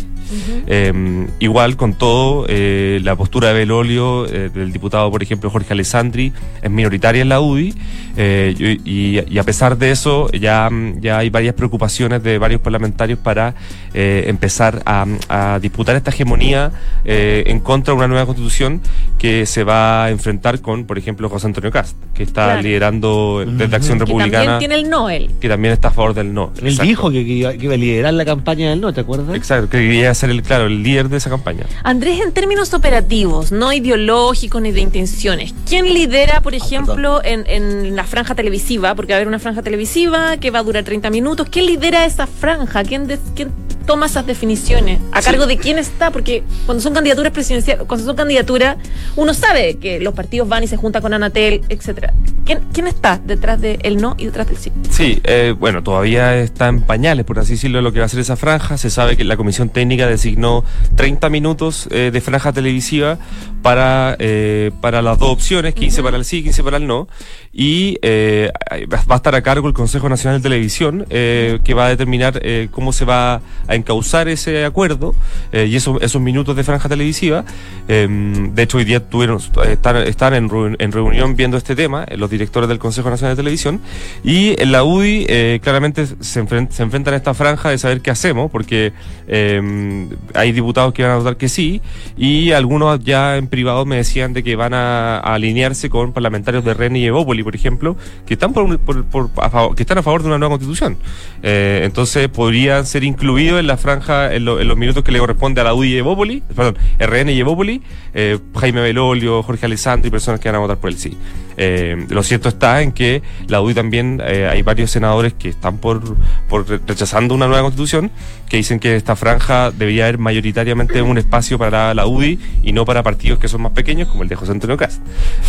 Eh, 0.66 1.26
igual 1.40 1.76
con 1.76 1.94
todo, 1.94 2.46
eh, 2.48 3.00
la 3.02 3.16
postura 3.16 3.48
de 3.48 3.54
Belolio, 3.54 4.26
eh, 4.26 4.50
del 4.52 4.72
diputado, 4.72 5.10
por 5.10 5.22
ejemplo, 5.22 5.50
Jorge 5.50 5.72
Alessandri, 5.72 6.32
es 6.62 6.70
minoritaria 6.70 7.22
en 7.22 7.28
la 7.28 7.40
UDI, 7.40 7.74
eh, 8.16 8.54
y, 8.84 9.20
y 9.32 9.38
a 9.38 9.42
pesar 9.44 9.78
de 9.78 9.90
eso, 9.90 10.30
ya, 10.32 10.68
ya 11.00 11.18
hay 11.18 11.30
varias 11.30 11.54
preocupaciones 11.54 12.22
de 12.22 12.38
varios 12.38 12.60
parlamentarios 12.60 13.18
para 13.18 13.54
eh, 13.94 14.24
empezar 14.26 14.82
a, 14.84 15.06
a 15.28 15.58
disputar 15.60 15.96
esta 15.96 16.10
hegemonía 16.10 16.72
eh, 17.04 17.44
en 17.46 17.60
contra 17.60 17.92
de 17.94 17.98
una 17.98 18.08
nueva 18.08 18.26
constitución 18.26 18.80
que 19.18 19.46
se 19.46 19.64
va 19.64 20.04
a 20.04 20.10
enfrentar 20.10 20.60
con, 20.60 20.84
por 20.84 20.98
ejemplo, 20.98 21.28
José 21.28 21.46
Antonio 21.46 21.70
Cast, 21.70 21.96
que 22.14 22.22
está 22.24 22.38
Claro. 22.48 22.62
liderando 22.62 23.44
desde 23.46 23.76
Acción 23.76 23.98
Que 23.98 24.04
Republicana, 24.04 24.44
también 24.44 24.58
tiene 24.58 24.74
el 24.76 24.90
no 24.90 25.10
él. 25.10 25.30
que 25.40 25.48
también 25.48 25.72
está 25.74 25.88
a 25.88 25.90
favor 25.90 26.14
del 26.14 26.32
no. 26.32 26.52
Él 26.60 26.68
Exacto. 26.68 26.82
dijo 26.88 27.10
que, 27.10 27.24
que 27.24 27.32
iba, 27.32 27.52
que 27.52 27.64
iba 27.64 27.74
a 27.74 27.76
liderar 27.76 28.14
la 28.14 28.24
campaña 28.24 28.70
del 28.70 28.80
no, 28.80 28.92
¿te 28.92 29.00
acuerdas? 29.00 29.34
Exacto, 29.36 29.68
que 29.70 29.78
quería 29.78 30.14
ser 30.18 30.30
el, 30.30 30.42
claro, 30.42 30.66
el 30.66 30.82
líder 30.82 31.08
de 31.08 31.16
esa 31.16 31.30
campaña. 31.30 31.64
Andrés, 31.82 32.20
en 32.20 32.32
términos 32.32 32.74
operativos, 32.74 33.52
no 33.52 33.72
ideológicos 33.72 34.60
ni 34.60 34.72
de 34.72 34.80
intenciones, 34.80 35.54
¿quién 35.68 35.86
lidera, 35.86 36.40
por 36.40 36.54
ejemplo, 36.54 37.22
en, 37.24 37.44
en 37.46 37.96
la 37.96 38.04
franja 38.04 38.34
televisiva? 38.34 38.94
Porque 38.94 39.12
va 39.12 39.16
a 39.16 39.18
haber 39.18 39.28
una 39.28 39.38
franja 39.38 39.62
televisiva 39.62 40.36
que 40.38 40.50
va 40.50 40.58
a 40.58 40.62
durar 40.62 40.84
30 40.84 41.10
minutos. 41.10 41.48
¿Quién 41.50 41.66
lidera 41.66 42.04
esa 42.04 42.26
franja? 42.26 42.82
¿Quién, 42.84 43.06
des- 43.06 43.20
quién 43.34 43.50
toma 43.86 44.06
esas 44.06 44.26
definiciones? 44.26 45.00
¿A 45.12 45.22
cargo 45.22 45.46
de 45.46 45.56
quién 45.56 45.78
está? 45.78 46.10
Porque 46.10 46.42
cuando 46.66 46.82
son 46.82 46.92
candidaturas 46.94 47.32
presidenciales, 47.32 47.84
cuando 47.86 48.04
son 48.06 48.16
candidaturas, 48.16 48.76
uno 49.16 49.32
sabe 49.34 49.76
que 49.76 50.00
los 50.00 50.14
partidos 50.14 50.48
van 50.48 50.64
y 50.64 50.66
se 50.66 50.76
juntan 50.76 51.00
con 51.02 51.14
Anatel, 51.14 51.62
etcétera. 51.68 52.12
¿Quién, 52.48 52.60
quién 52.72 52.86
está 52.86 53.20
detrás 53.22 53.60
del 53.60 53.98
no 53.98 54.14
y 54.16 54.24
detrás 54.24 54.46
del 54.46 54.56
sí? 54.56 54.72
Sí, 54.88 55.20
eh, 55.24 55.54
bueno, 55.58 55.82
todavía 55.82 56.34
está 56.38 56.68
en 56.68 56.80
pañales, 56.80 57.26
por 57.26 57.38
así 57.38 57.52
decirlo, 57.52 57.82
lo 57.82 57.92
que 57.92 57.98
va 57.98 58.06
a 58.06 58.08
ser 58.08 58.20
esa 58.20 58.36
franja. 58.36 58.78
Se 58.78 58.88
sabe 58.88 59.18
que 59.18 59.24
la 59.24 59.36
Comisión 59.36 59.68
Técnica 59.68 60.06
designó 60.06 60.64
30 60.96 61.28
minutos 61.28 61.90
eh, 61.90 62.10
de 62.10 62.20
franja 62.22 62.54
televisiva 62.54 63.18
para, 63.60 64.16
eh, 64.18 64.70
para 64.80 65.02
las 65.02 65.18
dos 65.18 65.28
opciones, 65.28 65.74
15 65.74 66.02
para 66.02 66.16
el 66.16 66.24
sí, 66.24 66.42
15 66.42 66.64
para 66.64 66.78
el 66.78 66.86
no. 66.86 67.06
Y 67.52 67.98
va 68.00 69.14
a 69.14 69.16
estar 69.16 69.34
a 69.34 69.42
cargo 69.42 69.68
el 69.68 69.74
Consejo 69.74 70.08
Nacional 70.08 70.40
de 70.40 70.42
Televisión, 70.42 71.04
que 71.10 71.74
va 71.76 71.84
a 71.84 71.88
determinar 71.90 72.40
cómo 72.70 72.94
se 72.94 73.04
va 73.04 73.42
a 73.66 73.74
encauzar 73.74 74.28
ese 74.28 74.64
acuerdo 74.64 75.14
y 75.52 75.76
esos, 75.76 76.00
esos 76.00 76.22
minutos 76.22 76.56
de 76.56 76.64
franja 76.64 76.88
televisiva. 76.88 77.44
Eh, 77.88 78.06
de 78.52 78.62
hecho, 78.62 78.78
hoy 78.78 78.84
día 78.84 79.00
tuvieron, 79.00 79.40
están, 79.66 79.96
están 79.96 80.34
en, 80.34 80.76
en 80.78 80.92
reunión 80.92 81.36
viendo 81.36 81.56
este 81.56 81.74
tema, 81.74 82.06
los 82.16 82.30
directores 82.38 82.68
del 82.68 82.78
Consejo 82.78 83.10
Nacional 83.10 83.36
de 83.36 83.42
Televisión, 83.42 83.80
y 84.24 84.60
en 84.62 84.72
la 84.72 84.84
UDI 84.84 85.26
eh, 85.28 85.60
claramente 85.62 86.06
se, 86.06 86.42
enfren- 86.42 86.70
se 86.70 86.82
enfrentan 86.82 87.14
a 87.14 87.16
esta 87.16 87.34
franja 87.34 87.70
de 87.70 87.78
saber 87.78 88.00
qué 88.00 88.10
hacemos, 88.10 88.50
porque 88.50 88.92
eh, 89.26 90.08
hay 90.34 90.52
diputados 90.52 90.92
que 90.94 91.02
van 91.02 91.12
a 91.12 91.16
votar 91.16 91.36
que 91.36 91.48
sí, 91.48 91.80
y 92.16 92.52
algunos 92.52 93.00
ya 93.04 93.36
en 93.36 93.46
privado 93.48 93.84
me 93.84 93.96
decían 93.96 94.32
de 94.32 94.42
que 94.42 94.56
van 94.56 94.74
a, 94.74 95.18
a 95.18 95.34
alinearse 95.34 95.90
con 95.90 96.12
parlamentarios 96.12 96.64
de 96.64 96.74
REN 96.74 96.96
y 96.96 97.04
Evópoli, 97.06 97.42
por 97.42 97.54
ejemplo, 97.54 97.96
que 98.26 98.34
están, 98.34 98.52
por, 98.52 98.78
por- 98.78 99.04
por- 99.04 99.30
a 99.36 99.50
favor, 99.50 99.74
que 99.74 99.82
están 99.82 99.98
a 99.98 100.02
favor 100.02 100.22
de 100.22 100.28
una 100.28 100.38
nueva 100.38 100.52
constitución. 100.54 100.96
Eh, 101.42 101.82
entonces 101.84 102.28
podrían 102.28 102.86
ser 102.86 103.04
incluidos 103.04 103.60
en 103.60 103.66
la 103.66 103.76
franja, 103.76 104.34
en, 104.34 104.44
lo- 104.44 104.60
en 104.60 104.68
los 104.68 104.76
minutos 104.76 105.02
que 105.04 105.12
le 105.12 105.18
corresponde 105.18 105.60
a 105.60 105.64
la 105.64 105.74
UDI 105.74 105.88
y 105.94 105.96
Evópoli, 105.98 106.42
perdón, 106.54 106.76
RN 106.98 107.30
y 107.30 107.38
Evópoli, 107.40 107.82
eh, 108.14 108.38
Jaime 108.56 108.80
Belolio, 108.80 109.42
Jorge 109.42 109.66
Alessandri 109.66 110.10
personas 110.10 110.40
que 110.40 110.48
van 110.48 110.56
a 110.56 110.58
votar 110.60 110.76
por 110.78 110.90
el 110.90 110.98
sí. 110.98 111.16
Eh, 111.60 112.06
lo 112.08 112.22
cierto 112.22 112.48
está 112.48 112.82
en 112.82 112.92
que 112.92 113.20
la 113.48 113.60
UDI 113.60 113.74
también 113.74 114.22
eh, 114.24 114.48
hay 114.48 114.62
varios 114.62 114.92
senadores 114.92 115.34
que 115.34 115.48
están 115.48 115.78
por, 115.78 116.16
por 116.48 116.68
re- 116.68 116.80
rechazando 116.86 117.34
una 117.34 117.48
nueva 117.48 117.62
constitución, 117.62 118.10
que 118.48 118.56
dicen 118.58 118.78
que 118.78 118.94
esta 118.94 119.16
franja 119.16 119.72
debería 119.72 120.04
haber 120.04 120.18
mayoritariamente 120.18 121.02
un 121.02 121.18
espacio 121.18 121.58
para 121.58 121.92
la 121.94 122.06
UDI 122.06 122.38
y 122.62 122.72
no 122.72 122.84
para 122.84 123.02
partidos 123.02 123.38
que 123.40 123.48
son 123.48 123.62
más 123.62 123.72
pequeños, 123.72 124.08
como 124.08 124.22
el 124.22 124.28
de 124.28 124.36
José 124.36 124.52
Antonio 124.52 124.76
Cast. 124.76 125.02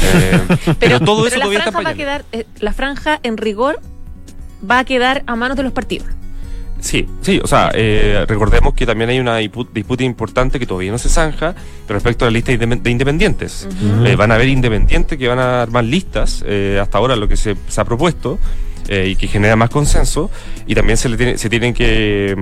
Eh, 0.04 0.41
pero, 0.80 1.00
todo 1.00 1.28
eso 1.28 1.38
la 1.38 1.45
todavía 1.45 1.60
está 1.65 1.82
va 1.82 1.89
a 1.91 1.93
quedar, 1.93 2.26
eh, 2.32 2.45
la 2.60 2.74
franja 2.74 3.19
en 3.24 3.38
rigor 3.38 3.80
va 4.69 4.80
a 4.80 4.84
quedar 4.86 5.24
a 5.28 5.36
manos 5.36 5.58
de 5.58 5.63
los 5.63 5.72
partidos. 5.72 6.08
Sí, 6.80 7.06
sí, 7.22 7.39
o 7.44 7.48
sea, 7.48 7.72
eh, 7.74 8.26
recordemos 8.28 8.74
que 8.74 8.86
también 8.86 9.10
hay 9.10 9.20
una 9.20 9.39
dispu- 9.42 9.68
disputa 9.74 10.04
importante 10.04 10.60
que 10.60 10.65
todavía 10.65 10.92
no 10.92 10.98
se 10.98 11.10
zanja 11.10 11.54
respecto 11.88 12.24
a 12.26 12.28
la 12.28 12.32
lista 12.32 12.52
de 12.56 12.89
independientes. 12.92 13.68
Eh, 14.06 14.15
van 14.15 14.32
a 14.32 14.36
haber 14.36 14.48
independientes 14.48 15.18
que 15.18 15.28
van 15.28 15.39
a 15.39 15.62
armar 15.62 15.84
listas, 15.84 16.44
eh, 16.48 16.80
hasta 16.82 16.98
ahora 16.98 17.15
lo 17.18 17.28
que 17.28 17.36
se, 17.38 17.56
se 17.68 17.82
ha 17.82 17.86
propuesto. 17.86 18.39
Eh, 18.89 19.10
y 19.10 19.15
que 19.15 19.28
genera 19.28 19.56
más 19.56 19.69
consenso 19.69 20.32
y 20.65 20.73
también 20.73 20.97
se 20.97 21.10
le 21.10 21.15
tiene, 21.15 21.38
se 21.38 21.49
tienen 21.49 21.73
que, 21.73 22.36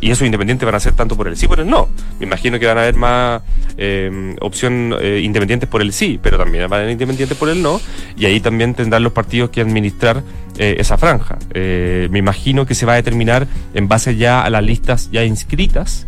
y 0.00 0.10
esos 0.10 0.26
independientes 0.26 0.66
van 0.66 0.74
a 0.74 0.80
ser 0.80 0.94
tanto 0.94 1.16
por 1.16 1.28
el 1.28 1.36
sí 1.36 1.46
por 1.46 1.60
el 1.60 1.68
no. 1.68 1.88
Me 2.18 2.26
imagino 2.26 2.58
que 2.58 2.66
van 2.66 2.76
a 2.76 2.82
haber 2.82 2.96
más 2.96 3.42
eh, 3.76 4.36
opción 4.40 4.94
eh, 5.00 5.20
independientes 5.22 5.68
por 5.68 5.80
el 5.80 5.92
sí 5.92 6.18
pero 6.22 6.36
también 6.36 6.64
van 6.64 6.72
a 6.72 6.82
haber 6.82 6.90
independientes 6.90 7.38
por 7.38 7.48
el 7.48 7.62
no 7.62 7.80
y 8.16 8.26
ahí 8.26 8.40
también 8.40 8.74
tendrán 8.74 9.02
los 9.02 9.12
partidos 9.12 9.50
que 9.50 9.60
administrar 9.60 10.22
eh, 10.58 10.76
esa 10.78 10.98
franja. 10.98 11.38
Eh, 11.54 12.08
me 12.10 12.18
imagino 12.18 12.66
que 12.66 12.74
se 12.74 12.84
va 12.84 12.94
a 12.94 12.96
determinar 12.96 13.46
en 13.74 13.88
base 13.88 14.16
ya 14.16 14.42
a 14.42 14.50
las 14.50 14.62
listas 14.62 15.10
ya 15.10 15.24
inscritas 15.24 16.06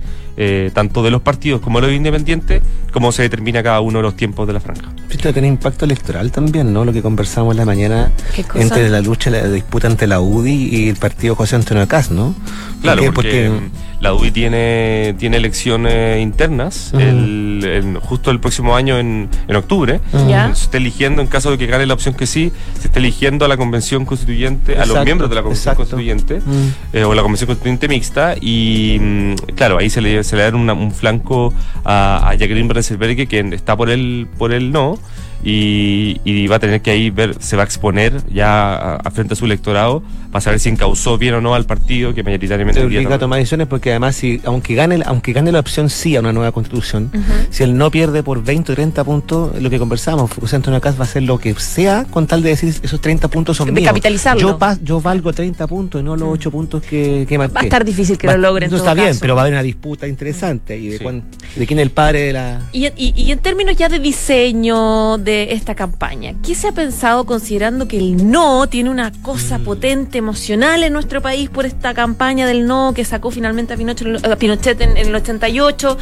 tanto 0.75 1.05
de 1.05 1.13
los 1.13 1.23
partidos 1.23 1.61
como 1.61 1.81
de 1.81 1.87
los 1.87 1.97
independientes 1.97 2.61
cómo 2.95 3.11
se 3.13 3.23
determina 3.23 3.61
cada 3.63 3.81
uno 3.81 3.99
de 3.99 4.03
los 4.05 4.17
tiempos 4.17 4.47
de 4.47 4.53
la 4.53 4.61
franja 4.61 4.91
Esto 5.11 5.33
tiene 5.33 5.49
impacto 5.49 5.85
electoral 5.85 6.31
también, 6.31 6.73
¿no? 6.73 6.85
Lo 6.85 6.93
que 6.93 7.03
conversamos 7.03 7.53
en 7.53 7.59
la 7.59 7.65
mañana 7.67 8.13
entre 8.55 8.89
la 8.89 9.01
lucha, 9.01 9.31
la 9.31 9.47
disputa 9.49 9.89
entre 9.89 10.07
la 10.07 10.21
UDI 10.21 10.69
y 10.77 10.89
el 10.89 10.97
partido 10.97 11.35
José 11.35 11.57
Antonio 11.57 11.87
Cas, 11.89 12.11
¿no? 12.13 12.35
Claro, 12.83 13.03
porque, 13.13 13.51
mm, 13.51 14.03
la 14.03 14.13
UDI 14.15 14.31
tiene, 14.31 15.15
tiene 15.19 15.39
elecciones 15.39 16.21
internas 16.23 16.91
Ujú. 16.93 17.01
el- 17.03 17.65
en- 17.65 17.95
justo 18.01 18.31
el 18.31 18.39
próximo 18.39 18.77
año 18.77 18.99
en, 18.99 19.29
en 19.49 19.57
octubre. 19.57 20.01
Ya. 20.29 20.55
Se 20.55 20.65
está 20.65 20.77
eligiendo, 20.77 21.23
en 21.23 21.27
caso 21.29 21.51
de 21.51 21.59
que 21.59 21.67
gane 21.67 21.87
la 21.87 21.95
opción 21.95 22.15
que 22.15 22.27
sí, 22.27 22.53
se 22.79 22.89
está 22.89 22.99
eligiendo 22.99 23.45
a 23.45 23.49
la 23.49 23.57
convención 23.57 24.05
constituyente, 24.05 24.73
a 24.75 24.81
los 24.81 24.89
Exacto, 24.89 25.05
miembros 25.07 25.31
de 25.31 25.37
la 25.37 25.43
convención 25.43 25.73
exacto. 25.73 25.79
constituyente, 25.97 26.41
Mm. 26.45 26.69
eh, 26.97 27.05
o 27.05 27.15
la 27.15 27.23
convención 27.23 27.47
constituyente 27.47 27.89
mixta, 27.89 28.35
y 28.41 28.99
mm, 29.01 29.35
claro, 29.57 29.79
ahí 29.79 29.89
se 29.89 30.01
le, 30.03 30.23
se 30.23 30.37
le 30.37 30.43
da 30.43 30.55
una- 30.55 30.75
un 30.75 30.93
flanco 30.93 31.55
a, 31.85 32.29
a 32.29 32.35
Jacqueline 32.35 32.69
Berenselberghe, 32.85 33.27
que 33.27 33.41
está 33.55 33.77
por 33.77 33.91
el, 33.91 34.29
por 34.39 34.53
el 34.53 34.73
no. 34.73 34.99
Y, 35.43 36.21
y 36.25 36.47
va 36.47 36.57
a 36.57 36.59
tener 36.59 36.81
que 36.81 36.91
ahí 36.91 37.11
ver, 37.11 37.37
se 37.41 37.57
va 37.57 37.63
a 37.63 37.67
exponer 37.67 38.23
ya 38.33 38.75
a, 38.75 38.97
a 38.97 39.11
frente 39.11 39.35
a 39.35 39.37
su 39.37 39.45
electorado 39.45 40.03
para 40.33 40.41
saber 40.43 40.59
si 40.59 40.69
encausó 40.69 41.17
bien 41.19 41.35
o 41.35 41.41
no 41.41 41.55
al 41.55 41.65
partido 41.65 42.13
que 42.15 42.23
mayoritariamente 42.25 42.81
día 42.81 42.99
obliga 43.01 43.15
a 43.17 43.19
tomar 43.21 43.39
decisiones 43.39 43.69
porque 43.69 43.91
además 43.91 44.17
si 44.17 44.41
aunque 44.45 44.75
gane 44.75 45.01
aunque 45.07 45.33
gane 45.33 45.53
la 45.53 45.61
opción 45.61 45.89
sí 45.91 46.17
a 46.17 46.21
una 46.21 46.33
nueva 46.33 46.51
constitución 46.51 47.13
si 47.51 47.63
él 47.63 47.77
no 47.77 47.91
pierde 47.93 48.23
por 48.25 48.43
20 48.43 48.73
o 48.73 48.75
30 48.75 49.05
puntos 49.05 49.63
lo 49.63 49.71
que 49.71 49.79
conversamos 49.79 50.33
José 50.33 50.57
Antonio 50.57 50.81
Cas 50.81 50.97
va 50.97 51.01
a 51.01 51.05
hacer 51.05 51.23
lo 51.23 51.39
que 51.39 51.55
sea 51.55 52.05
con 52.11 52.27
tal 52.27 52.43
de 52.43 52.49
decir 52.49 52.75
esos 52.83 53.01
30 53.01 53.29
puntos 53.29 53.57
son 53.57 53.67
De 53.67 53.73
míos 53.73 53.87
capitalizarlo. 53.87 54.41
yo 54.41 54.59
pas- 54.59 54.81
yo 54.83 55.01
valgo 55.01 55.33
30 55.33 55.67
puntos 55.69 56.01
y 56.01 56.05
no 56.05 56.17
los 56.17 56.29
8 56.31 56.51
puntos 56.51 56.83
que, 56.83 57.27
que 57.29 57.39
marqué 57.39 57.55
Va 57.55 57.61
a 57.61 57.65
estar 57.65 57.85
difícil 57.85 58.19
que 58.19 58.27
Va- 58.27 58.35
lo 58.35 58.41
logren. 58.49 58.69
eso 58.69 58.79
todo 58.79 58.89
está 58.89 59.01
bien 59.01 59.17
pero 59.21 59.37
va 59.37 59.43
a 59.43 59.45
haber 59.45 59.55
una 59.55 59.63
disputa 59.63 60.09
interesante 60.09 60.77
y 60.77 60.89
de 60.89 60.99
Sí. 60.99 61.05
cuán- 61.05 61.23
¿De 61.55 61.67
quién 61.67 61.79
es 61.79 61.85
el 61.85 61.91
padre 61.93 62.21
de 62.23 62.33
la...? 62.33 62.61
Y, 62.73 62.87
y- 62.97 63.13
y 63.15 63.31
en 63.31 63.39
términos 63.39 63.77
ya 63.77 63.89
de 63.89 64.01
diseño 64.01 65.19
de 65.19 65.34
esta 65.43 65.75
campaña, 65.75 66.35
¿qué 66.43 66.55
se 66.55 66.69
ha 66.69 66.73
pensado 66.73 67.25
considerando 67.27 67.89
que 67.89 67.99
el 67.99 68.31
no 68.31 68.69
tiene 68.69 68.91
una 68.91 69.13
cosa 69.23 69.59
potente 69.59 70.19
emocional 70.19 70.83
en 70.83 70.93
nuestro 70.93 71.21
país 71.21 71.51
por 71.51 71.67
esta 71.67 71.95
campaña 71.95 72.47
del 72.47 72.67
no 72.67 72.93
que 72.95 73.05
sacó 73.05 73.31
finalmente 73.31 73.75
a 73.75 73.77
Pinochet, 73.77 74.25
a 74.25 74.37
Pinochet 74.37 74.81
en, 74.81 74.97
en 74.97 75.09
el 75.09 75.15
88? 75.15 75.99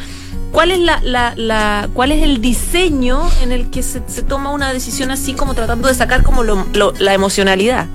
¿Cuál 0.53 0.71
es, 0.71 0.79
la, 0.79 1.01
la- 1.01 1.33
la- 1.35 1.89
¿Cuál 1.93 2.11
es 2.13 2.23
el 2.23 2.39
diseño 2.39 3.19
en 3.41 3.51
el 3.51 3.69
que 3.71 3.83
se, 3.83 4.01
se 4.07 4.21
toma 4.21 4.51
una 4.51 4.71
decisión 4.71 5.11
así 5.11 5.33
como 5.33 5.55
tratando 5.55 5.87
de 5.89 5.95
sacar 5.95 6.23
como 6.23 6.43
lo- 6.43 6.65
lo- 6.73 6.93
la 6.99 7.13
emocionalidad? 7.13 7.87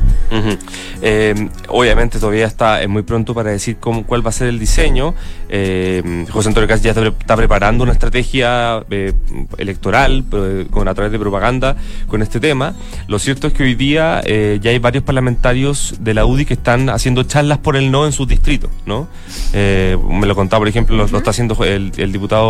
Eh, 1.01 1.49
obviamente 1.69 2.19
todavía 2.19 2.47
está 2.47 2.83
es 2.83 2.89
muy 2.89 3.03
pronto 3.03 3.33
para 3.33 3.51
decir 3.51 3.79
cómo, 3.81 4.05
cuál 4.05 4.27
va 4.27 4.31
a 4.31 4.33
ser 4.33 4.49
el 4.49 4.59
diseño. 4.59 5.15
Eh, 5.49 6.27
José 6.31 6.49
Antonio 6.49 6.69
Cast 6.69 6.85
ya 6.85 6.91
está, 6.91 7.01
pre- 7.01 7.15
está 7.19 7.37
preparando 7.37 7.85
una 7.85 7.93
estrategia 7.93 8.85
eh, 8.91 9.13
electoral 9.57 10.25
con, 10.71 10.89
a 10.89 10.95
través 10.95 11.13
de 11.13 11.19
propaganda 11.19 11.77
con 12.09 12.21
este 12.23 12.41
tema. 12.41 12.75
Lo 13.07 13.19
cierto 13.19 13.47
es 13.47 13.53
que 13.55 13.63
hoy 13.63 13.75
día 13.77 14.21
eh, 14.27 14.59
ya 14.61 14.71
hay 14.73 14.79
varios 14.81 15.05
parlamentarios 15.05 15.95
de 16.01 16.13
la 16.13 16.27
UDI 16.27 16.45
que 16.45 16.55
están 16.55 16.91
haciendo 16.91 17.23
charlas 17.23 17.59
por 17.59 17.77
el 17.77 17.91
no 17.91 18.05
en 18.05 18.13
sus 18.13 18.27
distritos. 18.29 18.71
¿no? 18.85 19.07
Eh, 19.55 19.97
me 20.11 20.27
lo 20.27 20.35
contaba, 20.35 20.59
por 20.61 20.69
ejemplo, 20.69 20.97
lo, 20.97 21.07
lo 21.07 21.19
está 21.19 21.31
haciendo 21.31 21.57
el, 21.65 21.93
el 21.97 22.13
diputado 22.13 22.48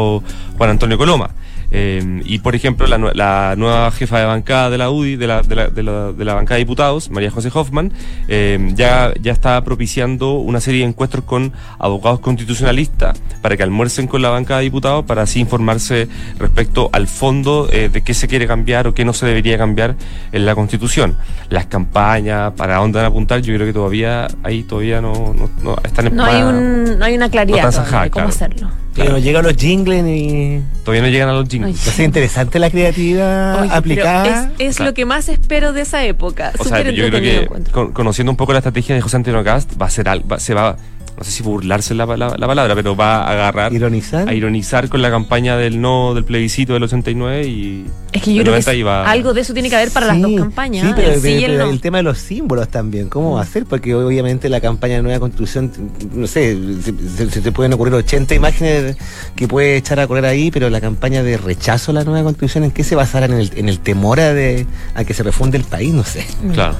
Juan 0.57 0.71
Antonio 0.71 0.99
Coloma. 0.99 1.31
Eh, 1.71 2.23
y 2.25 2.39
por 2.39 2.55
ejemplo, 2.55 2.87
la, 2.87 2.99
la 3.15 3.55
nueva 3.57 3.91
jefa 3.91 4.19
de 4.19 4.25
bancada 4.25 4.71
de 4.71 4.79
la 4.79 4.91
UDI, 4.91 5.17
de 5.17 5.27
la, 5.27 5.43
de 5.43 5.55
la, 5.55 5.69
de 5.69 5.83
la, 5.83 6.13
de 6.13 6.25
la 6.25 6.35
bancada 6.35 6.57
de 6.57 6.65
diputados, 6.65 7.11
María 7.11 7.31
José 7.31 7.51
Hoffman, 7.53 7.93
eh, 8.29 8.73
ya, 8.75 9.13
ya 9.21 9.33
está 9.33 9.63
propiciando 9.65 10.35
una 10.35 10.61
serie 10.61 10.81
de 10.81 10.87
encuentros 10.89 11.25
con 11.25 11.53
abogados 11.79 12.21
constitucionalistas 12.21 13.21
para 13.43 13.57
que 13.57 13.63
almuercen 13.63 14.07
con 14.07 14.23
la 14.23 14.31
bancada 14.31 14.61
de 14.61 14.65
diputados 14.65 15.05
para 15.05 15.23
así 15.23 15.41
informarse 15.41 16.09
respecto 16.39 16.89
al 16.93 17.07
fondo 17.07 17.69
eh, 17.71 17.91
de 17.93 18.03
qué 18.03 18.15
se 18.15 18.29
quiere 18.29 18.47
cambiar 18.47 18.87
o 18.87 18.95
qué 18.95 19.05
no 19.05 19.13
se 19.13 19.27
debería 19.27 19.59
cambiar 19.59 19.95
en 20.33 20.47
la 20.47 20.55
constitución. 20.55 21.17
Las 21.51 21.67
campañas, 21.67 22.53
para 22.55 22.77
dónde 22.77 22.97
van 22.97 23.05
a 23.05 23.09
apuntar, 23.09 23.41
yo 23.43 23.55
creo 23.55 23.67
que 23.67 23.73
todavía 23.73 24.27
ahí 24.43 24.63
todavía 24.63 25.01
no, 25.01 25.35
no, 25.35 25.51
no 25.63 25.77
están 25.85 26.07
en 26.07 26.17
No 26.17 26.25
hay, 26.25 26.43
un, 26.43 26.99
no 26.99 27.05
hay 27.05 27.15
una 27.17 27.29
claridad 27.29 27.71
No 27.71 28.03
de 28.03 28.11
cómo 28.11 28.29
hacerlo. 28.29 28.71
Que 28.95 29.05
no 29.05 29.19
llegan 29.19 29.45
los 29.45 29.55
jingles 29.57 30.03
ni... 30.03 30.61
todavía 30.85 31.03
no 31.03 31.09
llegan 31.09 31.29
a 31.29 31.33
los 31.35 31.49
jingles. 31.49 31.77
Ay, 31.79 31.83
Va 31.87 31.93
a 31.93 31.95
ser 31.95 32.05
interesante 32.07 32.59
la 32.59 32.69
creatividad 32.71 33.63
Oye, 33.63 33.71
aplicada. 33.73 34.51
es, 34.59 34.71
es 34.71 34.77
Claro. 34.77 34.91
lo 34.91 34.95
que 34.95 35.05
más 35.05 35.29
espero 35.29 35.73
de 35.73 35.83
esa 35.83 36.05
época. 36.05 36.53
O 36.59 36.65
sea, 36.65 36.83
yo 36.91 37.09
creo 37.09 37.21
que 37.21 37.49
con- 37.71 37.93
conociendo 37.93 38.33
un 38.33 38.37
poco 38.37 38.53
la 38.53 38.59
estrategia 38.59 38.95
de 38.97 39.01
José 39.01 39.17
Antonio 39.17 39.45
Cast, 39.45 39.81
va 39.81 39.87
a 39.87 39.91
ser 39.91 40.09
algo, 40.09 40.27
va- 40.29 40.41
se 40.41 40.53
va, 40.55 40.77
no 41.19 41.25
sé 41.25 41.33
si 41.33 41.43
burlarse 41.43 41.95
la, 41.95 42.07
la- 42.07 42.37
la 42.39 42.47
palabra, 42.47 42.75
pero 42.77 42.95
va 42.95 43.23
a 43.25 43.33
agarrar, 43.33 43.73
Ironizar. 43.73 44.29
a 44.29 44.33
ironizar 44.35 44.89
con 44.89 45.03
la 45.03 45.11
campaña 45.11 45.57
del 45.57 45.81
no, 45.81 46.15
del 46.15 46.25
plebiscito 46.25 46.75
del 46.75 46.85
89 46.85 47.45
y 47.47 47.85
Es 48.13 48.23
que 48.23 48.33
yo 48.35 48.43
creo 48.43 48.53
90 48.53 48.71
que 48.71 48.77
iba- 48.79 49.11
algo 49.11 49.35
de 49.35 49.41
eso 49.41 49.53
tiene 49.53 49.69
que 49.69 49.75
haber 49.77 49.91
para 49.91 50.07
las 50.07 50.21
dos 50.23 50.31
campañas. 50.37 50.85
Sí, 50.85 50.91
¿eh? 50.91 50.93
pero, 50.95 51.13
el 51.13 51.21
sí 51.21 51.29
y 51.31 51.41
pero 51.41 51.53
el 51.55 51.59
no. 51.59 51.71
el 51.71 51.81
tema 51.81 51.97
de 51.99 52.05
los 52.05 52.19
símbolos 52.19 52.69
también, 52.69 53.09
¿cómo 53.09 53.33
va 53.33 53.43
a 53.43 53.47
ser? 53.47 53.67
Porque 53.67 53.95
obviamente 53.95 54.49
la 54.49 54.61
campaña 54.61 54.95
de 54.97 55.03
nueva 55.03 55.19
constitución, 55.19 55.73
no 56.15 56.27
sé, 56.29 56.57
se, 56.83 56.93
se- 57.17 57.31
se 57.33 57.41
te 57.41 57.51
pueden 57.51 57.73
ocurrir 57.73 57.95
80 57.95 58.35
imágenes 58.37 58.97
que 59.35 59.49
puede 59.49 59.77
echar 59.77 59.99
a 59.99 60.07
correr 60.07 60.25
ahí, 60.25 60.51
pero 60.53 60.71
la 60.71 60.81
campaña 60.81 61.23
de 61.25 61.37
rechazo 61.37 61.91
a 61.91 61.95
la 61.95 62.05
nueva 62.05 62.23
constitución, 62.23 62.63
¿en 62.65 62.71
qué 62.71 62.85
se 62.85 62.95
basará? 62.95 63.27
¿En 63.27 63.33
el, 63.33 63.51
en 63.57 63.69
el 63.69 63.81
temor 63.81 64.21
a, 64.21 64.33
de, 64.33 64.67
a 64.95 65.03
que 65.05 65.15
se 65.15 65.25
refunde 65.25 65.59
el 65.59 65.65
país? 65.65 65.93
No 65.93 66.05
sé. 66.05 66.25
Claro, 66.55 66.77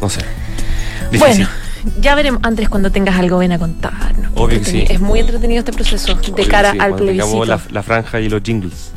no 0.00 0.08
sé. 0.08 0.20
Difícil. 1.12 1.18
Bueno, 1.20 1.48
ya 2.00 2.14
veremos, 2.14 2.40
Andrés, 2.44 2.68
cuando 2.68 2.90
tengas 2.90 3.16
algo 3.18 3.38
ven 3.38 3.52
a 3.52 3.58
contarnos. 3.58 4.32
Obvio 4.34 4.58
que 4.60 4.64
sí. 4.64 4.84
Es 4.88 5.00
muy 5.00 5.20
entretenido 5.20 5.60
este 5.60 5.72
proceso 5.72 6.14
de 6.14 6.30
Obvio, 6.32 6.48
cara 6.48 6.72
sí, 6.72 6.78
al 6.80 6.94
plebiscito. 6.96 7.44
La, 7.44 7.60
la 7.70 7.82
franja 7.82 8.20
y 8.20 8.28
los 8.28 8.42
jingles. 8.42 8.92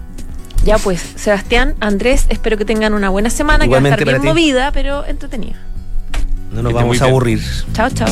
Ya 0.65 0.77
pues, 0.77 1.01
Sebastián, 1.15 1.75
Andrés, 1.79 2.25
espero 2.29 2.57
que 2.57 2.65
tengan 2.65 2.93
una 2.93 3.09
buena 3.09 3.29
semana, 3.29 3.65
Igualmente 3.65 3.97
que 3.99 4.05
va 4.05 4.11
a 4.11 4.15
estar 4.15 4.21
bien 4.21 4.35
ti. 4.35 4.41
movida, 4.41 4.71
pero 4.71 5.05
entretenida. 5.05 5.55
No 6.51 6.61
nos 6.63 6.73
vamos 6.73 7.01
a 7.01 7.05
aburrir. 7.05 7.41
Chao, 7.73 7.89
chao. 7.89 8.07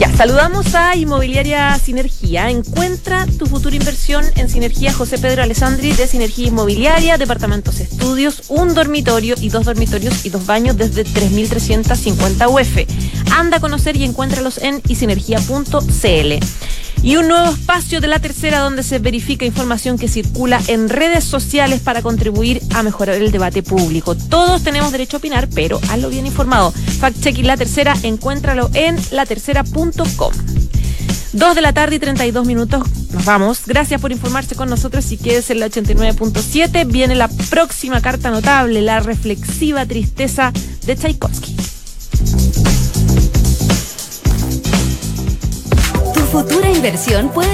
Ya, 0.00 0.10
saludamos 0.16 0.74
a 0.74 0.96
Inmobiliaria 0.96 1.78
Sinergia. 1.78 2.48
Encuentra 2.48 3.26
tu 3.26 3.44
futura 3.44 3.76
inversión 3.76 4.24
en 4.36 4.48
Sinergia 4.48 4.94
José 4.94 5.18
Pedro 5.18 5.42
Alessandri 5.42 5.92
de 5.92 6.06
Sinergia 6.06 6.46
Inmobiliaria, 6.46 7.18
departamentos 7.18 7.80
estudios, 7.80 8.44
un 8.48 8.74
dormitorio 8.74 9.34
y 9.38 9.50
dos 9.50 9.66
dormitorios 9.66 10.24
y 10.24 10.30
dos 10.30 10.46
baños 10.46 10.78
desde 10.78 11.04
3.350 11.04 12.48
UF. 12.48 13.30
Anda 13.36 13.58
a 13.58 13.60
conocer 13.60 13.94
y 13.96 14.04
encuéntralos 14.04 14.56
en 14.56 14.80
isinergia.cl. 14.88 16.46
Y 17.02 17.16
un 17.16 17.28
nuevo 17.28 17.50
espacio 17.50 18.00
de 18.00 18.08
la 18.08 18.18
tercera 18.18 18.60
donde 18.60 18.82
se 18.82 18.98
verifica 18.98 19.46
información 19.46 19.98
que 19.98 20.08
circula 20.08 20.60
en 20.66 20.88
redes 20.88 21.24
sociales 21.24 21.80
para 21.80 22.02
contribuir 22.02 22.60
a 22.74 22.82
mejorar 22.82 23.16
el 23.16 23.30
debate 23.30 23.62
público. 23.62 24.14
Todos 24.14 24.62
tenemos 24.62 24.92
derecho 24.92 25.16
a 25.16 25.18
opinar, 25.18 25.48
pero 25.48 25.80
hazlo 25.88 26.10
bien 26.10 26.26
informado. 26.26 26.72
Fact 26.72 27.20
Checking 27.20 27.46
La 27.46 27.56
Tercera, 27.56 27.94
encuéntralo 28.02 28.70
en 28.74 28.96
latercera.com. 29.12 30.32
Dos 31.32 31.54
de 31.54 31.60
la 31.60 31.72
tarde 31.72 31.96
y 31.96 31.98
32 32.00 32.46
minutos. 32.46 32.82
Nos 33.12 33.24
vamos. 33.24 33.62
Gracias 33.66 34.00
por 34.00 34.12
informarse 34.12 34.54
con 34.54 34.68
nosotros 34.68 35.10
y 35.12 35.16
quédese 35.16 35.52
en 35.52 35.60
la 35.60 35.66
89.7. 35.68 36.86
Viene 36.90 37.14
la 37.14 37.28
próxima 37.28 38.00
carta 38.00 38.30
notable, 38.30 38.82
la 38.82 39.00
reflexiva 39.00 39.86
tristeza 39.86 40.52
de 40.86 40.96
Tchaikovsky. 40.96 41.56
Futura 46.30 46.70
inversión 46.70 47.28
puede 47.30 47.48